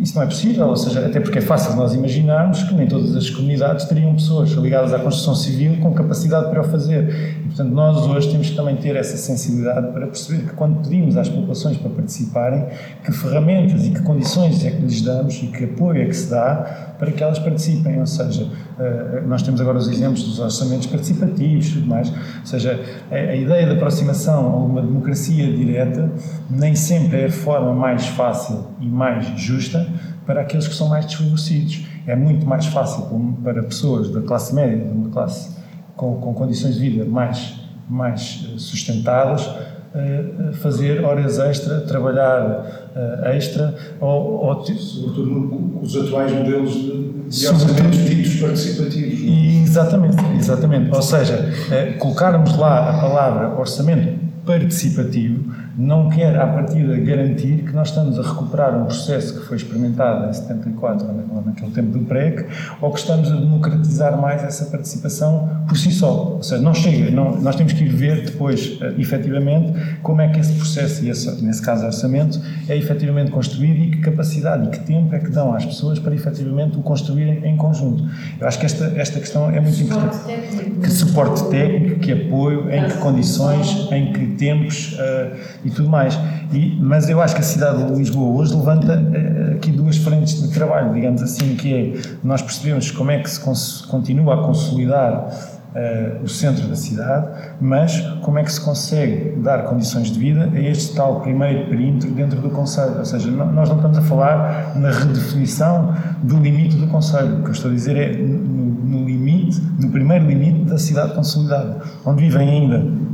isso 0.00 0.14
não 0.14 0.22
é 0.22 0.26
possível, 0.26 0.66
ou 0.68 0.76
seja, 0.76 1.06
até 1.06 1.18
porque 1.18 1.38
é 1.38 1.40
fácil 1.40 1.74
nós 1.74 1.92
imaginarmos 1.92 2.62
que 2.62 2.74
nem 2.74 2.86
todas 2.86 3.16
as 3.16 3.28
comunidades 3.30 3.84
teriam 3.86 4.14
pessoas 4.14 4.50
ligadas 4.50 4.92
à 4.94 4.98
construção 4.98 5.34
civil 5.34 5.76
com 5.80 5.92
capacidade 5.92 6.50
para 6.50 6.60
o 6.60 6.64
fazer. 6.64 7.38
E, 7.40 7.48
portanto, 7.48 7.70
nós 7.70 7.96
hoje 8.06 8.30
temos 8.30 8.50
que 8.50 8.56
também 8.56 8.76
ter 8.76 8.94
essa 8.94 9.16
sensibilidade 9.16 9.92
para 9.92 10.06
perceber 10.06 10.46
que 10.46 10.54
quando 10.54 10.82
pedimos 10.82 11.16
às 11.16 11.28
populações 11.28 11.76
para 11.76 11.90
participarem, 11.90 12.66
que 13.04 13.12
ferramentas 13.12 13.86
e 13.86 13.90
que 13.90 14.02
condições 14.02 14.64
é 14.64 14.70
que 14.70 14.82
lhes 14.82 15.02
damos 15.02 15.42
e 15.42 15.48
que 15.48 15.64
apoio 15.64 16.02
é 16.02 16.06
que 16.06 16.14
se 16.14 16.30
dá 16.30 16.94
para 16.98 17.12
que 17.12 17.22
elas 17.22 17.38
participem, 17.38 18.00
ou 18.00 18.06
seja, 18.06 18.48
eh, 18.78 19.22
nós 19.26 19.42
temos 19.42 19.60
agora 19.60 19.78
os 19.78 19.88
exemplos 19.88 20.24
dos 20.24 20.40
orçamentos 20.40 20.88
participativos 20.88 21.68
e 21.68 21.72
tudo 21.74 21.86
mais, 21.86 22.08
ou 22.10 22.46
seja, 22.46 22.80
a 23.08 23.36
ideia 23.36 23.66
de 23.66 23.72
aproximação 23.72 24.46
a 24.46 24.56
uma 24.56 24.82
democracia 24.82 25.46
direta 25.52 26.10
nem 26.50 26.74
sempre 26.74 27.20
é 27.20 27.26
a 27.26 27.30
forma 27.30 27.72
mais 27.72 28.06
fácil 28.08 28.66
e 28.80 28.86
mais 28.88 29.26
justa 29.40 29.87
para 30.28 30.42
aqueles 30.42 30.68
que 30.68 30.74
são 30.74 30.90
mais 30.90 31.06
desfavorecidos. 31.06 31.86
é 32.06 32.14
muito 32.14 32.46
mais 32.46 32.66
fácil 32.66 33.04
para 33.42 33.62
pessoas 33.62 34.10
da 34.10 34.20
classe 34.20 34.54
média, 34.54 34.84
de 34.84 34.92
uma 34.92 35.08
classe 35.08 35.56
com, 35.96 36.16
com 36.16 36.34
condições 36.34 36.74
de 36.74 36.80
vida 36.80 37.04
mais, 37.06 37.54
mais 37.88 38.46
eh, 38.46 38.58
sustentadas, 38.58 39.46
uh, 39.46 40.52
fazer 40.60 41.02
horas 41.02 41.38
extra, 41.38 41.80
trabalhar 41.80 42.90
extra, 43.24 43.74
ou, 44.00 44.44
ou 44.44 44.64
sobretudo 44.66 45.80
os 45.80 45.96
atuais 45.96 46.30
modelos 46.30 46.74
de, 46.74 47.46
orçamentos 47.46 47.98
ditos 48.00 48.40
participativos. 48.40 49.20
E, 49.20 49.62
exatamente, 49.62 50.16
exatamente. 50.36 50.94
Ou 50.94 51.02
seja, 51.02 51.50
colocarmos 51.98 52.54
lá 52.58 52.90
a 52.90 53.00
palavra 53.00 53.58
orçamento 53.58 54.18
participativo 54.44 55.54
não 55.78 56.08
quer, 56.10 56.36
à 56.36 56.44
partida, 56.44 56.96
garantir 56.98 57.58
que 57.58 57.72
nós 57.72 57.90
estamos 57.90 58.18
a 58.18 58.22
recuperar 58.22 58.76
um 58.76 58.86
processo 58.86 59.38
que 59.38 59.46
foi 59.46 59.56
experimentado 59.56 60.28
em 60.28 60.32
74, 60.32 61.06
ou 61.06 61.42
naquele 61.42 61.70
tempo 61.70 61.96
do 61.96 62.04
PREC, 62.04 62.46
ou 62.80 62.90
que 62.90 62.98
estamos 62.98 63.30
a 63.30 63.36
democratizar 63.36 64.20
mais 64.20 64.42
essa 64.42 64.64
participação 64.66 65.62
por 65.68 65.78
si 65.78 65.92
só. 65.92 66.34
Ou 66.34 66.42
seja, 66.42 66.60
não 66.60 66.74
chega, 66.74 67.12
não, 67.12 67.40
nós 67.40 67.54
temos 67.54 67.72
que 67.74 67.84
ir 67.84 67.90
ver 67.90 68.24
depois, 68.24 68.80
uh, 68.80 69.00
efetivamente, 69.00 69.72
como 70.02 70.20
é 70.20 70.28
que 70.28 70.40
esse 70.40 70.52
processo, 70.54 71.04
e 71.04 71.10
esse, 71.10 71.44
nesse 71.44 71.62
caso 71.62 71.86
orçamento, 71.86 72.40
é 72.68 72.76
efetivamente 72.76 73.30
construído 73.30 73.78
e 73.78 73.90
que 73.92 73.98
capacidade 73.98 74.66
e 74.66 74.70
que 74.70 74.80
tempo 74.80 75.14
é 75.14 75.20
que 75.20 75.30
dão 75.30 75.54
às 75.54 75.64
pessoas 75.64 76.00
para 76.00 76.12
efetivamente 76.12 76.76
o 76.76 76.82
construírem 76.82 77.44
em 77.44 77.56
conjunto. 77.56 78.04
Eu 78.40 78.48
acho 78.48 78.58
que 78.58 78.66
esta, 78.66 78.84
esta 78.96 79.20
questão 79.20 79.48
é 79.48 79.60
muito 79.60 79.76
suporte 79.76 80.16
importante. 80.16 80.24
Técnico. 80.24 80.80
Que 80.80 80.90
suporte 80.90 81.50
técnico, 81.50 82.00
que 82.00 82.12
apoio, 82.12 82.68
em 82.68 82.88
que 82.88 82.94
condições, 82.98 83.88
em 83.92 84.12
que 84.12 84.26
tempos 84.34 84.94
uh, 84.94 85.67
e 85.68 85.70
tudo 85.70 85.88
mais. 85.88 86.18
E, 86.52 86.78
mas 86.80 87.08
eu 87.08 87.20
acho 87.20 87.34
que 87.34 87.40
a 87.40 87.44
cidade 87.44 87.84
de 87.84 87.92
Lisboa 87.92 88.40
hoje 88.40 88.56
levanta 88.56 88.98
uh, 88.98 89.56
aqui 89.56 89.70
duas 89.70 89.96
frentes 89.98 90.42
de 90.42 90.48
trabalho, 90.52 90.92
digamos 90.94 91.22
assim, 91.22 91.54
que 91.56 91.74
é 91.74 92.00
nós 92.24 92.42
percebemos 92.42 92.90
como 92.90 93.10
é 93.10 93.18
que 93.18 93.30
se 93.30 93.86
continua 93.86 94.34
a 94.34 94.44
consolidar 94.44 95.28
uh, 95.74 96.24
o 96.24 96.28
centro 96.28 96.66
da 96.66 96.74
cidade, 96.74 97.28
mas 97.60 98.00
como 98.22 98.38
é 98.38 98.44
que 98.44 98.52
se 98.52 98.60
consegue 98.60 99.36
dar 99.42 99.64
condições 99.64 100.10
de 100.10 100.18
vida 100.18 100.50
a 100.52 100.60
este 100.60 100.94
tal 100.94 101.20
primeiro 101.20 101.68
perímetro 101.68 102.10
dentro 102.12 102.40
do 102.40 102.48
Conselho. 102.50 102.98
Ou 102.98 103.04
seja, 103.04 103.30
não, 103.30 103.52
nós 103.52 103.68
não 103.68 103.76
estamos 103.76 103.98
a 103.98 104.02
falar 104.02 104.72
na 104.74 104.90
redefinição 104.90 105.94
do 106.22 106.38
limite 106.38 106.76
do 106.76 106.86
Conselho. 106.86 107.40
O 107.40 107.42
que 107.42 107.48
eu 107.48 107.52
estou 107.52 107.70
a 107.70 107.74
dizer 107.74 107.96
é 107.96 108.16
no, 108.16 108.38
no 108.38 109.06
limite, 109.06 109.60
no 109.78 109.90
primeiro 109.90 110.24
limite 110.24 110.64
da 110.64 110.78
cidade 110.78 111.12
consolidada, 111.12 111.76
onde 112.06 112.22
vivem 112.22 112.48
ainda 112.48 113.08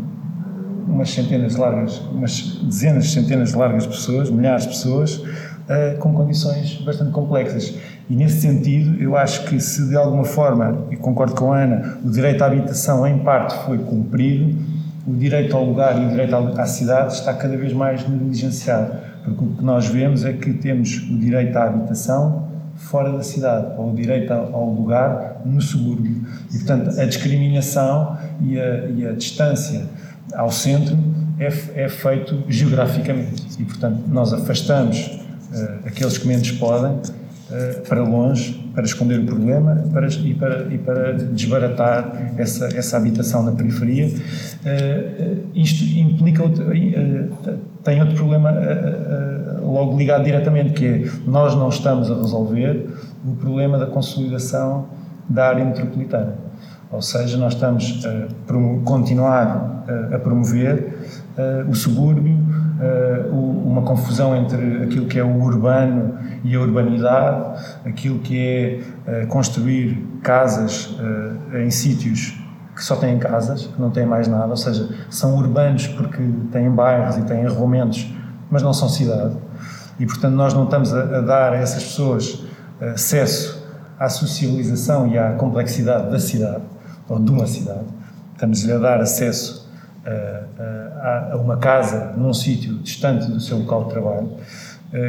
umas 0.94 1.10
centenas 1.10 1.54
de 1.54 1.60
largas, 1.60 1.98
umas 2.12 2.40
dezenas 2.62 3.04
de 3.06 3.10
centenas 3.10 3.50
de 3.50 3.56
largas 3.56 3.86
pessoas, 3.86 4.30
milhares 4.30 4.62
de 4.62 4.68
pessoas, 4.68 5.16
uh, 5.16 5.98
com 5.98 6.14
condições 6.14 6.80
bastante 6.84 7.10
complexas. 7.10 7.74
E 8.08 8.14
nesse 8.14 8.40
sentido, 8.40 9.02
eu 9.02 9.16
acho 9.16 9.44
que 9.46 9.58
se 9.60 9.88
de 9.88 9.96
alguma 9.96 10.24
forma, 10.24 10.86
e 10.90 10.96
concordo 10.96 11.34
com 11.34 11.52
a 11.52 11.62
Ana, 11.62 11.98
o 12.04 12.10
direito 12.10 12.42
à 12.42 12.46
habitação 12.46 13.06
em 13.06 13.18
parte 13.18 13.54
foi 13.64 13.78
cumprido, 13.78 14.56
o 15.06 15.12
direito 15.14 15.54
ao 15.56 15.64
lugar 15.64 16.00
e 16.00 16.06
o 16.06 16.08
direito 16.08 16.34
à 16.34 16.66
cidade 16.66 17.12
está 17.12 17.34
cada 17.34 17.56
vez 17.56 17.72
mais 17.72 18.08
negligenciado. 18.08 18.94
Porque 19.24 19.44
o 19.44 19.48
que 19.56 19.64
nós 19.64 19.86
vemos 19.86 20.24
é 20.24 20.32
que 20.32 20.52
temos 20.54 20.96
o 21.10 21.18
direito 21.18 21.56
à 21.56 21.64
habitação 21.64 22.44
fora 22.76 23.12
da 23.12 23.22
cidade, 23.22 23.66
ou 23.78 23.92
o 23.92 23.94
direito 23.94 24.32
ao 24.32 24.70
lugar 24.70 25.42
no 25.44 25.60
subúrbio. 25.60 26.24
E, 26.52 26.58
portanto, 26.58 26.98
a 26.98 27.04
discriminação 27.04 28.16
e 28.40 28.58
a, 28.58 28.86
e 28.86 29.06
a 29.06 29.12
distância 29.12 29.86
ao 30.34 30.50
centro 30.50 30.96
é, 31.38 31.46
é, 31.74 31.88
feito 31.88 32.42
geograficamente. 32.48 33.60
E, 33.60 33.64
portanto, 33.64 34.02
nós 34.08 34.32
afastamos 34.32 35.20
uh, 35.52 35.86
aqueles 35.86 36.16
que 36.18 36.28
menos 36.28 36.50
podem 36.52 36.92
uh, 36.92 37.80
para 37.88 38.02
longe, 38.02 38.52
para 38.74 38.84
esconder 38.84 39.20
o 39.20 39.24
problema 39.24 39.84
para, 39.92 40.06
e, 40.06 40.34
para, 40.34 40.74
e 40.74 40.78
para 40.78 41.12
desbaratar 41.12 42.32
essa, 42.38 42.66
essa 42.76 42.96
habitação 42.96 43.42
na 43.42 43.52
periferia. 43.52 44.06
Uh, 44.06 45.48
isto 45.54 45.84
implica, 45.98 46.44
tem 47.82 48.00
outro 48.00 48.16
problema 48.16 48.52
logo 49.60 49.96
ligado 49.96 50.24
diretamente, 50.24 50.72
que 50.72 50.86
é 50.86 51.10
nós 51.26 51.54
não 51.54 51.68
estamos 51.68 52.10
a 52.10 52.14
resolver 52.14 52.86
o 53.26 53.34
problema 53.34 53.78
da 53.78 53.86
consolidação 53.86 54.86
da 55.28 55.48
área 55.48 55.64
metropolitana. 55.64 56.34
Ou 56.92 57.02
seja, 57.02 57.36
nós 57.36 57.54
estamos 57.54 58.02
a 58.06 58.52
continuar 58.84 59.73
a 60.14 60.18
promover 60.18 60.94
uh, 61.36 61.70
o 61.70 61.74
subúrbio, 61.74 62.36
o, 63.30 63.68
uma 63.68 63.82
confusão 63.82 64.36
entre 64.36 64.84
aquilo 64.84 65.06
que 65.06 65.18
é 65.18 65.24
o 65.24 65.42
urbano 65.42 66.18
e 66.42 66.54
a 66.54 66.60
urbanidade, 66.60 67.60
aquilo 67.84 68.18
que 68.18 68.38
é 68.38 69.22
uh, 69.22 69.26
construir 69.28 70.02
casas 70.22 70.96
em 71.62 71.70
sítios 71.70 72.38
que 72.74 72.82
só 72.82 72.96
têm 72.96 73.18
casas, 73.18 73.66
que 73.66 73.80
não 73.80 73.90
têm 73.90 74.04
mais 74.04 74.26
nada, 74.26 74.48
ou 74.48 74.56
seja, 74.56 74.88
são 75.08 75.36
urbanos 75.36 75.86
porque 75.86 76.20
têm 76.50 76.68
bairros 76.70 77.16
e 77.16 77.22
têm 77.22 77.46
arrumamentos, 77.46 78.12
mas 78.50 78.62
não 78.62 78.72
são 78.72 78.88
cidade. 78.88 79.36
E, 79.98 80.06
portanto, 80.06 80.34
nós 80.34 80.52
não 80.54 80.64
estamos 80.64 80.92
a, 80.92 81.18
a 81.18 81.20
dar 81.20 81.52
a 81.52 81.56
essas 81.56 81.84
pessoas 81.84 82.42
acesso 82.80 83.62
à 83.98 84.08
socialização 84.08 85.06
e 85.06 85.16
à 85.16 85.32
complexidade 85.34 86.10
da 86.10 86.18
cidade, 86.18 86.62
ou 87.08 87.18
de 87.20 87.30
uma 87.30 87.46
cidade. 87.46 87.84
Estamos-lhe 88.32 88.72
a 88.72 88.78
dar 88.78 89.00
acesso 89.00 89.63
a, 90.06 91.30
a, 91.32 91.36
uma 91.36 91.56
casa 91.56 92.12
num 92.16 92.32
sítio 92.32 92.74
distante 92.78 93.26
do 93.26 93.40
seu 93.40 93.58
local 93.58 93.84
de 93.84 93.90
trabalho, 93.90 94.32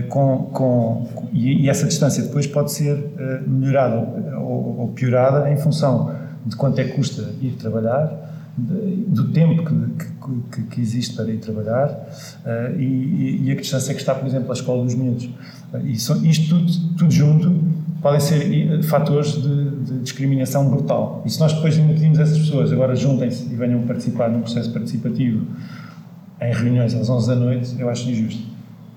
com, 0.09 0.49
com, 0.51 1.29
e, 1.31 1.69
essa 1.69 1.85
distância 1.85 2.23
depois 2.23 2.47
pode 2.47 2.71
ser 2.71 3.11
melhorada 3.45 3.97
ou, 4.39 4.79
ou, 4.79 4.87
piorada 4.95 5.51
em 5.51 5.57
função 5.57 6.15
de 6.45 6.55
quanto 6.55 6.79
é 6.79 6.85
que 6.85 6.93
custa 6.93 7.21
ir 7.39 7.51
trabalhar, 7.51 8.25
do 8.57 9.31
tempo 9.31 9.65
que, 9.65 10.05
que, 10.51 10.63
que, 10.63 10.81
existe 10.81 11.13
para 11.15 11.29
ir 11.29 11.39
trabalhar 11.39 11.89
uh, 11.89 12.79
e, 12.79 13.41
e, 13.43 13.51
a 13.51 13.55
distância 13.55 13.93
que 13.93 13.99
está, 13.99 14.15
por 14.15 14.25
exemplo, 14.25 14.49
à 14.49 14.53
escola 14.53 14.83
dos 14.83 14.95
miúdos. 14.95 15.25
Uh, 15.73 15.79
e 15.83 15.93
isto 16.29 16.49
tudo, 16.49 16.95
tudo 16.97 17.11
junto 17.11 17.49
podem 18.05 18.19
ser 18.19 18.83
fatores 18.83 19.31
de, 19.31 19.69
de, 19.79 19.99
discriminação 20.03 20.69
brutal. 20.69 21.23
E 21.25 21.29
se 21.31 21.39
nós 21.39 21.53
depois 21.53 21.75
pedimos 21.75 22.19
a 22.19 22.21
essas 22.21 22.37
pessoas 22.37 22.71
agora 22.71 22.95
juntem-se 22.95 23.51
e 23.51 23.55
venham 23.55 23.81
participar 23.81 24.29
num 24.29 24.41
processo 24.41 24.71
participativo 24.71 25.43
em 26.39 26.53
reuniões 26.53 26.93
às 26.93 27.09
11 27.09 27.27
da 27.27 27.35
noite, 27.35 27.75
eu 27.79 27.89
acho 27.89 28.07
injusto. 28.07 28.43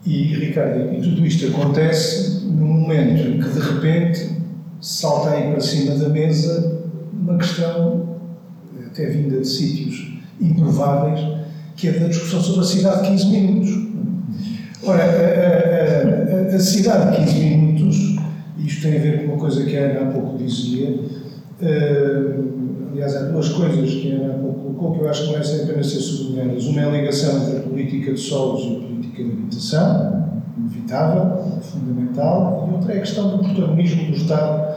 E, 0.04 0.24
Ricardo, 0.34 0.92
e 0.92 1.00
tudo 1.00 1.24
isto 1.24 1.46
acontece 1.46 2.44
no 2.48 2.66
momento 2.66 3.28
em 3.28 3.40
que, 3.40 3.48
de 3.48 3.60
repente, 3.60 4.30
salta 4.78 5.30
aí 5.30 5.52
para 5.52 5.60
cima 5.60 5.94
da 5.94 6.10
mesa 6.10 6.82
uma 7.10 7.38
questão, 7.38 8.18
até 8.88 9.06
vinda 9.06 9.40
de 9.40 9.48
sítios 9.48 10.20
improváveis, 10.38 11.20
que 11.76 11.88
é 11.88 11.92
da 11.92 12.08
discussão 12.08 12.42
sobre 12.42 12.60
a 12.60 12.64
cidade 12.64 13.02
de 13.04 13.08
15 13.08 13.26
minutos. 13.30 13.88
Ora, 14.82 15.02
a, 15.02 16.50
a, 16.50 16.52
a, 16.52 16.56
a 16.56 16.60
cidade 16.60 17.16
de 17.16 17.24
15 17.24 17.34
minutos 17.38 17.67
isto 18.68 18.82
tem 18.82 18.98
a 18.98 19.00
ver 19.00 19.18
com 19.24 19.32
uma 19.32 19.38
coisa 19.38 19.64
que 19.64 19.76
a 19.76 19.80
Ana 19.80 20.00
há 20.02 20.12
pouco 20.12 20.36
dizia. 20.36 20.90
Uh, 21.60 22.90
aliás, 22.92 23.16
há 23.16 23.20
duas 23.30 23.48
coisas 23.48 23.90
que 23.90 24.12
a 24.12 24.16
Ana 24.16 24.34
há 24.34 24.38
pouco 24.38 24.60
colocou 24.60 24.92
que 24.92 25.00
eu 25.00 25.08
acho 25.08 25.24
que 25.24 25.32
merecem 25.32 25.62
apenas 25.62 25.86
ser 25.86 26.00
sublinhadas. 26.00 26.64
Uma 26.66 26.80
é 26.82 26.84
a 26.84 26.90
ligação 26.90 27.42
entre 27.42 27.56
a 27.56 27.60
política 27.60 28.12
de 28.12 28.20
solos 28.20 28.62
e 28.62 28.76
a 28.76 28.80
política 28.80 29.24
de 29.24 29.30
habitação, 29.30 30.42
inevitável, 30.58 31.60
fundamental, 31.62 32.68
e 32.70 32.74
outra 32.74 32.92
é 32.92 32.96
a 32.98 33.00
questão 33.00 33.36
do 33.36 33.38
protagonismo 33.38 34.10
do 34.10 34.16
Estado 34.16 34.76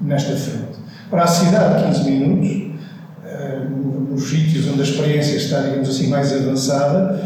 nesta 0.00 0.36
frente. 0.36 0.78
Para 1.10 1.24
a 1.24 1.26
cidade, 1.26 1.84
15 1.96 2.10
minutos, 2.10 2.50
uh, 3.26 4.12
nos 4.12 4.22
sítios 4.22 4.68
onde 4.68 4.80
a 4.80 4.84
experiência 4.84 5.36
está, 5.36 5.62
digamos 5.62 5.88
assim, 5.88 6.06
mais 6.08 6.32
avançada, 6.32 7.20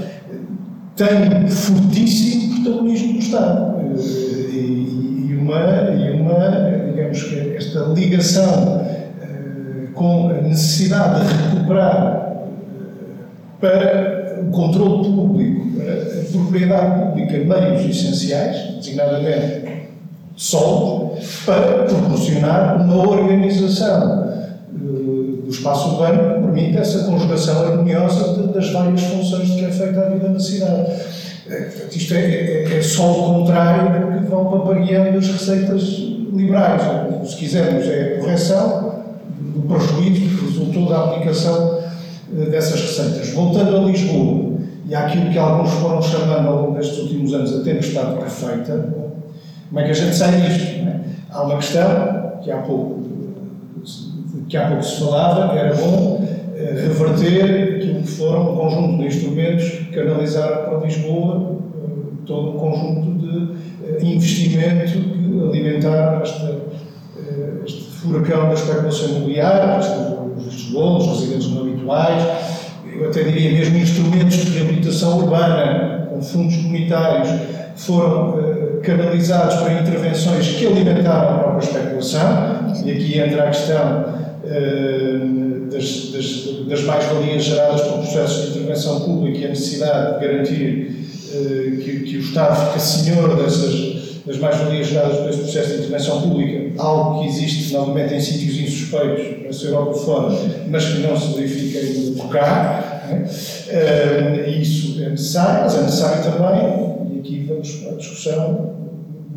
tem 0.97 1.47
fortíssimo 1.49 2.65
protagonismo 2.65 3.13
do 3.13 3.19
Estado. 3.19 3.77
Uh, 3.77 4.96
uma, 5.47 5.91
e 5.95 6.11
uma, 6.11 6.91
digamos 6.91 7.23
que 7.23 7.57
esta 7.57 7.81
ligação 7.95 8.79
uh, 8.79 9.93
com 9.95 10.31
a 10.31 10.41
necessidade 10.43 11.27
de 11.27 11.55
recuperar 11.55 12.37
uh, 12.43 13.61
para 13.61 14.41
o 14.43 14.51
controle 14.51 15.09
público, 15.09 15.79
uh, 15.79 16.21
a 16.21 16.33
propriedade 16.33 17.01
pública, 17.01 17.39
meios 17.39 17.85
essenciais, 17.89 18.77
designadamente 18.77 19.77
solos, 20.35 21.43
para 21.47 21.85
proporcionar 21.85 22.83
uma 22.83 23.09
organização 23.09 24.27
do 24.71 25.49
espaço 25.49 25.91
urbano 25.91 26.19
que 26.19 26.41
permita 26.43 26.81
essa 26.81 27.05
conjugação 27.05 27.63
harmoniosa 27.63 28.49
das 28.49 28.69
várias 28.71 29.01
funções 29.01 29.49
que 29.51 29.65
é 29.65 29.71
feita 29.71 30.01
a 30.01 30.11
vida 30.11 30.29
na 30.29 30.41
cidade. 30.41 30.91
Portanto, 31.47 31.97
isto 31.97 32.15
é, 32.15 32.19
é, 32.19 32.79
é, 32.79 32.83
só 32.83 33.11
o 33.11 33.35
contrário 33.35 34.07
do 34.07 34.19
que 34.19 34.27
vão 34.27 34.51
papagueando 34.51 35.19
as 35.19 35.29
receitas 35.29 35.83
liberais. 36.33 36.83
Se 37.25 37.37
quisermos, 37.37 37.87
é 37.87 38.17
a 38.17 38.21
correção 38.21 39.05
do 39.39 39.63
prejuízo 39.63 40.21
que 40.21 40.45
resultou 40.45 40.89
da 40.89 41.05
aplicação 41.05 41.79
dessas 42.51 42.81
receitas. 42.81 43.31
Voltando 43.31 43.77
a 43.77 43.81
Lisboa 43.81 44.57
e 44.89 44.95
àquilo 44.95 45.31
que 45.31 45.39
alguns 45.39 45.71
foram 45.75 46.03
chamando 46.03 46.49
ao 46.49 46.63
longo 46.63 46.75
destes 46.75 46.99
últimos 46.99 47.33
anos 47.33 47.61
a 47.61 47.63
tempestade 47.63 48.17
perfeita, 48.17 48.95
como 49.69 49.81
é 49.81 49.85
que 49.85 49.91
a 49.91 49.95
gente 49.95 50.15
sai 50.15 50.41
disto? 50.41 50.87
É? 50.87 51.01
Há 51.31 51.43
uma 51.43 51.57
questão 51.57 52.41
que 52.43 52.51
há 52.51 52.59
pouco, 52.59 53.03
que 54.49 54.57
há 54.57 54.69
pouco 54.69 54.83
se 54.83 55.01
falava, 55.01 55.55
era 55.55 55.75
bom 55.75 56.21
eh, 56.23 56.26
reverter 56.57 57.77
aquilo 57.77 58.01
que 58.01 58.09
foram 58.09 58.53
um 58.53 58.57
conjunto 58.57 58.99
de 58.99 59.07
instrumentos 59.07 59.69
que 59.69 59.85
canalizaram 59.93 60.71
para 60.71 60.87
Lisboa 60.87 61.59
eh, 61.75 61.89
todo 62.25 62.51
um 62.51 62.59
conjunto 62.59 63.19
de 63.19 63.53
eh, 63.85 64.15
investimento 64.15 64.93
que 64.93 65.49
alimentaram 65.49 66.23
esta, 66.23 66.59
este 67.67 67.91
furacão 67.91 68.49
da 68.49 68.55
especulação 68.55 69.09
imobiliária, 69.11 69.81
os 70.39 70.63
bons, 70.71 71.07
residentes 71.07 71.51
não 71.51 71.63
habituais, 71.63 72.23
eu 72.95 73.09
até 73.09 73.23
diria 73.25 73.53
mesmo 73.53 73.77
instrumentos 73.77 74.37
de 74.37 74.59
reabilitação 74.59 75.19
urbana, 75.19 76.09
com 76.11 76.23
fundos 76.23 76.57
comunitários, 76.57 77.29
foram 77.77 78.39
canalizados 78.83 79.57
para 79.57 79.81
intervenções 79.81 80.49
que 80.49 80.67
alimentaram 80.67 81.35
a 81.35 81.39
própria 81.39 81.67
especulação, 81.67 82.73
e 82.85 82.91
aqui 82.91 83.19
entra 83.19 83.43
a 83.43 83.47
questão 83.49 84.17
das, 85.77 86.11
das, 86.13 86.67
das 86.69 86.83
mais-valias 86.83 87.45
geradas 87.45 87.83
por 87.83 87.99
processos 87.99 88.43
de 88.43 88.59
intervenção 88.59 89.01
pública 89.01 89.39
e 89.39 89.45
a 89.45 89.49
necessidade 89.49 90.15
de 90.15 90.27
garantir 90.27 91.07
uh, 91.29 91.77
que, 91.79 92.01
que, 92.01 92.17
o 92.17 92.21
Estado 92.21 92.67
fica 92.67 92.81
senhor 92.81 93.37
dessas 93.37 94.07
das 94.27 94.39
mais-valias 94.39 94.89
geradas 94.89 95.19
por 95.19 95.31
esse 95.31 95.39
processo 95.39 95.69
de 95.69 95.75
intervenção 95.79 96.21
pública, 96.21 96.83
algo 96.83 97.21
que 97.21 97.29
existe 97.29 97.73
novamente 97.73 98.13
em 98.13 98.21
sítios 98.21 98.59
insuspeitos, 98.59 99.63
na 99.63 99.71
Europa 99.71 99.95
fora, 99.95 100.37
mas 100.69 100.85
que 100.85 100.99
não 100.99 101.17
se 101.17 101.35
verifica 101.35 102.21
por 102.21 102.29
cá. 102.31 102.83
É? 103.09 104.51
isso 104.51 105.01
é 105.01 105.11
necessário, 105.11 105.63
mas 105.63 105.77
é 105.77 105.83
necessário 105.83 106.25
também, 106.25 107.15
e 107.15 107.21
aqui 107.21 107.47
vamos 107.49 107.87
a 107.89 107.95
discussão, 107.95 108.75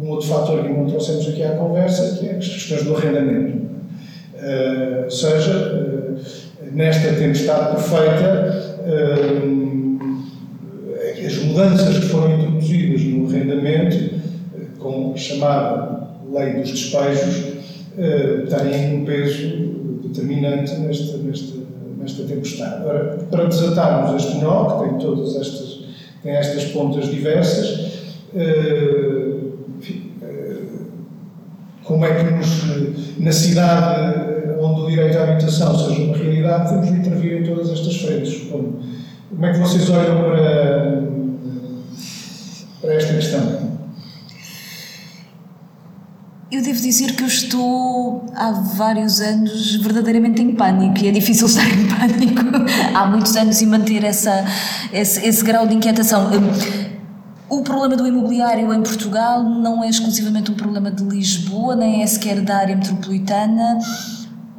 um 0.01 0.09
outro 0.09 0.27
fator 0.27 0.63
que 0.63 0.69
não 0.69 0.87
trouxemos 0.87 1.27
aqui 1.27 1.43
à 1.43 1.51
conversa, 1.51 2.17
que 2.17 2.27
é 2.27 2.37
as 2.37 2.47
questões 2.47 2.83
do 2.83 2.95
arrendamento. 2.95 3.68
Uh, 4.41 5.03
ou 5.03 5.11
seja, 5.11 5.51
uh, 5.51 6.17
nesta 6.71 7.11
tempestade 7.13 7.75
perfeita, 7.75 8.77
uh, 8.87 10.09
as 11.25 11.37
mudanças 11.43 11.99
que 11.99 12.05
foram 12.05 12.39
introduzidas 12.39 13.01
no 13.01 13.27
arrendamento 13.27 14.15
com 14.79 15.11
a 15.13 15.17
chamada 15.17 16.07
lei 16.31 16.53
dos 16.53 16.71
despejos, 16.71 17.59
têm 18.49 19.01
um 19.01 19.05
peso 19.05 19.99
determinante 20.03 20.73
nesta, 20.75 21.17
nesta, 21.17 21.57
nesta 21.97 22.23
tempestade. 22.23 22.85
Para 23.29 23.45
desatarmos 23.45 24.23
este 24.23 24.37
nó, 24.41 24.65
que 24.65 24.89
tem 24.89 24.97
todas 24.99 25.35
estas, 25.35 25.83
tem 26.23 26.31
estas 26.31 26.65
pontas 26.65 27.11
diversas, 27.11 27.99
enfim, 29.77 30.13
como 31.83 32.05
é 32.05 32.13
que 32.13 32.31
nos, 32.31 33.19
na 33.19 33.31
cidade 33.33 34.28
onde 34.69 34.81
o 34.81 34.87
direito 34.87 35.17
à 35.17 35.23
habitação 35.23 35.77
seja 35.77 36.03
uma 36.03 36.17
realidade, 36.17 36.69
temos 36.69 36.87
de 36.87 36.93
intervir 36.93 37.41
em 37.41 37.43
todas 37.43 37.69
estas 37.69 37.95
frentes. 38.01 38.49
Como, 38.49 38.79
como 39.29 39.45
é 39.45 39.51
que 39.51 39.59
vocês 39.59 39.89
olham 39.89 40.23
para, 40.23 41.03
para 42.81 42.93
esta 42.93 43.13
questão? 43.13 43.69
Eu 46.51 46.63
devo 46.63 46.81
dizer 46.81 47.15
que 47.15 47.21
eu 47.21 47.27
estou 47.27 48.25
há 48.35 48.51
vários 48.51 49.21
anos 49.21 49.75
verdadeiramente 49.75 50.41
em 50.41 50.55
pânico 50.55 50.97
e 50.97 51.07
é 51.07 51.11
difícil 51.11 51.45
estar 51.47 51.69
em 51.69 51.87
pânico 51.87 52.41
há 52.95 53.05
muitos 53.05 53.35
anos 53.35 53.61
e 53.61 53.67
manter 53.67 54.03
essa, 54.03 54.45
esse, 54.91 55.25
esse 55.27 55.43
grau 55.43 55.67
de 55.67 55.75
inquietação. 55.75 56.27
Hum, 56.27 56.99
o 57.49 57.61
problema 57.61 57.95
do 57.95 58.07
imobiliário 58.07 58.73
em 58.73 58.81
Portugal 58.81 59.43
não 59.43 59.83
é 59.83 59.89
exclusivamente 59.89 60.51
um 60.51 60.55
problema 60.55 60.91
de 60.91 61.03
Lisboa, 61.03 61.75
nem 61.75 62.01
é 62.01 62.07
sequer 62.07 62.41
da 62.41 62.57
área 62.57 62.75
metropolitana. 62.75 63.79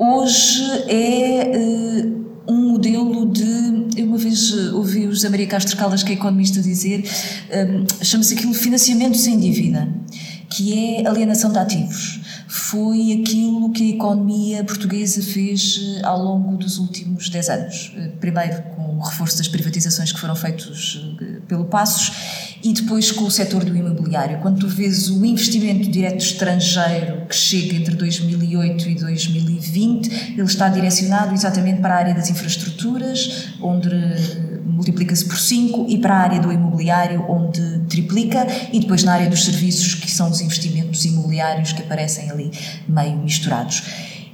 Hoje 0.02 0.62
é 0.88 1.52
uh, 1.58 2.50
um 2.50 2.70
modelo 2.70 3.30
de. 3.30 4.00
Eu 4.00 4.06
uma 4.06 4.16
vez 4.16 4.50
ouvi 4.72 5.06
o 5.06 5.12
José 5.12 5.28
Maria 5.28 5.46
Castro 5.46 5.76
Caldas, 5.76 6.02
que 6.02 6.12
é 6.12 6.14
economista, 6.14 6.58
dizer: 6.62 7.04
um, 7.52 8.02
chama-se 8.02 8.32
aquilo 8.32 8.54
financiamento 8.54 9.18
sem 9.18 9.38
dívida 9.38 9.86
que 10.50 10.98
é 10.98 11.06
alienação 11.06 11.52
de 11.52 11.58
ativos. 11.58 12.20
Foi 12.48 13.22
aquilo 13.22 13.70
que 13.70 13.92
a 13.92 13.94
economia 13.94 14.64
portuguesa 14.64 15.22
fez 15.22 15.80
eh, 15.80 16.04
ao 16.04 16.20
longo 16.20 16.56
dos 16.56 16.78
últimos 16.78 17.28
10 17.28 17.48
anos. 17.48 17.92
Eh, 17.96 18.08
primeiro 18.18 18.60
com 18.74 18.96
o 18.96 19.00
reforço 19.00 19.38
das 19.38 19.46
privatizações 19.46 20.10
que 20.10 20.18
foram 20.18 20.34
feitos 20.34 21.16
eh, 21.20 21.40
pelo 21.46 21.66
Passos 21.66 22.49
e 22.62 22.72
depois 22.72 23.10
com 23.10 23.24
o 23.24 23.30
setor 23.30 23.64
do 23.64 23.76
imobiliário. 23.76 24.38
Quando 24.38 24.60
tu 24.60 24.68
vês 24.68 25.08
o 25.08 25.24
investimento 25.24 25.90
direto 25.90 26.20
estrangeiro 26.20 27.26
que 27.26 27.34
chega 27.34 27.76
entre 27.76 27.94
2008 27.94 28.88
e 28.88 28.94
2020, 28.94 30.34
ele 30.36 30.42
está 30.42 30.68
direcionado 30.68 31.34
exatamente 31.34 31.80
para 31.80 31.94
a 31.94 31.98
área 31.98 32.14
das 32.14 32.30
infraestruturas, 32.30 33.48
onde 33.60 33.90
multiplica-se 34.64 35.24
por 35.26 35.38
5 35.38 35.86
e 35.88 35.98
para 35.98 36.14
a 36.14 36.18
área 36.18 36.40
do 36.40 36.52
imobiliário, 36.52 37.24
onde 37.28 37.80
triplica, 37.88 38.46
e 38.72 38.80
depois 38.80 39.04
na 39.04 39.12
área 39.12 39.28
dos 39.28 39.44
serviços, 39.44 39.94
que 39.94 40.10
são 40.10 40.30
os 40.30 40.40
investimentos 40.40 41.04
imobiliários 41.04 41.72
que 41.72 41.82
aparecem 41.82 42.30
ali 42.30 42.50
meio 42.88 43.16
misturados. 43.18 43.82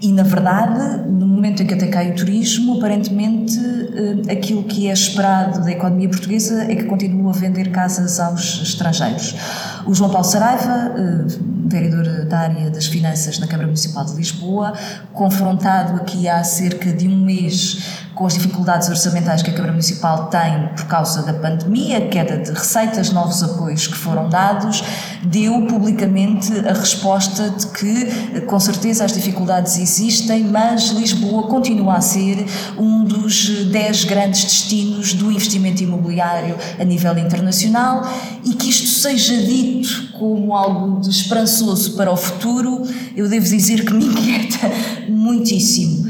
E, 0.01 0.12
na 0.12 0.22
verdade, 0.22 1.09
no 1.09 1.26
momento 1.26 1.62
em 1.62 1.66
que 1.66 1.72
até 1.72 1.86
cai 1.86 2.11
o 2.11 2.14
turismo, 2.14 2.76
aparentemente 2.76 3.59
eh, 3.59 4.32
aquilo 4.32 4.62
que 4.64 4.88
é 4.88 4.92
esperado 4.92 5.64
da 5.64 5.70
economia 5.70 6.09
portuguesa 6.09 6.64
é 6.70 6.76
que 6.76 6.84
continua 6.84 7.30
a 7.30 7.34
vender 7.34 7.70
casas 7.70 8.20
aos 8.20 8.61
estrangeiros. 8.62 9.34
O 9.86 9.94
João 9.94 10.11
Paulo 10.11 10.26
Saraiva, 10.26 10.92
eh, 10.97 11.24
vereador 11.68 12.24
da 12.26 12.38
área 12.40 12.70
das 12.70 12.86
finanças 12.86 13.38
na 13.38 13.46
Câmara 13.46 13.66
Municipal 13.66 14.04
de 14.04 14.14
Lisboa, 14.14 14.72
confrontado 15.12 15.96
aqui 15.96 16.28
há 16.28 16.42
cerca 16.44 16.92
de 16.92 17.06
um 17.08 17.16
mês 17.16 18.06
com 18.16 18.26
as 18.26 18.32
dificuldades 18.32 18.88
orçamentais 18.88 19.42
que 19.42 19.50
a 19.50 19.52
Câmara 19.52 19.72
Municipal 19.72 20.28
tem 20.28 20.68
por 20.74 20.86
causa 20.86 21.22
da 21.22 21.34
pandemia, 21.34 22.08
queda 22.08 22.38
de 22.38 22.50
receitas, 22.50 23.10
novos 23.10 23.42
apoios 23.42 23.86
que 23.86 23.94
foram 23.94 24.30
dados, 24.30 24.82
deu 25.22 25.66
publicamente 25.66 26.50
a 26.66 26.72
resposta 26.72 27.50
de 27.50 27.66
que, 27.66 28.40
com 28.46 28.58
certeza, 28.58 29.04
as 29.04 29.12
dificuldades 29.12 29.78
existem, 29.78 30.44
mas 30.44 30.88
Lisboa 30.92 31.42
continua 31.46 31.96
a 31.96 32.00
ser 32.00 32.46
um 32.78 33.04
dos 33.04 33.66
dez 33.66 34.04
grandes 34.04 34.44
destinos 34.44 35.12
do 35.12 35.30
investimento 35.30 35.82
imobiliário 35.82 36.56
a 36.80 36.84
nível 36.84 37.18
internacional 37.18 38.02
e 38.42 38.54
que 38.54 38.70
isto 38.70 38.86
seja 38.86 39.36
dito 39.36 40.12
como 40.12 40.54
algo 40.54 41.00
de 41.00 41.10
esperançoso 41.57 41.96
para 41.96 42.12
o 42.12 42.16
futuro, 42.16 42.82
eu 43.16 43.28
devo 43.28 43.46
dizer 43.46 43.84
que 43.84 43.92
me 43.94 44.04
inquieta 44.04 44.70
muitíssimo. 45.09 46.07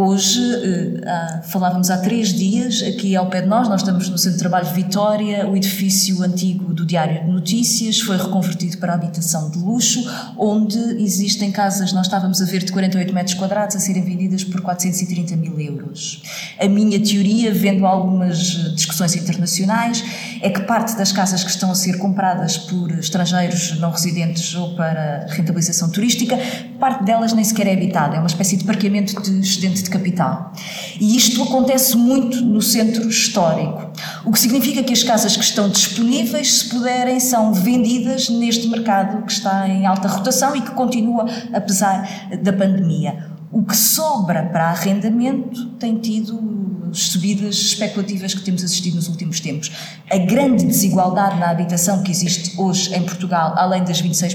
Hoje, 0.00 0.38
uh, 0.38 1.42
falávamos 1.48 1.90
há 1.90 1.98
três 1.98 2.28
dias, 2.32 2.84
aqui 2.84 3.16
ao 3.16 3.26
pé 3.26 3.40
de 3.40 3.48
nós, 3.48 3.68
nós 3.68 3.80
estamos 3.80 4.08
no 4.08 4.16
Centro 4.16 4.34
de 4.34 4.38
Trabalho 4.38 4.66
de 4.66 4.72
Vitória, 4.72 5.44
o 5.48 5.56
edifício 5.56 6.22
antigo 6.22 6.72
do 6.72 6.86
Diário 6.86 7.24
de 7.24 7.28
Notícias 7.28 7.98
foi 7.98 8.16
reconvertido 8.16 8.78
para 8.78 8.94
habitação 8.94 9.50
de 9.50 9.58
luxo, 9.58 10.08
onde 10.38 10.78
existem 11.02 11.50
casas, 11.50 11.92
nós 11.92 12.06
estávamos 12.06 12.40
a 12.40 12.44
ver, 12.44 12.62
de 12.62 12.70
48 12.70 13.12
metros 13.12 13.34
quadrados 13.34 13.74
a 13.74 13.80
serem 13.80 14.04
vendidas 14.04 14.44
por 14.44 14.60
430 14.60 15.34
mil 15.34 15.58
euros. 15.58 16.22
A 16.60 16.68
minha 16.68 17.00
teoria, 17.00 17.52
vendo 17.52 17.84
algumas 17.84 18.38
discussões 18.76 19.16
internacionais, 19.16 20.04
é 20.40 20.50
que 20.50 20.62
parte 20.62 20.96
das 20.96 21.12
casas 21.12 21.42
que 21.42 21.50
estão 21.50 21.70
a 21.70 21.74
ser 21.74 21.98
compradas 21.98 22.56
por 22.56 22.90
estrangeiros 22.92 23.78
não 23.78 23.90
residentes 23.90 24.54
ou 24.54 24.74
para 24.74 25.26
rentabilização 25.30 25.90
turística, 25.90 26.38
parte 26.78 27.04
delas 27.04 27.32
nem 27.32 27.44
sequer 27.44 27.66
é 27.66 27.72
habitada, 27.72 28.16
é 28.16 28.18
uma 28.18 28.26
espécie 28.26 28.56
de 28.56 28.64
parqueamento 28.64 29.20
de 29.22 29.40
excedente 29.40 29.82
de 29.82 29.90
capital. 29.90 30.52
E 31.00 31.16
isto 31.16 31.42
acontece 31.42 31.96
muito 31.96 32.40
no 32.40 32.62
centro 32.62 33.08
histórico, 33.08 33.90
o 34.24 34.32
que 34.32 34.38
significa 34.38 34.82
que 34.82 34.92
as 34.92 35.02
casas 35.02 35.36
que 35.36 35.44
estão 35.44 35.68
disponíveis, 35.68 36.58
se 36.58 36.68
puderem, 36.68 37.18
são 37.20 37.52
vendidas 37.52 38.28
neste 38.28 38.68
mercado 38.68 39.24
que 39.24 39.32
está 39.32 39.68
em 39.68 39.86
alta 39.86 40.08
rotação 40.08 40.54
e 40.54 40.60
que 40.60 40.70
continua 40.72 41.26
apesar 41.52 42.28
da 42.42 42.52
pandemia. 42.52 43.26
O 43.50 43.62
que 43.62 43.76
sobra 43.76 44.44
para 44.44 44.68
arrendamento 44.68 45.70
tem 45.78 45.98
tido 45.98 46.77
subidas 46.92 47.56
especulativas 47.56 48.34
que 48.34 48.42
temos 48.42 48.62
assistido 48.64 48.94
nos 48.94 49.08
últimos 49.08 49.40
tempos. 49.40 49.70
A 50.10 50.18
grande 50.18 50.64
desigualdade 50.64 51.38
na 51.38 51.50
habitação 51.50 52.02
que 52.02 52.10
existe 52.10 52.60
hoje 52.60 52.94
em 52.94 53.02
Portugal, 53.02 53.54
além 53.56 53.84
das 53.84 54.00
26 54.00 54.34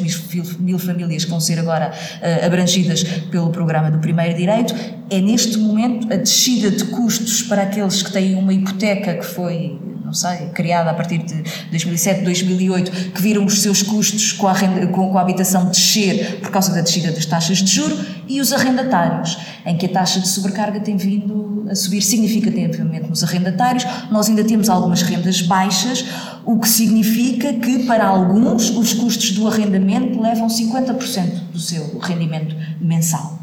mil, 0.60 0.80
famílias 0.80 1.26
que 1.26 1.30
vão 1.30 1.40
ser 1.40 1.60
agora 1.60 1.92
uh, 1.92 2.46
abrangidas 2.46 3.04
pelo 3.32 3.50
programa 3.50 3.90
do 3.90 4.00
Primeiro 4.00 4.36
Direito, 4.36 4.76
é 5.10 5.20
neste 5.20 5.58
momento 5.58 6.12
a 6.12 6.18
descida 6.18 6.72
de 6.72 6.86
custos 6.86 7.44
para 7.44 7.64
aqueles 7.64 8.02
que 8.02 8.12
têm 8.12 8.36
uma 8.36 8.54
hipoteca 8.54 9.16
que 9.16 9.26
foi 9.26 9.93
não 10.04 10.14
sei, 10.14 10.50
criada 10.54 10.92
a 10.92 10.94
partir 10.94 11.20
de 11.20 11.44
2007, 11.70 12.24
2008, 12.24 13.12
que 13.12 13.22
viram 13.22 13.46
os 13.46 13.62
seus 13.62 13.82
custos 13.82 14.32
com 14.34 14.48
a, 14.48 14.54
renda, 14.54 14.88
com, 14.88 15.18
a 15.18 15.22
habitação 15.22 15.70
descer 15.70 16.40
por 16.42 16.52
causa 16.52 16.74
da 16.74 16.82
descida 16.82 17.12
das 17.12 17.26
taxas 17.26 17.60
de 17.60 17.72
juro, 17.72 17.98
e 18.28 18.40
os 18.40 18.52
arrendatários, 18.52 19.38
em 19.66 19.78
que 19.78 19.86
a 19.86 19.90
taxa 19.90 20.20
de 20.20 20.28
sobrecarga 20.28 20.80
tem 20.80 20.98
vindo 20.98 21.66
a 21.70 21.76
subir 21.76 22.02
significativamente 22.02 23.10
nos 23.10 23.24
arrendatários. 23.24 23.86
Nós 24.12 24.30
ainda 24.30 24.44
temos 24.44 24.70
algumas 24.70 25.02
rendas 25.02 25.42
baixas, 25.42 26.06
o 26.46 26.60
que 26.60 26.68
significa 26.68 27.54
que 27.54 27.86
para 27.86 28.06
alguns 28.06 28.70
os 28.70 28.94
custos 28.94 29.32
do 29.32 29.48
arrendamento 29.48 30.22
levam 30.22 30.48
50% 30.48 31.52
do 31.52 31.60
seu 31.60 31.98
rendimento 32.00 32.56
mensal. 32.82 33.40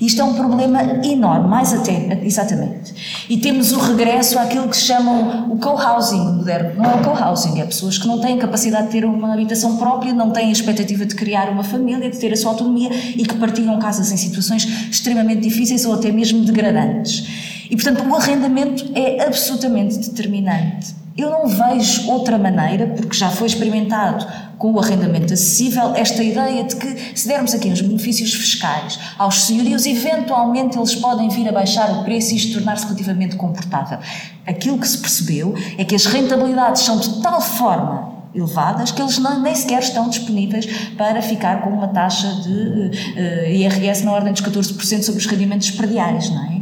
Isto 0.00 0.22
é 0.22 0.24
um 0.24 0.34
problema 0.34 0.82
enorme, 1.04 1.48
mais 1.48 1.74
até, 1.74 2.20
exatamente. 2.24 2.94
E 3.28 3.36
temos 3.36 3.72
o 3.72 3.78
regresso 3.78 4.38
àquilo 4.38 4.66
que 4.68 4.76
se 4.76 4.84
chamam 4.84 5.52
o 5.52 5.58
co-housing 5.58 6.36
moderno. 6.36 6.82
Não 6.82 6.90
é 6.90 6.94
o 6.94 7.02
co-housing, 7.02 7.60
é 7.60 7.64
pessoas 7.64 7.98
que 7.98 8.06
não 8.06 8.18
têm 8.18 8.38
capacidade 8.38 8.86
de 8.86 8.92
ter 8.92 9.04
uma 9.04 9.34
habitação 9.34 9.76
própria, 9.76 10.12
não 10.14 10.30
têm 10.30 10.48
a 10.48 10.52
expectativa 10.52 11.04
de 11.04 11.14
criar 11.14 11.50
uma 11.50 11.62
família, 11.62 12.10
de 12.10 12.18
ter 12.18 12.32
a 12.32 12.36
sua 12.36 12.52
autonomia 12.52 12.90
e 13.14 13.26
que 13.26 13.34
partilham 13.34 13.78
casas 13.78 14.10
em 14.10 14.16
situações 14.16 14.64
extremamente 14.90 15.42
difíceis 15.42 15.84
ou 15.84 15.92
até 15.92 16.10
mesmo 16.10 16.44
degradantes. 16.44 17.26
E, 17.70 17.76
portanto, 17.76 18.02
o 18.02 18.14
arrendamento 18.14 18.90
é 18.94 19.24
absolutamente 19.24 19.98
determinante. 19.98 20.99
Eu 21.16 21.30
não 21.30 21.46
vejo 21.46 22.10
outra 22.10 22.38
maneira, 22.38 22.86
porque 22.86 23.16
já 23.16 23.30
foi 23.30 23.46
experimentado 23.46 24.26
com 24.56 24.72
o 24.72 24.78
arrendamento 24.78 25.32
acessível, 25.32 25.94
esta 25.94 26.22
ideia 26.22 26.64
de 26.64 26.76
que 26.76 27.18
se 27.18 27.26
dermos 27.26 27.54
aqui 27.54 27.68
uns 27.68 27.80
benefícios 27.80 28.32
fiscais 28.34 28.98
aos 29.18 29.44
senhorios, 29.44 29.86
eventualmente 29.86 30.76
eles 30.76 30.94
podem 30.94 31.28
vir 31.30 31.48
a 31.48 31.52
baixar 31.52 31.90
o 31.90 32.04
preço 32.04 32.34
e 32.34 32.36
isto 32.36 32.54
tornar-se 32.54 32.84
relativamente 32.84 33.36
comportável. 33.36 33.98
Aquilo 34.46 34.78
que 34.78 34.86
se 34.86 34.98
percebeu 34.98 35.54
é 35.78 35.84
que 35.84 35.94
as 35.94 36.04
rentabilidades 36.04 36.82
são 36.82 36.98
de 36.98 37.22
tal 37.22 37.40
forma 37.40 38.19
elevadas 38.34 38.92
que 38.92 39.02
eles 39.02 39.18
não, 39.18 39.40
nem 39.40 39.54
sequer 39.54 39.80
estão 39.80 40.08
disponíveis 40.08 40.66
para 40.96 41.20
ficar 41.20 41.62
com 41.62 41.70
uma 41.70 41.88
taxa 41.88 42.28
de 42.42 42.50
uh, 42.50 42.90
eh, 43.16 43.52
IRS 43.54 44.04
na 44.04 44.12
ordem 44.12 44.32
dos 44.32 44.42
14% 44.42 45.02
sobre 45.02 45.20
os 45.20 45.26
rendimentos 45.26 45.70
prediais, 45.72 46.30
não 46.30 46.44
é? 46.44 46.60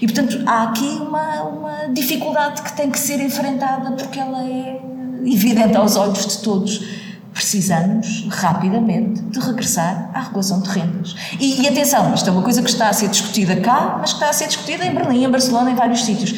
E, 0.00 0.06
portanto, 0.06 0.42
há 0.46 0.62
aqui 0.64 0.86
uma, 0.86 1.42
uma 1.42 1.86
dificuldade 1.92 2.62
que 2.62 2.72
tem 2.72 2.90
que 2.90 2.98
ser 2.98 3.20
enfrentada 3.20 3.92
porque 3.92 4.18
ela 4.18 4.42
é 4.42 4.80
evidente 5.24 5.76
aos 5.76 5.96
olhos 5.96 6.26
de 6.26 6.38
todos. 6.38 7.00
Precisamos 7.32 8.26
rapidamente 8.28 9.20
de 9.22 9.38
regressar 9.38 10.10
à 10.12 10.20
regulação 10.22 10.60
de 10.62 10.68
rendas. 10.68 11.14
E, 11.38 11.62
e 11.62 11.68
atenção, 11.68 12.12
isto 12.12 12.28
é 12.28 12.32
uma 12.32 12.42
coisa 12.42 12.60
que 12.60 12.68
está 12.68 12.88
a 12.88 12.92
ser 12.92 13.08
discutida 13.08 13.56
cá, 13.56 13.98
mas 14.00 14.10
que 14.12 14.16
está 14.16 14.30
a 14.30 14.32
ser 14.32 14.48
discutida 14.48 14.84
em 14.84 14.92
Berlim, 14.92 15.24
em 15.24 15.30
Barcelona, 15.30 15.70
em 15.70 15.74
vários 15.74 16.04
sítios 16.04 16.34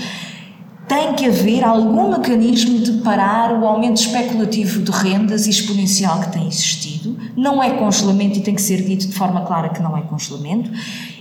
tem 0.92 1.14
que 1.14 1.24
haver 1.24 1.64
algum 1.64 2.10
mecanismo 2.10 2.78
de 2.78 2.92
parar 3.00 3.58
o 3.58 3.64
aumento 3.64 3.96
especulativo 3.96 4.82
de 4.82 4.90
rendas 4.90 5.46
exponencial 5.46 6.20
que 6.20 6.32
tem 6.32 6.46
existido. 6.46 7.16
Não 7.34 7.62
é 7.62 7.70
congelamento 7.70 8.38
e 8.38 8.42
tem 8.42 8.54
que 8.54 8.60
ser 8.60 8.82
dito 8.82 9.06
de 9.06 9.14
forma 9.14 9.40
clara 9.40 9.70
que 9.70 9.80
não 9.80 9.96
é 9.96 10.02
congelamento. 10.02 10.70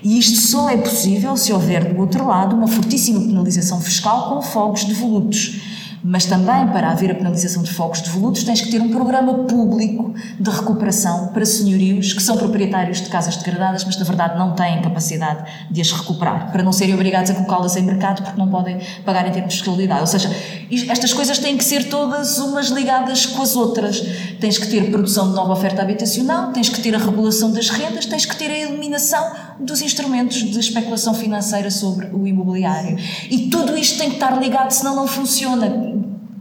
E 0.03 0.19
isto 0.19 0.41
só 0.41 0.69
é 0.69 0.76
possível 0.76 1.38
se 1.38 1.53
houver 1.53 1.93
do 1.93 2.01
outro 2.01 2.28
lado 2.28 2.53
uma 2.53 2.67
fortíssima 2.67 3.22
penalização 3.22 3.80
fiscal 3.80 4.28
com 4.28 4.41
fogos 4.41 4.84
devolutos 4.84 5.61
mas 6.03 6.25
também 6.25 6.67
para 6.67 6.89
haver 6.89 7.11
a 7.11 7.15
penalização 7.15 7.61
de 7.61 7.71
focos 7.71 8.01
devolutos 8.01 8.43
tens 8.43 8.61
que 8.61 8.71
ter 8.71 8.81
um 8.81 8.89
programa 8.89 9.45
público 9.45 10.13
de 10.39 10.49
recuperação 10.49 11.27
para 11.27 11.45
senhorios 11.45 12.13
que 12.13 12.21
são 12.21 12.37
proprietários 12.37 13.01
de 13.01 13.09
casas 13.09 13.37
degradadas, 13.37 13.85
mas 13.85 13.97
na 13.97 14.03
verdade 14.03 14.37
não 14.37 14.53
têm 14.55 14.81
capacidade 14.81 15.49
de 15.69 15.81
as 15.81 15.91
recuperar, 15.91 16.51
para 16.51 16.63
não 16.63 16.71
serem 16.71 16.95
obrigados 16.95 17.29
a 17.31 17.35
colocá-las 17.35 17.75
em 17.75 17.83
mercado 17.83 18.23
porque 18.23 18.39
não 18.39 18.49
podem 18.49 18.79
pagar 19.05 19.27
em 19.27 19.31
termos 19.31 19.53
de 19.53 19.59
fiscalidade. 19.59 20.01
Ou 20.01 20.07
seja, 20.07 20.29
estas 20.89 21.13
coisas 21.13 21.37
têm 21.37 21.57
que 21.57 21.63
ser 21.63 21.89
todas 21.89 22.39
umas 22.39 22.67
ligadas 22.69 23.25
com 23.25 23.41
as 23.41 23.55
outras. 23.55 24.01
Tens 24.39 24.57
que 24.57 24.67
ter 24.67 24.89
produção 24.89 25.29
de 25.29 25.35
nova 25.35 25.53
oferta 25.53 25.81
habitacional, 25.81 26.51
tens 26.51 26.69
que 26.69 26.81
ter 26.81 26.95
a 26.95 26.97
regulação 26.97 27.51
das 27.51 27.69
rendas, 27.69 28.05
tens 28.05 28.25
que 28.25 28.35
ter 28.35 28.49
a 28.49 28.57
eliminação 28.57 29.23
dos 29.59 29.81
instrumentos 29.81 30.37
de 30.37 30.59
especulação 30.59 31.13
financeira 31.13 31.69
sobre 31.69 32.07
o 32.07 32.27
imobiliário. 32.27 32.97
E 33.29 33.49
tudo 33.49 33.77
isto 33.77 33.97
tem 33.97 34.09
que 34.09 34.15
estar 34.15 34.39
ligado, 34.41 34.71
senão 34.71 34.95
não 34.95 35.07
funciona 35.07 35.91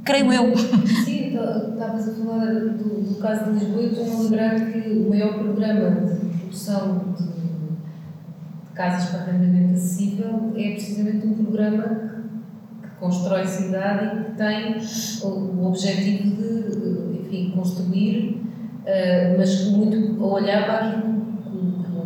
creio 0.05 0.33
eu. 0.33 0.57
Sim, 1.05 1.29
então, 1.29 1.73
estavas 1.73 2.09
a 2.09 2.13
falar 2.13 2.47
do, 2.47 3.03
do 3.03 3.15
caso 3.21 3.45
de 3.45 3.59
Lisboa 3.59 3.83
e 3.83 3.87
estou 3.87 4.05
a 4.05 4.23
lembrar 4.23 4.73
que 4.73 4.89
o 4.91 5.09
maior 5.09 5.35
programa 5.35 5.91
de 5.91 6.27
produção 6.39 7.15
de, 7.17 7.25
de 7.25 8.75
casas 8.75 9.11
para 9.11 9.21
arrendamento 9.21 9.75
acessível 9.75 10.53
é 10.57 10.71
precisamente 10.73 11.27
um 11.27 11.35
programa 11.35 11.83
que, 11.85 12.89
que 12.89 12.95
constrói 12.99 13.47
cidade 13.47 14.21
e 14.21 14.25
que 14.25 14.31
tem 14.33 14.77
o, 15.23 15.29
o 15.29 15.67
objetivo 15.67 16.37
de, 16.37 17.21
enfim, 17.21 17.53
construir, 17.55 18.43
uh, 18.83 19.39
mas 19.39 19.67
muito 19.67 20.23
a 20.23 20.27
olhar 20.27 20.65
para 20.65 20.89
aquilo 20.89 21.20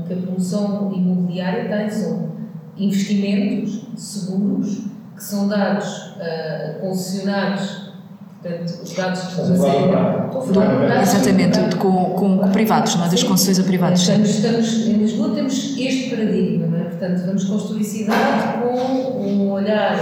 que, 0.06 0.12
a 0.12 0.16
promoção 0.16 0.92
imobiliária 0.92 1.68
tem, 1.68 1.90
são 1.90 2.32
investimentos 2.76 3.86
seguros 3.96 4.84
que 5.14 5.22
são 5.22 5.48
dados 5.48 6.16
a 6.18 6.76
uh, 6.76 6.80
concessionários 6.80 7.84
Portanto, 8.44 8.82
os 8.82 8.92
dados 8.92 9.20
que 9.22 9.34
fazem. 9.36 9.56
Exatamente, 11.00 11.76
com, 11.76 11.92
com, 12.10 12.38
com, 12.38 12.48
privados, 12.50 12.94
não 12.96 13.06
é? 13.06 13.08
Das 13.08 13.22
concessões 13.22 13.58
a 13.58 13.62
privados. 13.62 14.02
Estamos, 14.02 14.28
estamos, 14.28 14.86
em 14.86 14.92
Lisboa 14.98 15.34
temos 15.34 15.78
este 15.78 16.10
paradigma, 16.10 16.66
não 16.66 16.78
é? 16.78 16.84
Portanto, 16.84 17.22
vamos 17.24 17.44
construir 17.44 17.84
cidade 17.84 18.58
com 18.60 19.22
um 19.22 19.50
olhar 19.50 19.98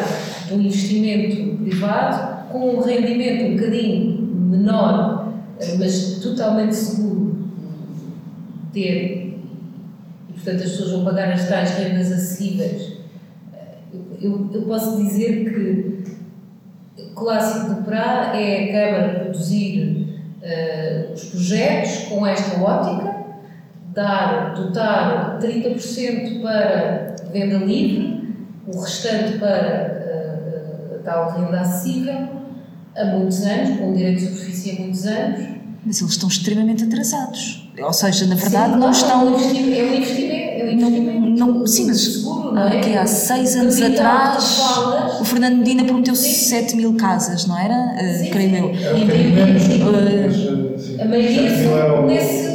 do 0.48 0.55
investimento 0.55 1.62
privado, 1.62 2.50
com 2.50 2.78
um 2.78 2.80
rendimento 2.80 3.44
um 3.44 3.57
bocadinho 3.57 4.22
menor, 4.50 5.32
mas 5.78 6.18
totalmente 6.20 6.74
seguro 6.74 7.36
ter. 8.72 9.22
Portanto, 10.43 10.64
as 10.64 10.70
pessoas 10.70 10.90
vão 10.90 11.05
pagar 11.05 11.32
as 11.32 11.49
tais 11.49 11.70
rendas 11.78 12.11
acessíveis. 12.11 12.93
Eu, 14.20 14.51
eu 14.53 14.62
posso 14.62 14.97
dizer 14.97 15.45
que 15.45 16.03
clássico 17.14 17.74
do 17.74 17.82
PRA 17.84 18.32
é 18.34 18.64
a 18.64 18.72
Câmara 18.72 19.20
produzir 19.20 20.18
uh, 20.43 21.12
os 21.12 21.24
projetos 21.26 22.09
com 22.09 22.26
esta 22.26 22.61
ótica, 22.61 23.24
dar, 23.95 24.55
dotar 24.55 25.38
30% 25.40 26.43
para 26.43 27.14
venda 27.32 27.59
livre, 27.59 28.34
o 28.66 28.80
restante 28.80 29.38
para 29.38 30.93
uh, 30.93 30.97
a 30.97 31.03
tal 31.05 31.32
renda 31.32 31.61
acessível, 31.61 32.28
há 32.97 33.05
muitos 33.05 33.43
anos, 33.43 33.78
com 33.78 33.93
direito 33.93 34.18
de 34.18 34.26
superfície 34.26 34.72
há 34.72 34.80
muitos 34.80 35.07
anos. 35.07 35.40
Mas 35.84 36.01
eles 36.01 36.12
estão 36.12 36.28
extremamente 36.28 36.84
atrasados. 36.84 37.62
Ou 37.81 37.93
seja, 37.93 38.27
na 38.27 38.35
verdade, 38.35 38.75
Sim, 38.75 38.79
não 38.79 38.91
estão. 38.91 39.20
É 39.20 39.31
um 39.31 39.95
investimento. 39.95 40.33
É. 40.33 40.75
Não, 40.75 40.91
não, 40.91 41.66
sim, 41.66 41.87
mas 41.87 42.01
seguro, 42.01 42.53
não 42.53 42.68
é? 42.68 42.81
que 42.81 42.97
há 42.97 43.07
seis 43.07 43.57
anos 43.57 43.81
atrás 43.81 44.61
o 45.20 45.25
Fernando 45.25 45.59
Medina 45.59 45.85
prometeu 45.85 46.14
7 46.14 46.77
mil 46.77 46.95
casas, 46.95 47.47
não 47.47 47.59
era? 47.59 47.75
Uh, 47.75 48.18
sim, 48.18 48.31
creio 48.31 48.57
eu. 48.57 48.70
É 48.70 48.93
uh, 50.99 51.03
a 51.03 51.05
maioria 51.05 51.51
são 51.62 52.07
nesse, 52.07 52.49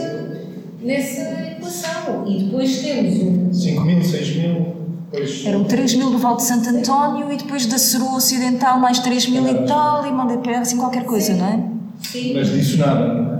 nessa 0.82 1.22
equação. 1.52 2.28
E 2.28 2.44
depois 2.44 2.80
temos 2.82 3.22
um. 3.22 3.54
5 3.54 3.82
mil, 3.82 4.04
6 4.04 4.36
mil. 4.36 4.76
Pois. 5.12 5.46
Eram 5.46 5.64
3 5.64 5.96
mil 5.96 6.12
do 6.12 6.18
Val 6.18 6.36
de 6.36 6.44
Santo 6.44 6.70
António 6.70 7.32
e 7.32 7.38
depois 7.38 7.66
da 7.66 7.78
Ceru 7.78 8.14
Ocidental 8.16 8.80
mais 8.80 9.00
3 9.00 9.28
mil 9.30 9.48
e 9.48 9.66
tal 9.66 10.06
e 10.06 10.12
Mondepé, 10.12 10.58
assim 10.58 10.78
qualquer 10.78 11.06
coisa, 11.06 11.34
Sim. 11.34 11.40
não 11.40 11.48
é? 11.48 11.64
Sim. 12.04 12.34
Mas 12.34 12.50
disso 12.50 12.78
nada, 12.78 13.14
não 13.14 13.34
é? 13.34 13.37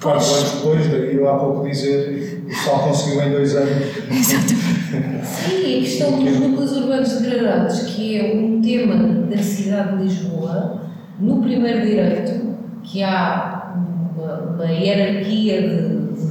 Quatro 0.00 0.34
anos 0.34 0.52
depois, 0.52 0.90
daí 0.90 1.14
eu 1.14 1.28
há 1.28 1.38
pouco 1.38 1.68
dizer, 1.68 2.42
o 2.48 2.54
sol 2.54 2.78
conseguiu 2.78 3.22
em 3.22 3.32
dois 3.32 3.54
anos. 3.54 3.70
Exatamente. 4.10 5.26
Sim, 5.26 5.76
a 5.76 5.80
questão 5.80 6.24
dos 6.24 6.40
núcleos 6.40 6.72
urbanos 6.72 7.20
degradados, 7.20 7.80
que 7.82 8.16
é 8.16 8.34
um 8.34 8.62
tema 8.62 8.96
da 9.26 9.42
cidade 9.42 9.98
de 9.98 10.04
Lisboa, 10.04 10.80
no 11.20 11.42
primeiro 11.42 11.86
direito, 11.86 12.56
que 12.82 13.02
há 13.02 13.74
uma, 14.16 14.54
uma 14.54 14.64
hierarquia 14.64 15.60
de, 15.60 15.88
de, 16.14 16.26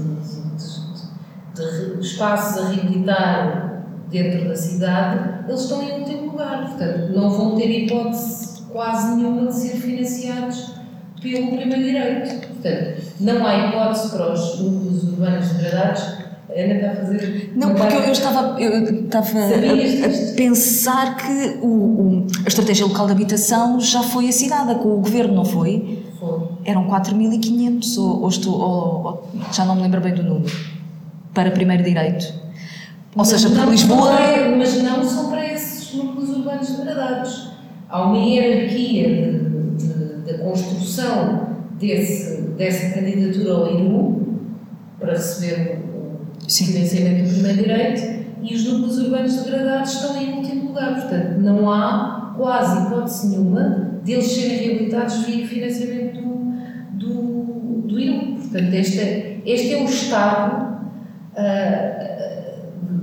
de, 1.55 1.95
de, 1.95 2.01
espaços 2.01 2.63
a 2.63 2.69
reabilitar 2.69 3.83
dentro 4.09 4.49
da 4.49 4.55
cidade, 4.55 5.45
eles 5.47 5.61
estão 5.61 5.83
em 5.83 5.99
último 5.99 6.31
lugar. 6.31 6.69
Portanto, 6.69 7.11
não 7.13 7.29
vão 7.29 7.55
ter 7.55 7.69
hipótese 7.69 8.63
quase 8.71 9.15
nenhuma 9.15 9.47
de 9.47 9.55
ser 9.55 9.77
financiados 9.77 10.73
pelo 11.21 11.55
primeiro 11.55 11.83
direito. 11.83 12.47
Portanto, 12.47 12.98
não 13.19 13.45
há 13.45 13.67
hipótese 13.67 14.09
para 14.09 14.33
os 14.33 14.59
núcleos 14.59 15.03
urbanos 15.03 15.49
degradados. 15.49 16.19
Ana 16.55 16.73
está 16.73 16.91
a 16.91 16.95
fazer. 16.95 17.53
Não, 17.55 17.75
porque 17.75 17.95
eu, 17.95 18.01
eu 18.01 18.11
estava, 18.11 18.59
eu 18.59 19.03
estava 19.05 19.39
a, 19.39 19.45
a, 19.45 20.35
pensar 20.35 21.17
que 21.17 21.59
o, 21.61 21.67
o, 21.67 22.27
a 22.43 22.47
estratégia 22.47 22.87
local 22.87 23.05
de 23.05 23.11
habitação 23.11 23.79
já 23.79 24.01
foi 24.01 24.29
assinada 24.29 24.73
com 24.75 24.89
o 24.89 24.97
governo, 24.97 25.35
não 25.35 25.45
foi? 25.45 26.03
Foi. 26.19 26.39
Eram 26.65 26.87
4.500, 26.87 27.97
ou, 27.99 28.21
ou, 28.23 28.29
estou, 28.29 28.53
ou, 28.59 29.05
ou, 29.05 29.29
já 29.53 29.63
não 29.63 29.75
me 29.75 29.83
lembro 29.83 30.01
bem 30.01 30.15
do 30.15 30.23
número, 30.23 30.51
para 31.35 31.51
primeiro 31.51 31.83
direito. 31.83 32.25
Ou 32.25 33.17
mas 33.17 33.27
seja, 33.27 33.49
para 33.51 33.65
Lisboa. 33.65 34.11
mas 34.57 34.81
não 34.81 35.03
são 35.03 35.29
para 35.29 35.53
esses 35.53 35.93
núcleos 35.93 36.29
urbanos 36.29 36.69
degradados. 36.69 37.51
Há 37.87 38.03
uma 38.03 38.17
hierarquia 38.17 39.07
de 39.07 39.49
da 40.31 40.37
construção 40.43 41.48
desse, 41.79 42.41
dessa 42.57 42.93
candidatura 42.93 43.53
ao 43.53 43.71
INU 43.71 44.39
para 44.99 45.13
receber 45.13 45.79
o 45.87 46.51
financiamento 46.51 47.27
do 47.27 47.33
primeiro 47.33 47.57
direito 47.57 48.19
e 48.41 48.55
os 48.55 48.65
núcleos 48.65 48.97
urbanos 48.99 49.43
degradados 49.43 49.93
estão 49.93 50.21
em 50.21 50.33
último 50.33 50.67
lugar. 50.69 51.01
Portanto, 51.01 51.39
não 51.39 51.71
há 51.71 52.33
quase 52.37 52.85
hipótese 52.85 53.27
nenhuma 53.29 53.99
deles 54.03 54.31
serem 54.31 54.57
reabilitados 54.57 55.25
via 55.25 55.47
financiamento 55.47 56.21
do, 56.21 57.07
do, 57.07 57.87
do 57.87 57.99
IRU. 57.99 58.35
Portanto, 58.35 58.73
este, 58.73 59.41
este 59.45 59.73
é 59.73 59.81
o 59.81 59.85
estado 59.85 60.79
uh, 61.33 61.99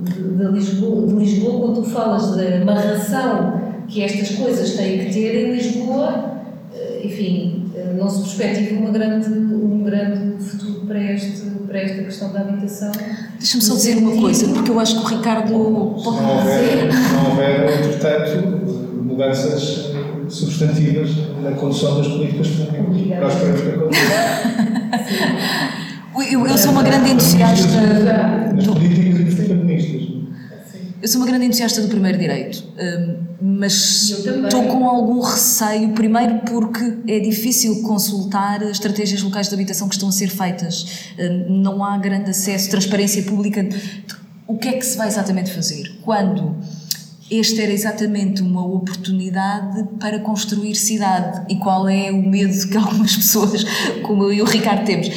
de, 0.04 0.52
Lisboa, 0.52 1.06
de 1.06 1.14
Lisboa, 1.14 1.60
quando 1.60 1.82
tu 1.82 1.90
falas 1.90 2.36
da 2.36 2.56
amarração 2.62 3.60
que 3.88 4.02
estas 4.02 4.30
coisas 4.36 4.74
têm 4.74 5.04
que 5.04 5.12
ter 5.12 5.46
em 5.46 5.52
Lisboa, 5.52 6.40
uh, 6.72 7.06
enfim, 7.06 7.65
não 7.96 8.08
se 8.08 8.22
perspectiva 8.22 8.80
uma 8.80 8.90
grande, 8.90 9.28
um 9.28 9.82
grande 9.82 10.42
futuro 10.42 10.86
para, 10.86 11.00
este, 11.12 11.42
para 11.66 11.78
esta 11.78 12.02
questão 12.02 12.32
da 12.32 12.40
habitação. 12.40 12.92
Deixa-me 13.38 13.62
só 13.62 13.74
dizer 13.74 13.96
uma 13.98 14.20
coisa, 14.20 14.48
porque 14.48 14.70
eu 14.70 14.80
acho 14.80 14.98
que 14.98 15.04
o 15.04 15.16
Ricardo. 15.16 15.48
Se 15.48 16.04
não 16.04 16.36
houver, 16.36 16.88
não 17.12 17.30
houver 17.30 17.84
entretanto, 17.84 18.56
mudanças 19.02 19.92
substantivas 20.28 21.10
na 21.42 21.52
condução 21.52 21.98
das 21.98 22.08
políticas 22.08 22.48
públicas. 22.48 23.20
Nós 23.20 23.34
queremos 23.34 23.60
que 23.60 23.68
aconteça. 23.68 24.56
Eu, 26.32 26.46
eu 26.46 26.58
sou 26.58 26.72
uma 26.72 26.82
grande 26.82 27.12
entusiasta. 27.12 27.68
Nas 28.54 28.66
políticas 28.66 29.05
protagonistas. 29.05 29.05
Eu 31.06 31.08
sou 31.08 31.20
uma 31.20 31.26
grande 31.28 31.44
entusiasta 31.44 31.80
do 31.80 31.86
primeiro 31.86 32.18
direito, 32.18 32.64
hum, 32.76 33.16
mas 33.40 34.10
estou 34.10 34.64
com 34.64 34.88
algum 34.88 35.20
receio, 35.20 35.90
primeiro 35.90 36.40
porque 36.40 36.98
é 37.06 37.20
difícil 37.20 37.80
consultar 37.82 38.60
estratégias 38.62 39.22
locais 39.22 39.48
de 39.48 39.54
habitação 39.54 39.88
que 39.88 39.94
estão 39.94 40.08
a 40.08 40.12
ser 40.12 40.28
feitas. 40.28 40.84
Hum, 41.16 41.62
não 41.62 41.84
há 41.84 41.96
grande 41.96 42.30
acesso, 42.30 42.68
transparência 42.70 43.22
pública. 43.22 43.64
O 44.48 44.58
que 44.58 44.66
é 44.66 44.72
que 44.72 44.84
se 44.84 44.96
vai 44.96 45.06
exatamente 45.06 45.52
fazer? 45.52 45.96
Quando 46.02 46.56
este 47.30 47.60
era 47.60 47.72
exatamente 47.72 48.42
uma 48.42 48.64
oportunidade 48.64 49.84
para 49.98 50.20
construir 50.20 50.74
cidade. 50.74 51.42
E 51.48 51.56
qual 51.56 51.88
é 51.88 52.10
o 52.10 52.22
medo 52.22 52.68
que 52.68 52.76
algumas 52.76 53.14
pessoas, 53.16 53.64
como 54.02 54.24
eu 54.24 54.32
e 54.32 54.42
o 54.42 54.44
Ricardo, 54.44 54.84
temos? 54.84 55.08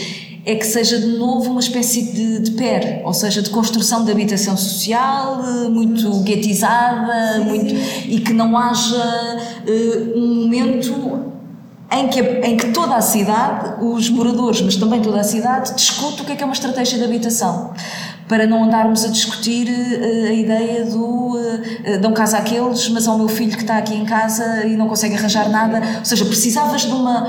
É 0.45 0.55
que 0.55 0.65
seja 0.65 0.99
de 0.99 1.17
novo 1.17 1.51
uma 1.51 1.59
espécie 1.59 2.11
de, 2.11 2.39
de 2.39 2.51
PER, 2.51 3.01
ou 3.03 3.13
seja, 3.13 3.41
de 3.41 3.49
construção 3.49 4.03
de 4.05 4.11
habitação 4.11 4.55
social 4.55 5.41
eh, 5.43 5.69
muito 5.69 6.09
guetizada 6.23 7.39
muito, 7.43 7.73
e 8.07 8.19
que 8.19 8.33
não 8.33 8.57
haja 8.57 9.37
uh, 9.67 10.17
um 10.19 10.43
momento 10.43 11.29
em 11.91 12.07
que, 12.07 12.21
em 12.21 12.55
que 12.55 12.71
toda 12.71 12.95
a 12.95 13.01
cidade, 13.01 13.83
os 13.83 14.09
moradores, 14.09 14.61
mas 14.61 14.75
também 14.75 15.01
toda 15.01 15.19
a 15.19 15.23
cidade, 15.23 15.73
discute 15.75 16.21
o 16.21 16.25
que 16.25 16.31
é, 16.31 16.35
que 16.35 16.43
é 16.43 16.45
uma 16.45 16.53
estratégia 16.53 16.97
de 16.97 17.03
habitação 17.03 17.73
para 18.29 18.47
não 18.47 18.63
andarmos 18.63 19.03
a 19.03 19.09
discutir 19.09 19.67
uh, 19.67 20.27
a 20.27 20.33
ideia 20.33 20.85
do 20.85 21.35
uh, 21.35 21.99
dão 21.99 22.13
casa 22.13 22.37
àqueles, 22.37 22.87
mas 22.89 23.07
ao 23.07 23.17
meu 23.17 23.27
filho 23.27 23.57
que 23.57 23.63
está 23.63 23.77
aqui 23.77 23.95
em 23.95 24.05
casa 24.05 24.65
e 24.65 24.77
não 24.77 24.87
consegue 24.87 25.15
arranjar 25.15 25.49
nada. 25.49 25.81
Ou 25.97 26.05
seja, 26.05 26.23
precisavas 26.23 26.83
de, 26.83 26.93
uma, 26.93 27.27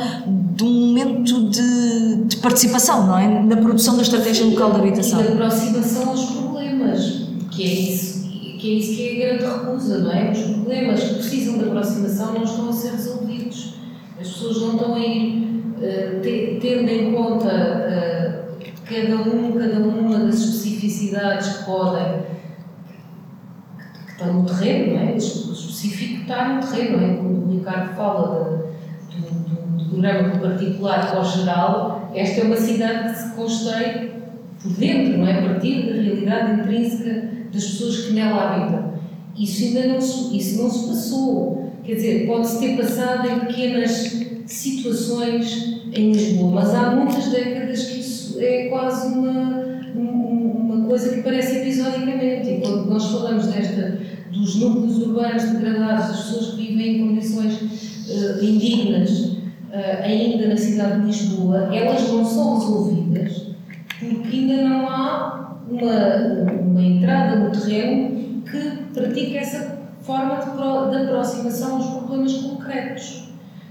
de 0.54 0.62
um 0.62 0.88
momento 0.88 1.48
de, 1.48 2.16
de 2.26 2.36
participação, 2.36 3.06
não 3.06 3.18
é? 3.18 3.26
Na 3.26 3.56
produção 3.56 3.96
da 3.96 4.02
estratégia 4.02 4.44
local 4.44 4.72
de 4.72 4.78
habitação. 4.80 5.20
E 5.20 5.26
de 5.26 5.32
aproximação 5.32 6.10
aos 6.10 6.24
problemas, 6.26 7.22
que 7.50 7.62
é 7.64 7.66
isso 7.66 8.20
que 8.60 8.74
é 8.74 8.74
isso 8.74 8.94
que 8.94 9.02
é 9.02 9.32
a 9.32 9.36
grande 9.38 9.44
recusa, 9.44 9.98
não 9.98 10.12
é? 10.12 10.30
Os 10.32 10.40
problemas 10.40 11.02
que 11.02 11.14
precisam 11.14 11.58
de 11.58 11.64
aproximação 11.64 12.34
não 12.34 12.44
estão 12.44 12.68
a 12.68 12.72
ser 12.72 12.90
resolvidos. 12.90 13.74
As 14.20 14.28
pessoas 14.28 14.60
não 14.60 14.72
estão 14.72 14.94
a 14.94 14.98
ir 14.98 15.62
uh, 15.78 16.60
tendo 16.60 16.90
em 16.90 17.14
conta 17.14 17.48
uh, 17.48 18.19
cada 18.90 19.22
um, 19.22 19.52
cada 19.52 19.78
uma 19.78 20.18
das 20.18 20.40
especificidades 20.40 21.58
que 21.58 21.64
podem, 21.64 22.22
que, 22.88 24.04
que 24.04 24.12
estão 24.12 24.32
no 24.32 24.46
terreno, 24.46 24.94
não 24.94 25.00
é? 25.00 25.12
O 25.12 25.16
específico 25.16 26.22
está 26.22 26.54
no 26.54 26.66
terreno, 26.66 26.96
não 26.96 27.06
é? 27.06 27.14
Quando 27.14 27.46
o 27.46 27.52
Ricardo 27.52 27.94
fala 27.94 28.74
de, 29.08 29.16
do, 29.16 29.30
do, 29.30 29.78
do 29.78 29.90
programa 29.90 30.28
do 30.30 30.40
particular 30.40 31.08
para 31.08 31.20
o 31.20 31.24
geral, 31.24 32.10
esta 32.14 32.40
é 32.40 32.44
uma 32.44 32.56
cidade 32.56 33.12
que 33.12 33.18
se 33.20 33.34
constrói 33.36 34.10
por 34.60 34.72
dentro, 34.72 35.18
não 35.18 35.26
é? 35.28 35.38
A 35.38 35.42
partir 35.42 35.86
da 35.86 36.02
realidade 36.02 36.60
intrínseca 36.60 37.30
das 37.52 37.64
pessoas 37.64 38.06
que 38.06 38.12
nela 38.12 38.42
habitam. 38.42 38.90
Isso 39.38 39.64
ainda 39.64 39.94
não 39.94 40.00
se, 40.00 40.36
isso 40.36 40.60
não 40.60 40.68
se 40.68 40.88
passou. 40.88 41.72
Quer 41.84 41.94
dizer, 41.94 42.26
pode-se 42.26 42.58
ter 42.58 42.76
passado 42.76 43.28
em 43.28 43.40
pequenas 43.40 44.20
situações 44.46 45.80
em 45.92 46.12
Lisboa, 46.12 46.52
mas 46.52 46.74
há 46.74 46.90
muitas 46.90 47.28
décadas 47.28 47.84
que 47.84 48.00
é 48.44 48.68
quase 48.68 49.08
uma, 49.08 49.64
uma 49.94 50.86
coisa 50.86 51.14
que 51.14 51.22
parece 51.22 51.58
episodicamente. 51.58 52.50
E 52.50 52.60
quando 52.60 52.86
nós 52.86 53.06
falamos 53.10 53.46
desta, 53.46 53.98
dos 54.30 54.56
núcleos 54.56 54.98
urbanos 54.98 55.44
degradados, 55.50 56.08
das 56.08 56.24
pessoas 56.24 56.54
que 56.54 56.66
vivem 56.66 56.96
em 56.96 57.08
condições 57.08 57.60
uh, 58.08 58.44
indignas, 58.44 59.10
uh, 59.20 60.02
ainda 60.02 60.48
na 60.48 60.56
cidade 60.56 61.00
de 61.00 61.06
Lisboa, 61.06 61.74
elas 61.74 62.08
não 62.08 62.24
são 62.24 62.58
resolvidas 62.58 63.50
porque 64.00 64.34
ainda 64.34 64.62
não 64.62 64.88
há 64.88 65.56
uma, 65.68 66.52
uma 66.62 66.82
entrada 66.82 67.36
no 67.36 67.50
terreno 67.50 68.42
que 68.42 68.94
pratique 68.94 69.36
essa 69.36 69.78
forma 70.00 70.36
de, 70.36 70.50
pro, 70.52 70.90
de 70.90 70.96
aproximação 71.04 71.76
aos 71.76 71.86
problemas 71.86 72.32
concretos. 72.32 73.28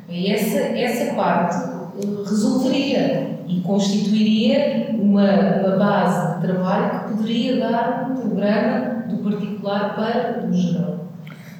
E 0.07 0.31
essa, 0.31 0.59
essa 0.59 1.15
parte 1.15 1.55
uh, 1.57 2.23
resolveria 2.23 3.28
e 3.49 3.61
constituiria 3.61 4.91
uma, 4.93 5.23
uma 5.23 5.75
base 5.75 6.35
de 6.35 6.47
trabalho 6.47 6.99
que 6.99 7.17
poderia 7.17 7.59
dar 7.59 8.11
um 8.11 8.15
programa 8.15 9.03
do 9.09 9.17
particular 9.17 9.95
para 9.95 10.47
o 10.47 10.53
geral. 10.53 11.07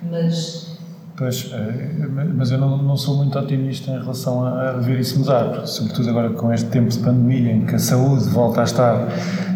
Mas. 0.09 0.77
Pois, 1.17 1.51
eh, 1.51 2.07
mas 2.33 2.51
eu 2.51 2.59
não, 2.59 2.77
não 2.77 2.95
sou 2.95 3.17
muito 3.17 3.37
otimista 3.37 3.91
em 3.91 3.99
relação 3.99 4.45
a, 4.45 4.69
a 4.69 4.73
ver 4.73 4.99
isso 4.99 5.19
mudar, 5.19 5.65
sobretudo 5.65 6.09
agora 6.11 6.29
com 6.29 6.53
este 6.53 6.69
tempo 6.69 6.89
de 6.89 6.99
pandemia 6.99 7.51
em 7.51 7.65
que 7.65 7.75
a 7.75 7.79
saúde 7.79 8.29
volta 8.29 8.61
a 8.61 8.63
estar 8.63 9.07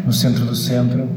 no 0.04 0.12
centro 0.12 0.44
do 0.44 0.54
centro. 0.54 1.08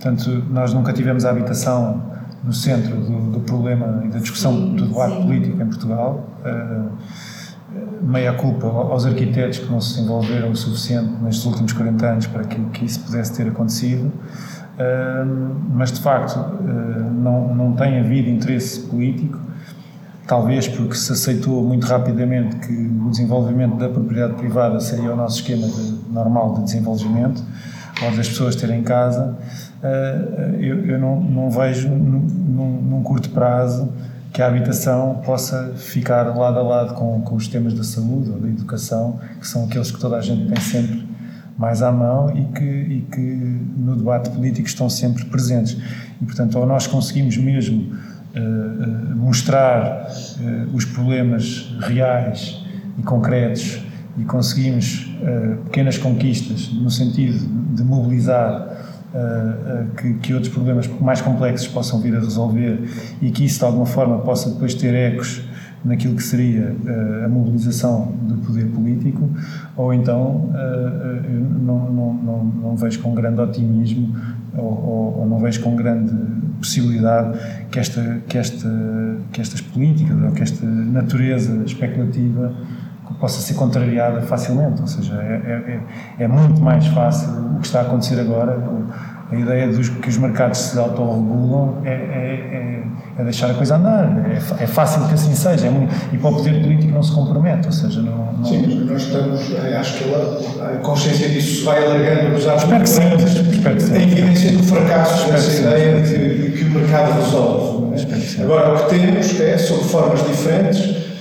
Portanto, 0.00 0.42
nós 0.50 0.72
nunca 0.72 0.92
tivemos 0.92 1.24
a 1.24 1.30
habitação 1.30 2.02
no 2.42 2.52
centro 2.52 2.96
do, 2.96 3.30
do 3.30 3.40
problema 3.40 4.02
e 4.04 4.08
da 4.08 4.18
discussão 4.18 4.52
sim, 4.54 4.74
do 4.74 4.86
debate 4.86 5.14
sim. 5.14 5.22
político 5.22 5.62
em 5.62 5.66
Portugal. 5.66 6.28
Uh, 6.44 6.90
meia 8.02 8.32
culpa 8.32 8.66
aos 8.66 9.06
arquitetos 9.06 9.58
que 9.58 9.70
não 9.70 9.80
se 9.80 10.00
envolveram 10.00 10.50
o 10.50 10.56
suficiente 10.56 11.12
nestes 11.22 11.44
últimos 11.44 11.72
40 11.72 12.06
anos 12.06 12.26
para 12.26 12.44
que, 12.44 12.60
que 12.70 12.84
isso 12.84 13.00
pudesse 13.00 13.34
ter 13.34 13.48
acontecido, 13.48 14.12
mas 15.70 15.92
de 15.92 16.00
facto 16.00 16.36
uh, 16.36 17.12
não, 17.12 17.54
não 17.54 17.72
tem 17.74 18.00
havido 18.00 18.28
interesse 18.28 18.80
político, 18.80 19.38
talvez 20.26 20.66
porque 20.66 20.94
se 20.94 21.12
aceitou 21.12 21.62
muito 21.62 21.86
rapidamente 21.86 22.56
que 22.56 22.72
o 22.72 23.10
desenvolvimento 23.10 23.76
da 23.76 23.88
propriedade 23.88 24.34
privada 24.34 24.80
seria 24.80 25.12
o 25.12 25.16
nosso 25.16 25.36
esquema 25.36 25.66
de, 25.66 26.12
normal 26.12 26.54
de 26.54 26.64
desenvolvimento, 26.64 27.42
ou 28.02 28.16
das 28.16 28.28
pessoas 28.28 28.56
terem 28.56 28.82
casa, 28.82 29.36
uh, 29.82 30.56
eu, 30.56 30.86
eu 30.86 30.98
não, 30.98 31.20
não 31.20 31.50
vejo 31.50 31.88
num, 31.88 32.80
num 32.82 33.02
curto 33.02 33.30
prazo 33.30 33.92
que 34.32 34.40
a 34.40 34.46
habitação 34.46 35.20
possa 35.24 35.74
ficar 35.76 36.22
lado 36.34 36.58
a 36.58 36.62
lado 36.62 36.94
com, 36.94 37.20
com 37.20 37.34
os 37.34 37.48
temas 37.48 37.74
da 37.74 37.84
saúde 37.84 38.30
ou 38.30 38.40
da 38.40 38.48
educação, 38.48 39.20
que 39.38 39.46
são 39.46 39.64
aqueles 39.64 39.90
que 39.90 40.00
toda 40.00 40.16
a 40.16 40.22
gente 40.22 40.48
tem 40.48 40.60
sempre 40.60 41.06
mais 41.58 41.82
à 41.82 41.92
mão 41.92 42.34
e 42.34 42.44
que, 42.46 42.64
e 42.64 43.06
que 43.12 43.20
no 43.20 43.94
debate 43.94 44.30
político 44.30 44.66
estão 44.66 44.88
sempre 44.88 45.26
presentes. 45.26 45.76
E, 46.20 46.24
portanto, 46.24 46.58
ou 46.58 46.64
nós 46.64 46.86
conseguimos 46.86 47.36
mesmo 47.36 47.92
uh, 48.34 49.12
uh, 49.12 49.16
mostrar 49.16 50.08
uh, 50.08 50.74
os 50.74 50.86
problemas 50.86 51.76
reais 51.80 52.64
e 52.98 53.02
concretos 53.02 53.80
e 54.18 54.24
conseguimos 54.24 55.10
pequenas 55.64 55.96
conquistas 55.96 56.68
no 56.68 56.90
sentido 56.90 57.38
de 57.74 57.82
mobilizar 57.82 58.60
uh, 58.60 58.91
que, 59.96 60.14
que, 60.14 60.34
outros 60.34 60.52
problemas 60.52 60.88
mais 61.00 61.20
complexos 61.20 61.68
possam 61.68 62.00
vir 62.00 62.16
a 62.16 62.20
resolver 62.20 62.80
e 63.20 63.30
que 63.30 63.44
isso 63.44 63.58
de 63.58 63.64
alguma 63.64 63.86
forma 63.86 64.18
possa 64.18 64.50
depois 64.50 64.74
ter 64.74 64.94
ecos 64.94 65.42
naquilo 65.84 66.14
que 66.14 66.22
seria 66.22 66.74
uh, 66.84 67.24
a 67.26 67.28
mobilização 67.28 68.12
do 68.22 68.36
poder 68.36 68.66
político, 68.66 69.28
ou 69.76 69.92
então 69.92 70.48
não, 71.60 71.90
não, 71.90 72.14
não, 72.14 72.44
não, 72.44 72.76
vejo 72.76 73.00
com 73.00 73.14
grande 73.14 73.40
otimismo 73.40 74.16
ou, 74.56 75.18
ou, 75.18 75.26
não 75.28 75.38
vejo 75.38 75.60
com 75.60 75.74
grande 75.74 76.14
possibilidade 76.58 77.38
que, 77.70 77.78
esta, 77.78 78.18
que, 78.28 78.38
esta, 78.38 78.68
que 79.32 79.40
estas 79.40 79.60
políticas 79.60 80.16
ou 80.22 80.30
que 80.32 80.42
esta 80.42 80.64
natureza 80.64 81.64
especulativa 81.64 82.52
possa 83.20 83.40
ser 83.40 83.54
contrariada 83.54 84.22
facilmente, 84.22 84.80
ou 84.80 84.86
seja, 84.86 85.14
é, 85.14 85.80
é, 86.18 86.24
é, 86.24 86.28
muito 86.28 86.60
mais 86.60 86.86
fácil 86.88 87.28
o 87.56 87.60
que 87.60 87.66
está 87.66 87.80
a 87.80 87.82
acontecer 87.82 88.18
agora, 88.20 88.58
a 89.30 89.34
ideia 89.36 89.68
dos 89.68 89.88
que 89.88 90.08
os 90.08 90.18
mercados 90.18 90.58
se 90.58 90.78
autorregulam 90.78 91.78
é, 91.84 91.90
é, 91.90 92.82
é, 93.18 93.24
deixar 93.24 93.50
a 93.50 93.54
coisa 93.54 93.76
andar, 93.76 94.24
é, 94.58 94.66
fácil 94.66 95.06
que 95.08 95.14
assim 95.14 95.34
seja, 95.34 95.70
muito, 95.70 95.94
e 96.12 96.18
para 96.18 96.30
o 96.30 96.36
poder 96.36 96.60
político 96.62 96.92
não 96.92 97.02
se 97.02 97.12
compromete, 97.12 97.66
ou 97.66 97.72
seja, 97.72 98.02
não... 98.02 98.32
não... 98.32 98.44
Sim, 98.44 98.62
mas 98.66 98.90
nós 98.90 99.02
estamos, 99.02 99.40
acho 99.78 99.98
que 99.98 100.14
a, 100.60 100.78
consciência 100.82 101.28
disso 101.28 101.60
se 101.60 101.64
vai 101.64 101.84
alargando, 101.84 102.28
apesar 102.28 102.56
espero 102.56 102.82
que 102.82 102.88
sim, 102.88 103.50
espero 103.50 103.76
que 103.76 103.82
sim. 103.82 103.94
a 103.94 104.02
evidência 104.02 104.52
do 104.52 104.62
fracasso 104.64 105.30
dessa 105.30 105.60
ideia 105.60 106.02
de 106.02 106.08
que, 106.08 106.50
de 106.50 106.58
que 106.58 106.64
o 106.64 106.70
mercado 106.70 107.12
resolve 107.12 107.72
é? 107.92 108.42
Agora, 108.42 108.74
o 108.74 108.84
que 108.84 108.90
temos 108.90 109.40
é, 109.40 109.58
sob 109.58 109.84
formas 109.84 110.26
diferentes, 110.26 111.11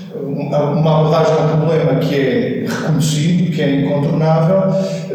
uma 0.59 0.99
abordagem 0.99 1.33
ao 1.33 1.57
problema 1.57 1.95
que 1.95 2.15
é 2.15 2.65
reconhecido, 2.67 3.51
que 3.51 3.61
é 3.61 3.75
incontornável, 3.75 4.63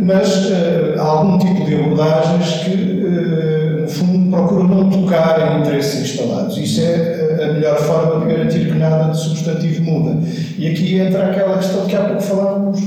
mas 0.03 0.47
uh, 0.47 0.99
há 0.99 1.03
algum 1.03 1.39
tipo 1.39 1.64
de 1.64 1.74
abordagens 1.74 2.64
que, 2.64 2.70
uh, 2.70 3.80
no 3.82 3.89
fundo, 3.89 4.30
procuram 4.30 4.68
não 4.68 4.91
tocar 4.91 5.57
em 5.57 5.61
interesses 5.61 6.11
instalados. 6.11 6.57
Isso 6.59 6.80
é 6.80 7.26
a 7.43 7.53
melhor 7.53 7.78
forma 7.78 8.24
de 8.24 8.34
garantir 8.34 8.66
que 8.66 8.78
nada 8.78 9.11
de 9.11 9.18
substantivo 9.18 9.82
muda. 9.82 10.18
E 10.59 10.68
aqui 10.68 10.99
entra 10.99 11.26
aquela 11.26 11.59
questão 11.59 11.87
que 11.87 11.95
há 11.95 12.01
pouco 12.01 12.22
falávamos, 12.22 12.80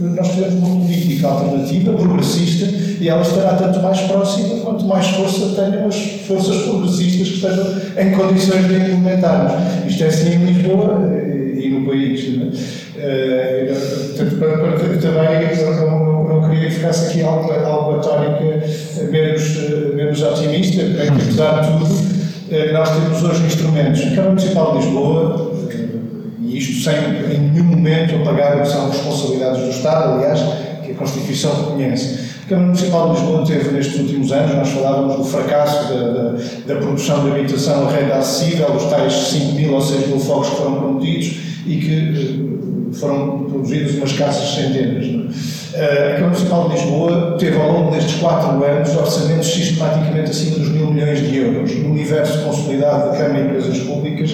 nós 0.00 0.28
fizemos 0.28 0.54
uma 0.54 0.84
política 0.84 1.28
alternativa, 1.28 1.92
progressista, 1.92 2.66
e 3.00 3.08
ela 3.08 3.22
estará 3.22 3.54
tanto 3.54 3.80
mais 3.80 4.00
próxima 4.02 4.60
quanto 4.60 4.84
mais 4.84 5.06
força 5.08 5.60
tenham 5.60 5.86
as 5.86 5.96
forças 6.26 6.62
progressistas 6.62 7.28
que 7.28 7.34
estejam 7.34 7.66
em 7.98 8.10
condições 8.12 8.66
de 8.66 8.74
implementarmos. 8.74 9.52
Isto 9.86 10.04
é 10.04 10.06
assim 10.08 10.34
em 10.34 10.44
Lisboa 10.46 11.22
e 12.22 12.52
é? 12.96 13.72
portanto, 14.16 14.38
para, 14.38 14.58
para, 14.58 14.78
também 14.98 15.64
não, 15.80 16.28
não, 16.28 16.48
queria 16.48 16.68
que 16.68 16.74
ficasse 16.76 17.10
aqui 17.10 17.22
algo, 17.22 17.50
algo 17.52 17.96
a 17.96 17.98
tónica 17.98 18.62
menos, 19.10 19.56
menos 19.94 20.22
otimista, 20.22 20.82
que 20.82 21.08
apesar 21.08 21.60
de 21.60 21.78
tudo, 21.78 22.12
nós 22.72 22.90
temos 22.90 23.22
hoje 23.22 23.46
instrumentos. 23.46 24.00
A 24.00 24.10
Câmara 24.10 24.28
Municipal 24.28 24.72
de 24.72 24.84
Lisboa, 24.84 25.52
e 26.40 26.58
isto 26.58 26.84
sem 26.84 26.94
em 27.34 27.38
nenhum 27.50 27.64
momento 27.64 28.16
apagar 28.16 28.64
são 28.66 28.90
responsabilidades 28.90 29.62
do 29.62 29.70
Estado, 29.70 30.14
aliás, 30.14 30.40
que 30.84 30.92
a 30.92 30.94
Constituição 30.94 31.54
reconhece. 31.64 32.32
A 32.44 32.48
Câmara 32.48 32.66
Municipal 32.68 33.08
de 33.08 33.20
Lisboa 33.20 33.46
teve 33.46 33.70
nestes 33.70 34.00
últimos 34.00 34.32
anos, 34.32 34.54
nós 34.54 34.68
falávamos 34.68 35.16
do 35.16 35.24
fracasso 35.24 35.88
da, 35.88 36.08
da, 36.08 36.38
da 36.66 36.76
produção 36.76 37.24
de 37.24 37.30
habitação 37.30 37.88
a 37.88 37.90
renda 37.90 38.16
acessível, 38.16 38.72
os 38.72 38.84
tais 38.86 39.12
5 39.12 39.52
mil 39.54 39.72
ou 39.72 39.80
6 39.80 40.08
mil 40.08 40.18
fogos 40.18 40.50
que 40.50 40.56
foram 40.56 40.74
prometidos 40.74 41.51
e 41.66 41.76
que 41.76 41.94
eh, 41.94 42.96
foram 42.96 43.44
produzidos 43.44 43.96
umas 43.96 44.12
casas 44.12 44.54
centenas. 44.54 45.06
É? 45.74 45.84
A 45.84 46.14
Câmara 46.14 46.26
Municipal 46.26 46.68
de 46.68 46.74
Lisboa 46.74 47.36
teve 47.38 47.56
ao 47.56 47.72
longo 47.72 47.90
destes 47.92 48.20
quatro 48.20 48.62
anos 48.62 48.94
orçamentos 48.94 49.46
sistematicamente 49.48 50.30
acima 50.30 50.58
dos 50.58 50.68
mil 50.68 50.92
milhões 50.92 51.20
de 51.20 51.36
euros. 51.36 51.74
No 51.76 51.90
universo 51.90 52.44
consolidado 52.44 53.10
da 53.10 53.16
Câmara 53.16 53.34
de 53.34 53.48
Empresas 53.48 53.78
Públicas, 53.78 54.30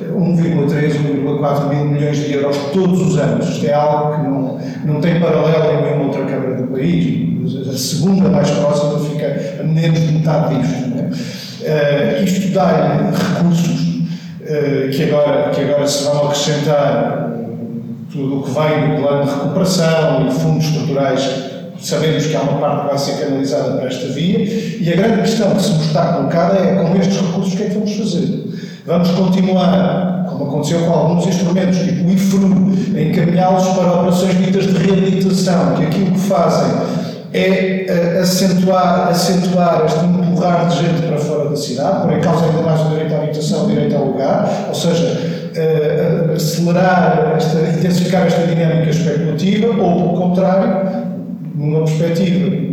1,3, 0.00 0.92
1,4 1.22 1.68
mil 1.68 1.84
milhões 1.84 2.16
de 2.16 2.32
euros 2.32 2.56
todos 2.72 3.00
os 3.02 3.18
anos. 3.18 3.48
Isto 3.48 3.66
é 3.66 3.72
algo 3.72 4.16
que 4.16 4.22
não, 4.22 4.60
não 4.94 5.00
tem 5.00 5.20
paralelo 5.20 5.78
em 5.78 5.84
nenhuma 5.84 6.04
outra 6.06 6.24
Câmara 6.24 6.54
do 6.56 6.68
país. 6.68 7.30
A 7.68 7.76
segunda 7.76 8.28
mais 8.28 8.50
próxima 8.50 8.98
fica 8.98 9.60
a 9.60 9.62
menos 9.62 10.00
de 10.00 10.12
metade 10.12 10.56
disto. 10.56 10.90
É? 11.62 12.20
Uh, 12.20 12.24
isto 12.24 12.52
dá 12.52 13.10
recursos 13.36 13.89
que, 14.94 15.04
agora, 15.04 15.50
que 15.50 15.60
agora 15.60 15.86
se 15.86 16.04
vão 16.04 16.24
acrescentar 16.24 17.36
tudo 18.10 18.40
o 18.40 18.42
que 18.42 18.50
vem 18.50 18.96
do 18.96 19.02
plano 19.02 19.24
de 19.24 19.30
recuperação 19.30 20.26
e 20.26 20.30
fundos 20.32 20.64
estruturais 20.64 21.50
sabemos 21.80 22.26
que 22.26 22.36
há 22.36 22.42
uma 22.42 22.60
parte 22.60 22.82
que 22.82 22.88
vai 22.88 22.98
ser 22.98 23.24
canalizada 23.24 23.72
para 23.76 23.86
esta 23.86 24.08
via 24.08 24.38
e 24.38 24.92
a 24.92 24.96
grande 24.96 25.22
questão 25.22 25.54
que 25.54 25.62
se 25.62 25.72
nos 25.72 25.86
está 25.86 26.14
colocada 26.14 26.58
é 26.58 26.74
com 26.74 26.96
estes 26.96 27.16
recursos 27.16 27.54
o 27.54 27.56
que 27.56 27.62
é 27.62 27.66
que 27.66 27.74
vamos 27.74 27.96
fazer? 27.96 28.50
Vamos 28.86 29.10
continuar, 29.10 30.26
como 30.28 30.44
aconteceu 30.46 30.80
com 30.80 30.92
alguns 30.92 31.26
instrumentos, 31.26 31.78
tipo 31.78 32.08
o 32.08 32.10
IFRU, 32.10 32.72
encaminhá-los 32.98 33.68
para 33.68 33.92
operações 33.92 34.38
ditas 34.38 34.66
de 34.66 34.72
reabilitação, 34.72 35.74
que 35.76 35.84
aquilo 35.84 36.12
que 36.12 36.18
fazem 36.18 36.99
é 37.32 37.86
uh, 37.88 38.20
acentuar, 38.22 39.08
acentuar 39.08 39.84
este 39.86 40.04
empurrar 40.04 40.68
de 40.68 40.76
gente 40.76 41.02
para 41.06 41.18
fora 41.18 41.50
da 41.50 41.56
cidade, 41.56 42.08
por 42.08 42.20
causa 42.20 42.46
ainda 42.46 42.62
mais 42.62 42.80
o 42.80 42.88
direito 42.90 43.14
à 43.14 43.18
habitação, 43.18 43.68
direito 43.68 43.96
ao 43.96 44.04
lugar, 44.06 44.66
ou 44.68 44.74
seja, 44.74 45.06
uh, 45.06 46.32
acelerar, 46.34 47.34
esta, 47.36 47.58
intensificar 47.60 48.26
esta 48.26 48.46
dinâmica 48.46 48.90
especulativa, 48.90 49.68
ou, 49.68 49.96
pelo 49.96 50.14
contrário, 50.14 51.04
numa 51.54 51.84
perspectiva 51.84 52.70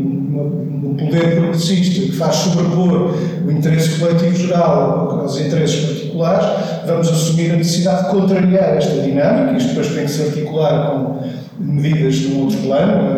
um 0.87 0.95
poder 0.95 1.35
progressista 1.35 2.01
que 2.01 2.11
faz 2.13 2.35
sobrepor 2.35 3.13
o 3.45 3.51
interesse 3.51 3.99
coletivo 3.99 4.35
geral 4.35 5.21
aos 5.21 5.39
interesses 5.39 5.85
particulares, 5.85 6.47
vamos 6.85 7.09
assumir 7.09 7.51
a 7.51 7.57
necessidade 7.57 8.05
de 8.05 8.11
contrariar 8.11 8.77
esta 8.77 9.01
dinâmica. 9.01 9.57
Isto 9.57 9.69
depois 9.69 9.87
tem 9.89 10.05
que 10.05 10.11
se 10.11 10.23
articular 10.23 10.91
com 10.91 11.19
medidas 11.59 12.15
de 12.15 12.27
um 12.27 12.43
outro 12.43 12.57
plano. 12.59 13.17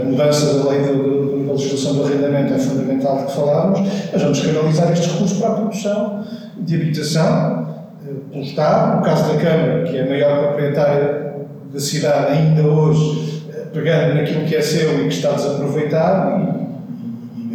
mudança 0.11 0.59
da 0.59 0.69
lei 0.69 0.81
da 0.81 1.53
legislação 1.53 1.95
do 1.95 2.05
arrendamento 2.05 2.53
é 2.53 2.57
fundamental 2.57 3.25
que 3.25 3.33
falámos, 3.33 3.79
mas 4.11 4.21
vamos 4.21 4.39
canalizar 4.39 4.91
estes 4.91 5.11
recursos 5.11 5.37
para 5.37 5.49
a 5.49 5.53
produção 5.53 6.23
de 6.57 6.75
habitação 6.75 7.67
eh, 8.05 8.13
pelo 8.31 8.43
Estado. 8.43 8.97
No 8.97 9.03
caso 9.03 9.33
da 9.33 9.39
Câmara, 9.39 9.83
que 9.83 9.97
é 9.97 10.03
a 10.03 10.09
maior 10.09 10.47
proprietária 10.47 11.33
da 11.73 11.79
cidade 11.79 12.33
ainda 12.33 12.61
hoje, 12.63 13.43
eh, 13.53 13.65
pegando 13.73 14.15
naquilo 14.15 14.45
que 14.45 14.55
é 14.55 14.61
seu 14.61 14.99
e 14.99 15.07
que 15.07 15.15
está 15.15 15.31
desaproveitado 15.31 16.61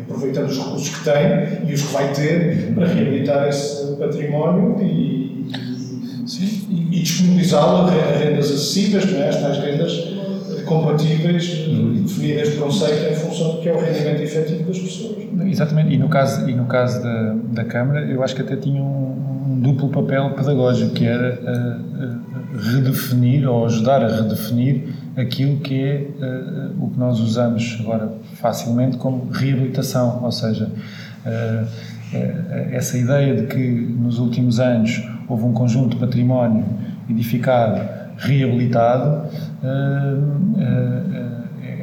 aproveitando 0.08 0.48
os 0.48 0.58
recursos 0.58 0.88
que 0.88 1.04
tem 1.04 1.68
e 1.68 1.74
os 1.74 1.82
que 1.82 1.92
vai 1.92 2.12
ter 2.12 2.72
para 2.74 2.86
reabilitar 2.86 3.48
esse 3.48 3.96
património 3.96 4.76
e, 4.80 5.50
e, 6.70 6.88
e 6.92 7.02
disponibilizá-lo 7.02 7.88
a 7.88 8.18
rendas 8.18 8.46
acessíveis, 8.46 9.04
não 9.12 9.20
é? 9.20 9.28
estas 9.28 9.58
rendas 9.58 10.15
compatíveis 10.66 11.66
uhum. 11.66 11.94
e 11.94 12.00
definidas 12.00 12.50
de 12.50 12.56
conceito 12.58 13.12
em 13.12 13.16
função 13.16 13.56
do 13.56 13.62
que 13.62 13.68
é 13.68 13.72
o 13.72 13.80
rendimento 13.80 14.22
efetivo 14.22 14.64
das 14.64 14.78
pessoas. 14.78 15.16
Exatamente, 15.46 15.94
e 15.94 15.98
no 15.98 16.08
caso, 16.08 16.48
e 16.48 16.54
no 16.54 16.66
caso 16.66 17.02
da, 17.02 17.34
da 17.52 17.64
Câmara, 17.64 18.00
eu 18.06 18.22
acho 18.22 18.34
que 18.34 18.42
até 18.42 18.56
tinha 18.56 18.82
um, 18.82 19.46
um 19.48 19.60
duplo 19.60 19.88
papel 19.88 20.30
pedagógico, 20.30 20.92
que 20.92 21.06
era 21.06 21.38
uh, 21.40 22.56
uh, 22.56 22.74
redefinir 22.74 23.48
ou 23.48 23.66
ajudar 23.66 24.02
a 24.02 24.08
redefinir 24.08 24.88
aquilo 25.16 25.58
que 25.60 25.82
é 25.82 26.08
uh, 26.20 26.84
o 26.84 26.90
que 26.90 26.98
nós 26.98 27.20
usamos 27.20 27.78
agora 27.80 28.12
facilmente 28.34 28.96
como 28.96 29.30
reabilitação, 29.30 30.22
ou 30.22 30.32
seja, 30.32 30.70
essa 32.70 32.96
ideia 32.96 33.34
de 33.34 33.46
que 33.48 33.58
nos 33.58 34.20
últimos 34.20 34.60
anos 34.60 35.02
houve 35.28 35.44
um 35.44 35.52
conjunto 35.52 35.90
de 35.90 35.96
património 35.96 36.64
edificado, 37.10 37.80
reabilitado, 38.16 39.28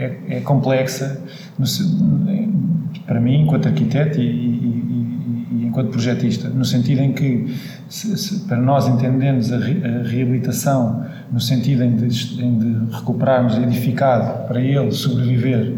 é, 0.03 0.37
é, 0.37 0.39
complexa 0.41 1.21
no, 1.57 1.65
para 3.05 3.19
mim, 3.19 3.41
enquanto 3.41 3.67
arquiteto 3.67 4.19
e, 4.19 4.23
e, 4.23 5.47
e, 5.51 5.65
enquanto 5.65 5.89
projetista, 5.89 6.49
no 6.49 6.65
sentido 6.65 7.01
em 7.01 7.13
que, 7.13 7.55
se, 7.89 8.17
se, 8.17 8.39
para 8.41 8.57
nós 8.57 8.87
entendermos 8.87 9.51
a, 9.51 9.57
re, 9.57 9.81
a 9.83 10.07
reabilitação 10.07 11.05
no 11.31 11.39
sentido 11.39 11.83
em 11.83 11.95
de, 11.95 12.43
em 12.43 12.57
de 12.57 12.95
recuperarmos 12.95 13.57
edificado 13.57 14.47
para 14.47 14.59
ele 14.59 14.91
sobreviver 14.91 15.77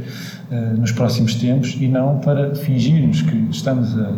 uh, 0.51 0.77
nos 0.77 0.91
próximos 0.91 1.35
tempos 1.35 1.77
e 1.79 1.87
não 1.87 2.19
para 2.19 2.55
fingirmos 2.55 3.21
que 3.21 3.47
estamos 3.51 3.97
a, 3.97 4.13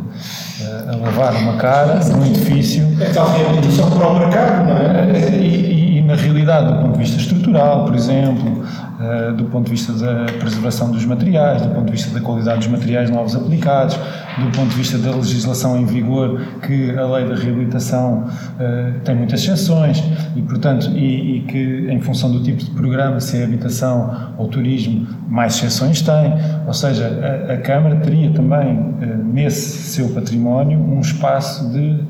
a, 0.91 0.93
a 0.93 0.95
lavar 0.95 1.35
uma 1.35 1.57
cara 1.57 1.99
num 2.05 2.25
edifício. 2.25 2.85
É 2.99 3.09
tal 3.11 3.31
reabilitação 3.38 3.91
para 3.91 4.07
o 4.07 4.19
mercado, 4.19 4.67
não 4.67 4.77
é? 4.77 5.86
Na 6.08 6.16
realidade, 6.16 6.72
do 6.72 6.80
ponto 6.80 6.93
de 6.93 6.99
vista 6.99 7.18
estrutural, 7.18 7.84
por 7.84 7.93
exemplo, 7.93 8.64
uh, 8.64 9.34
do 9.34 9.43
ponto 9.43 9.66
de 9.66 9.72
vista 9.72 9.91
da 9.91 10.24
preservação 10.39 10.89
dos 10.89 11.03
materiais, 11.03 11.62
do 11.62 11.68
ponto 11.68 11.88
de 11.88 11.91
vista 11.91 12.18
da 12.18 12.22
qualidade 12.22 12.60
dos 12.60 12.70
materiais 12.70 13.10
novos 13.10 13.36
aplicados, 13.36 13.99
do 14.38 14.49
ponto 14.55 14.70
de 14.70 14.76
vista 14.76 14.97
da 14.97 15.14
legislação 15.14 15.78
em 15.78 15.86
vigor, 15.86 16.39
que 16.66 16.97
a 16.97 17.05
lei 17.08 17.28
da 17.28 17.36
reabilitação 17.36 18.24
uh, 18.24 18.99
tem 19.03 19.16
muitas 19.16 19.41
exceções 19.41 20.01
e, 20.34 20.41
portanto, 20.43 20.89
e, 20.91 21.39
e, 21.39 21.41
que 21.41 21.88
em 21.91 21.99
função 21.99 22.32
do 22.32 22.41
tipo 22.41 22.64
de 22.64 22.72
programa, 22.72 23.20
se 23.20 23.41
é 23.41 23.43
habitação 23.43 24.34
ou 24.38 24.47
turismo, 24.47 25.05
mais 25.28 25.55
exceções 25.55 26.01
tem. 26.01 26.34
Ou 26.66 26.74
seja, 26.74 27.45
a, 27.49 27.51
a 27.51 27.58
Câmara 27.58 27.97
teria 27.97 28.32
também, 28.32 28.78
uh, 28.78 29.26
nesse 29.26 29.91
seu 29.91 30.08
património, 30.08 30.80
um 30.80 31.01
espaço 31.01 31.70
de 31.70 32.08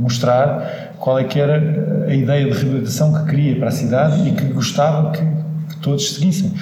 mostrar 0.00 0.89
qual 1.00 1.18
é 1.18 1.24
que 1.24 1.40
era 1.40 2.06
a 2.06 2.14
ideia 2.14 2.44
de 2.44 2.52
reabilitação 2.52 3.12
que 3.12 3.30
queria 3.30 3.56
para 3.56 3.68
a 3.68 3.72
cidade 3.72 4.28
e 4.28 4.32
que 4.32 4.44
gostava 4.52 5.10
que 5.10 5.24
todos 5.80 6.12
seguissem, 6.12 6.52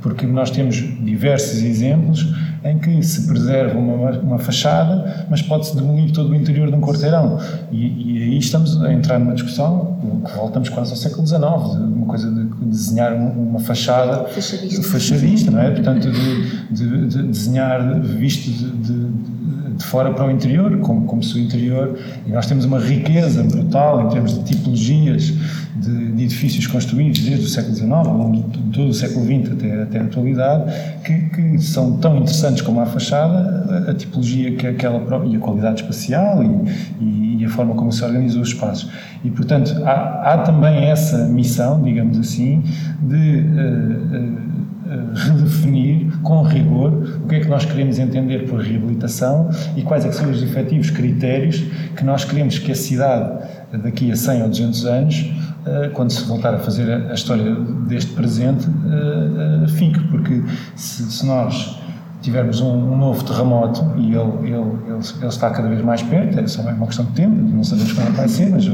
porque 0.00 0.24
nós 0.24 0.50
temos 0.50 0.76
diversos 0.76 1.60
exemplos 1.62 2.32
em 2.64 2.78
que 2.78 3.02
se 3.02 3.26
preserva 3.26 3.78
uma, 3.78 4.10
uma 4.18 4.38
fachada, 4.38 5.26
mas 5.28 5.42
pode-se 5.42 5.74
demolir 5.74 6.12
todo 6.12 6.30
o 6.30 6.34
interior 6.34 6.70
de 6.70 6.76
um 6.76 6.80
quarteirão. 6.80 7.38
E, 7.72 7.86
e, 7.86 8.22
aí 8.22 8.38
estamos 8.38 8.80
a 8.82 8.92
entrar 8.92 9.18
numa 9.18 9.34
discussão 9.34 9.98
que 10.24 10.32
voltamos 10.32 10.68
quase 10.68 10.90
ao 10.90 10.96
século 10.96 11.26
XIX, 11.26 11.42
uma 11.42 12.06
coisa 12.06 12.30
de 12.30 12.44
desenhar 12.66 13.14
uma 13.14 13.58
fachada 13.58 14.28
fachadista, 14.28 14.82
fachadista 14.82 15.50
não 15.50 15.60
é? 15.60 15.70
Portanto, 15.70 16.10
de, 16.10 16.66
de, 16.70 17.06
de 17.06 17.22
desenhar 17.24 18.00
visto 18.00 18.50
de, 18.50 18.70
de 18.70 19.37
de 19.78 19.84
fora 19.84 20.12
para 20.12 20.26
o 20.26 20.30
interior, 20.30 20.76
como, 20.80 21.06
como 21.06 21.22
se 21.22 21.38
o 21.38 21.40
interior. 21.40 21.96
E 22.26 22.30
nós 22.30 22.46
temos 22.46 22.64
uma 22.64 22.78
riqueza 22.78 23.42
brutal 23.44 24.06
em 24.06 24.08
termos 24.08 24.34
de 24.34 24.44
tipologias 24.44 25.32
de, 25.76 26.12
de 26.12 26.24
edifícios 26.24 26.66
construídos 26.66 27.20
desde 27.20 27.46
o 27.46 27.48
século 27.48 27.74
XIX, 27.74 27.92
ao 27.92 28.16
longo 28.16 28.48
de 28.50 28.58
todo 28.72 28.88
o 28.88 28.94
século 28.94 29.24
XX 29.24 29.52
até, 29.52 29.82
até 29.82 29.98
a 30.00 30.02
atualidade, 30.02 30.72
que, 31.04 31.20
que 31.30 31.58
são 31.58 31.96
tão 31.98 32.16
interessantes 32.16 32.62
como 32.62 32.80
a 32.80 32.86
fachada, 32.86 33.86
a, 33.86 33.90
a 33.92 33.94
tipologia 33.94 34.52
que 34.56 34.66
aquela 34.66 35.00
própria, 35.00 35.30
e 35.30 35.36
a 35.36 35.38
qualidade 35.38 35.82
espacial 35.82 36.42
e, 36.42 37.04
e, 37.04 37.36
e, 37.40 37.44
a 37.44 37.48
forma 37.48 37.74
como 37.74 37.92
se 37.92 38.04
organizam 38.04 38.42
os 38.42 38.48
espaços. 38.48 38.90
E, 39.24 39.30
portanto, 39.30 39.72
há, 39.84 40.32
há 40.32 40.38
também 40.38 40.86
essa 40.86 41.26
missão, 41.26 41.80
digamos 41.82 42.18
assim, 42.18 42.62
de. 43.00 43.16
Uh, 43.16 44.44
uh, 44.44 44.58
redefinir 45.14 46.18
com 46.22 46.42
rigor 46.42 46.92
o 47.24 47.28
que 47.28 47.36
é 47.36 47.40
que 47.40 47.48
nós 47.48 47.64
queremos 47.64 47.98
entender 47.98 48.48
por 48.48 48.60
reabilitação 48.60 49.50
e 49.76 49.82
quais 49.82 50.04
é 50.04 50.12
são 50.12 50.30
os 50.30 50.42
efetivos 50.42 50.90
critérios 50.90 51.62
que 51.96 52.04
nós 52.04 52.24
queremos 52.24 52.58
que 52.58 52.72
a 52.72 52.74
cidade 52.74 53.44
daqui 53.82 54.10
a 54.10 54.16
100 54.16 54.42
ou 54.42 54.48
200 54.48 54.84
anos 54.86 55.30
eh, 55.66 55.90
quando 55.92 56.10
se 56.10 56.24
voltar 56.24 56.54
a 56.54 56.58
fazer 56.58 56.90
a 56.90 57.12
história 57.12 57.54
deste 57.86 58.12
presente 58.12 58.66
eh, 58.66 59.64
eh, 59.64 59.68
fique, 59.68 60.00
porque 60.08 60.42
se 60.76 61.26
nós 61.26 61.77
tivermos 62.20 62.60
um, 62.60 62.72
um, 62.72 62.96
novo 62.96 63.24
terremoto 63.24 63.92
e 63.96 64.14
ele, 64.14 64.48
ele, 64.48 64.54
ele, 64.54 65.00
ele, 65.20 65.28
está 65.28 65.50
cada 65.50 65.68
vez 65.68 65.82
mais 65.82 66.02
perto, 66.02 66.38
é 66.38 66.46
só 66.46 66.62
uma 66.62 66.86
questão 66.86 67.04
de 67.04 67.12
tempo, 67.12 67.34
não 67.34 67.62
sabemos 67.62 67.92
quando 67.92 68.16
vai 68.16 68.28
ser, 68.28 68.50
mas 68.50 68.64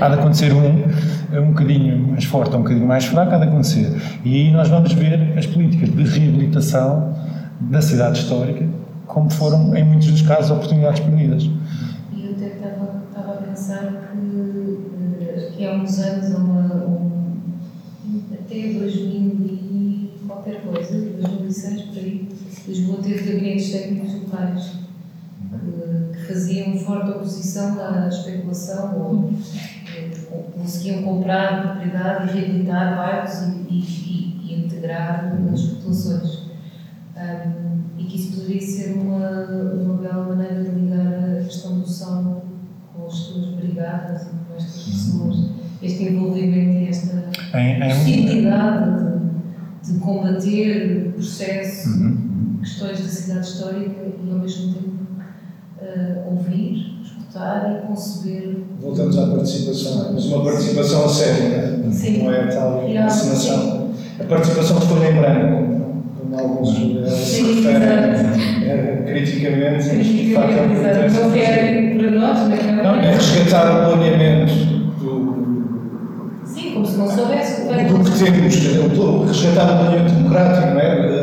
há 0.00 0.08
de 0.08 0.14
acontecer 0.14 0.52
um, 0.52 1.40
um 1.40 1.46
bocadinho 1.48 2.08
mais 2.08 2.24
forte 2.24 2.52
ou 2.52 2.58
um 2.58 2.62
bocadinho 2.62 2.86
mais 2.86 3.04
fraco, 3.04 3.32
há 3.32 3.38
de 3.38 3.44
acontecer. 3.44 3.92
E 4.24 4.34
aí 4.34 4.50
nós 4.50 4.68
vamos 4.68 4.92
ver 4.92 5.38
as 5.38 5.46
políticas 5.46 5.88
de 5.90 6.02
reabilitação 6.02 7.14
da 7.60 7.80
cidade 7.80 8.18
histórica, 8.18 8.66
como 9.06 9.30
foram, 9.30 9.76
em 9.76 9.84
muitos 9.84 10.10
dos 10.10 10.22
casos, 10.22 10.50
oportunidades 10.50 11.00
perdidas. 11.00 11.44
E 12.12 12.26
eu 12.26 12.32
até 12.32 12.46
estava, 12.46 13.02
estava 13.08 13.32
a 13.32 13.42
pensar 13.42 14.10
que, 14.12 14.78
eh, 15.20 15.52
que 15.56 15.66
há 15.66 15.74
uns 15.74 15.98
anos, 15.98 16.34
uma, 16.34 16.74
um, 16.86 17.10
até 18.32 18.72
2000 18.72 18.90
e 18.90 20.10
qualquer 20.26 20.62
coisa, 20.62 20.92
2006 21.20 21.82
por 21.82 21.98
aí, 21.98 22.28
Lisboa 22.66 23.02
teve 23.02 23.32
gabinetes 23.32 23.72
técnicos 23.72 24.14
locais 24.14 24.72
que, 25.50 26.16
que 26.16 26.26
faziam 26.26 26.76
forte 26.78 27.10
oposição 27.10 27.76
à 27.80 28.08
especulação 28.08 28.98
ou, 28.98 29.32
ou 30.30 30.42
conseguiam 30.52 31.02
comprar 31.02 31.62
propriedade 31.62 32.30
e 32.30 32.40
reabilitar 32.40 32.96
bairros 32.96 33.42
e, 33.42 33.74
e, 33.74 34.40
e 34.44 34.64
integrar 34.64 35.32
as 35.52 35.62
populações. 35.62 36.50
Um, 37.16 37.70
e 37.98 38.04
que 38.04 38.16
isso 38.16 38.36
poderia 38.36 38.60
ser 38.62 38.92
uma, 38.94 39.44
uma 39.44 39.94
bela 39.98 40.34
maneira 40.34 40.64
de 40.64 40.70
ligar 40.70 41.38
a 41.38 41.44
questão 41.44 41.78
do 41.80 41.86
som 41.86 42.42
com 42.94 43.06
as 43.06 43.12
suas 43.12 43.46
brigadas 43.56 44.22
e 44.22 44.30
com 44.30 44.56
estas 44.56 44.84
pessoas, 44.84 45.50
este 45.82 46.04
envolvimento 46.04 46.78
e 46.78 46.88
esta 46.88 47.30
possibilidade 47.52 49.04
de, 49.04 49.09
de 49.82 49.98
combater 49.98 51.12
processos. 51.14 51.96
Uhum 51.96 52.30
questões 52.60 53.00
da 53.00 53.08
cidade 53.08 53.46
histórica 53.46 54.00
e 54.24 54.30
ao 54.30 54.38
mesmo 54.38 54.74
tempo 54.74 54.90
uh, 55.80 56.30
ouvir, 56.30 57.00
escutar 57.02 57.82
e 57.82 57.86
conceber. 57.86 58.56
Voltamos 58.80 59.18
à 59.18 59.26
participação, 59.28 60.12
mas 60.12 60.24
uma 60.26 60.44
participação 60.44 61.04
a 61.04 61.08
sério, 61.08 61.48
né? 61.48 61.90
Sim. 61.90 62.22
não 62.22 62.32
é 62.32 62.46
tal 62.46 62.88
encenação. 62.88 63.90
A 64.18 64.24
participação 64.24 64.78
de 64.78 64.86
folha 64.86 65.10
em 65.10 65.14
branco, 65.14 65.94
como 66.18 66.38
alguns 66.38 66.74
se 66.74 67.42
referem 67.42 69.00
uh, 69.00 69.04
criticamente, 69.06 69.96
mas 69.96 70.06
de 70.06 70.34
facto 70.34 70.50
é 70.50 70.66
importante. 70.66 71.20
Não 71.20 71.32
querem 71.32 71.98
para 71.98 72.10
nós, 72.10 72.48
né? 72.48 72.82
não 72.82 72.94
é? 72.96 73.12
resgatar 73.12 73.88
o 73.88 73.96
planeamento 73.96 74.69
se 76.90 76.96
não 76.96 77.10
soubesse 77.10 77.62
o 77.62 78.04
que 78.04 78.24
temos, 78.24 78.54
resgatar 79.28 79.74
o 79.74 79.78
planeamento 79.78 80.14
democrático, 80.14 80.66
não 80.74 80.80
é? 80.80 81.20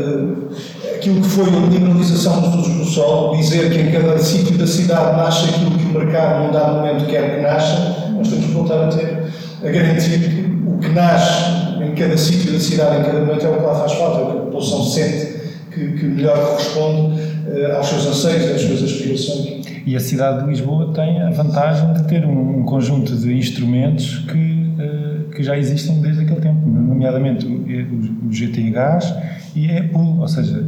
aquilo 0.95 1.21
que 1.21 1.27
foi 1.29 1.45
a 1.45 1.67
liberalização 1.69 2.41
dos 2.41 2.67
usos 2.67 2.75
do 2.75 2.85
solo, 2.85 3.37
dizer 3.37 3.69
que 3.71 3.79
em 3.79 3.91
cada 3.91 4.17
sítio 4.17 4.57
da 4.57 4.67
cidade 4.67 5.17
nasce 5.17 5.49
aquilo 5.49 5.71
que 5.71 5.85
o 5.85 5.99
mercado, 5.99 6.45
num 6.45 6.51
dado 6.51 6.75
momento, 6.77 7.05
quer 7.05 7.35
que 7.35 7.41
nasça, 7.41 8.09
nós 8.11 8.27
temos 8.27 8.45
que 8.45 8.51
voltar 8.51 8.85
a 8.85 8.87
ter, 8.87 9.23
a 9.63 9.69
garantir 9.69 10.19
que 10.19 10.57
o 10.67 10.77
que 10.79 10.89
nasce 10.89 11.57
em 11.81 11.95
cada 11.95 12.17
sítio 12.17 12.51
da 12.51 12.59
cidade, 12.59 13.01
em 13.01 13.03
cada 13.03 13.19
momento, 13.19 13.45
é 13.45 13.49
o 13.49 13.53
que 13.53 13.63
lá 13.63 13.75
faz 13.75 13.93
falta, 13.93 14.19
é 14.19 14.23
o 14.23 14.25
que 14.31 14.37
a 14.37 14.41
população 14.41 14.83
sente 14.83 15.37
que, 15.71 15.91
que 15.93 16.05
melhor 16.05 16.37
corresponde 16.37 17.21
uh, 17.21 17.75
aos 17.77 17.87
seus 17.87 18.07
anseios, 18.07 18.51
às 18.51 18.61
suas 18.61 18.83
aspirações. 18.83 19.67
E 19.85 19.95
a 19.95 19.99
cidade 19.99 20.43
de 20.43 20.49
Lisboa 20.49 20.91
tem 20.93 21.21
a 21.21 21.29
vantagem 21.29 21.93
de 21.93 22.03
ter 22.07 22.25
um, 22.25 22.59
um 22.59 22.63
conjunto 22.63 23.15
de 23.15 23.33
instrumentos 23.33 24.25
que, 24.29 24.37
uh, 24.37 25.06
que 25.37 25.43
já 25.43 25.55
existem 25.55 26.01
desde 26.01 26.23
aquele 26.23 26.41
tempo, 26.41 26.67
nomeadamente 26.67 27.45
o, 27.45 27.51
o, 27.51 28.27
o 28.27 28.33
GT 28.33 28.71
Gás 28.71 29.13
e 29.55 29.67
é 29.67 29.77
EPUL, 29.77 30.19
ou 30.19 30.27
seja, 30.27 30.63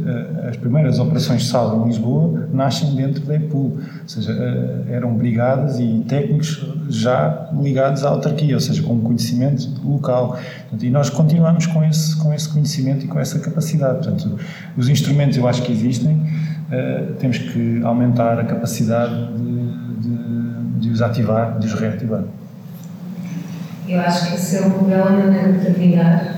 as 0.48 0.56
primeiras 0.56 1.00
operações 1.00 1.42
de 1.42 1.48
sal 1.48 1.82
em 1.82 1.88
Lisboa 1.88 2.48
nascem 2.52 2.94
dentro 2.94 3.20
da 3.26 3.34
EPUL, 3.34 3.78
ou 3.78 4.08
seja, 4.08 4.32
eram 4.88 5.14
brigadas 5.14 5.80
e 5.80 6.04
técnicos 6.08 6.64
já 6.88 7.50
ligados 7.60 8.04
à 8.04 8.10
autarquia, 8.10 8.54
ou 8.54 8.60
seja, 8.60 8.80
com 8.82 8.94
um 8.94 9.00
conhecimento 9.00 9.68
local. 9.84 10.38
E 10.80 10.88
nós 10.88 11.10
continuamos 11.10 11.66
com 11.66 11.84
esse, 11.84 12.16
com 12.16 12.32
esse 12.32 12.48
conhecimento 12.48 13.04
e 13.04 13.08
com 13.08 13.18
essa 13.18 13.40
capacidade. 13.40 14.06
Portanto, 14.06 14.38
os 14.76 14.88
instrumentos 14.88 15.36
eu 15.36 15.48
acho 15.48 15.62
que 15.62 15.72
existem, 15.72 16.24
eh, 16.70 17.08
temos 17.18 17.38
que 17.38 17.80
aumentar 17.82 18.38
a 18.38 18.44
capacidade 18.44 19.14
de, 19.36 20.08
de, 20.08 20.80
de 20.80 20.90
os 20.90 21.02
ativar, 21.02 21.58
de 21.58 21.66
os 21.66 21.74
reativar. 21.74 22.22
Eu 23.90 24.00
acho 24.02 24.28
que 24.28 24.34
esse 24.36 24.56
é 24.56 24.60
uma 24.60 24.84
bela 24.84 25.10
maneira 25.10 25.52
de 25.52 25.64
terminar, 25.64 26.36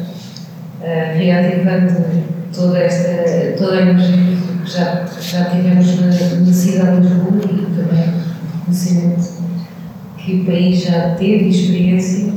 uh, 0.81 1.19
reativando 1.19 2.03
toda 2.51 2.79
esta 2.79 3.63
toda 3.63 3.77
a 3.77 3.83
energia 3.83 4.37
que 4.65 4.71
já, 4.71 5.05
já 5.21 5.45
tivemos 5.51 6.01
na, 6.01 6.07
na 6.07 6.53
cidade 6.53 7.03
de 7.03 7.09
Lisboa 7.09 7.43
e 7.45 7.67
também 7.77 8.15
conhecimento 8.65 9.43
que 10.17 10.41
o 10.41 10.45
país 10.47 10.83
já 10.83 11.15
teve 11.17 11.51
experiência. 11.51 12.33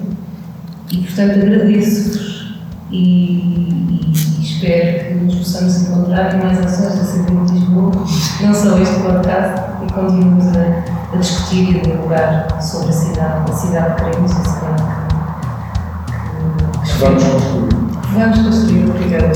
E 0.91 0.97
portanto 0.97 1.39
agradeço-vos 1.39 2.57
e, 2.91 3.39
e, 3.89 4.11
espero 4.41 5.07
que 5.07 5.13
nos 5.13 5.35
possamos 5.35 5.81
encontrar 5.81 6.35
em 6.35 6.43
mais 6.43 6.59
ações 6.59 6.93
da 6.93 7.05
cidade 7.05 7.45
de 7.45 7.53
Lisboa, 7.53 7.91
não 8.41 8.53
só 8.53 8.77
este 8.81 8.99
podcast, 8.99 9.61
e 9.81 9.93
continuemos 9.93 10.45
a, 10.57 11.13
a 11.13 11.17
discutir 11.17 11.73
e 11.73 11.79
a 11.79 11.83
dialogar 11.83 12.61
sobre 12.61 12.89
a 12.89 12.91
cidade, 12.91 13.49
a 13.49 13.55
cidade 13.55 13.95
que 13.95 14.03
queremos 14.03 14.31
e 14.31 14.35
a 14.35 14.43
cidade 14.43 14.83
que 14.83 14.94
Vamos 16.99 17.23
construir. 17.23 17.75
Vamos 18.13 18.39
construir, 18.39 18.89
obrigada. 18.89 19.31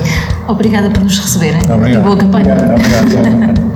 Obrigada 0.47 0.89
por 0.89 1.03
nos 1.03 1.17
receberem. 1.17 1.61
Obrigado. 1.69 2.01
E 2.01 2.03
boa 2.03 2.17
campanha. 2.17 2.53
Obrigado. 2.53 3.17
Obrigado. 3.17 3.69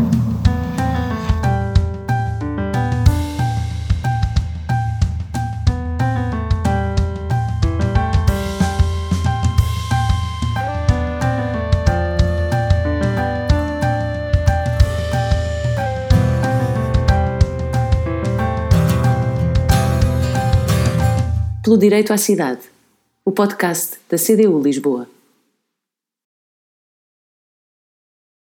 Pelo 21.64 21.78
Direito 21.78 22.14
à 22.14 22.18
Cidade, 22.18 22.60
o 23.26 23.32
podcast 23.32 24.00
da 24.10 24.18
CDU 24.18 24.62
Lisboa. 24.62 25.13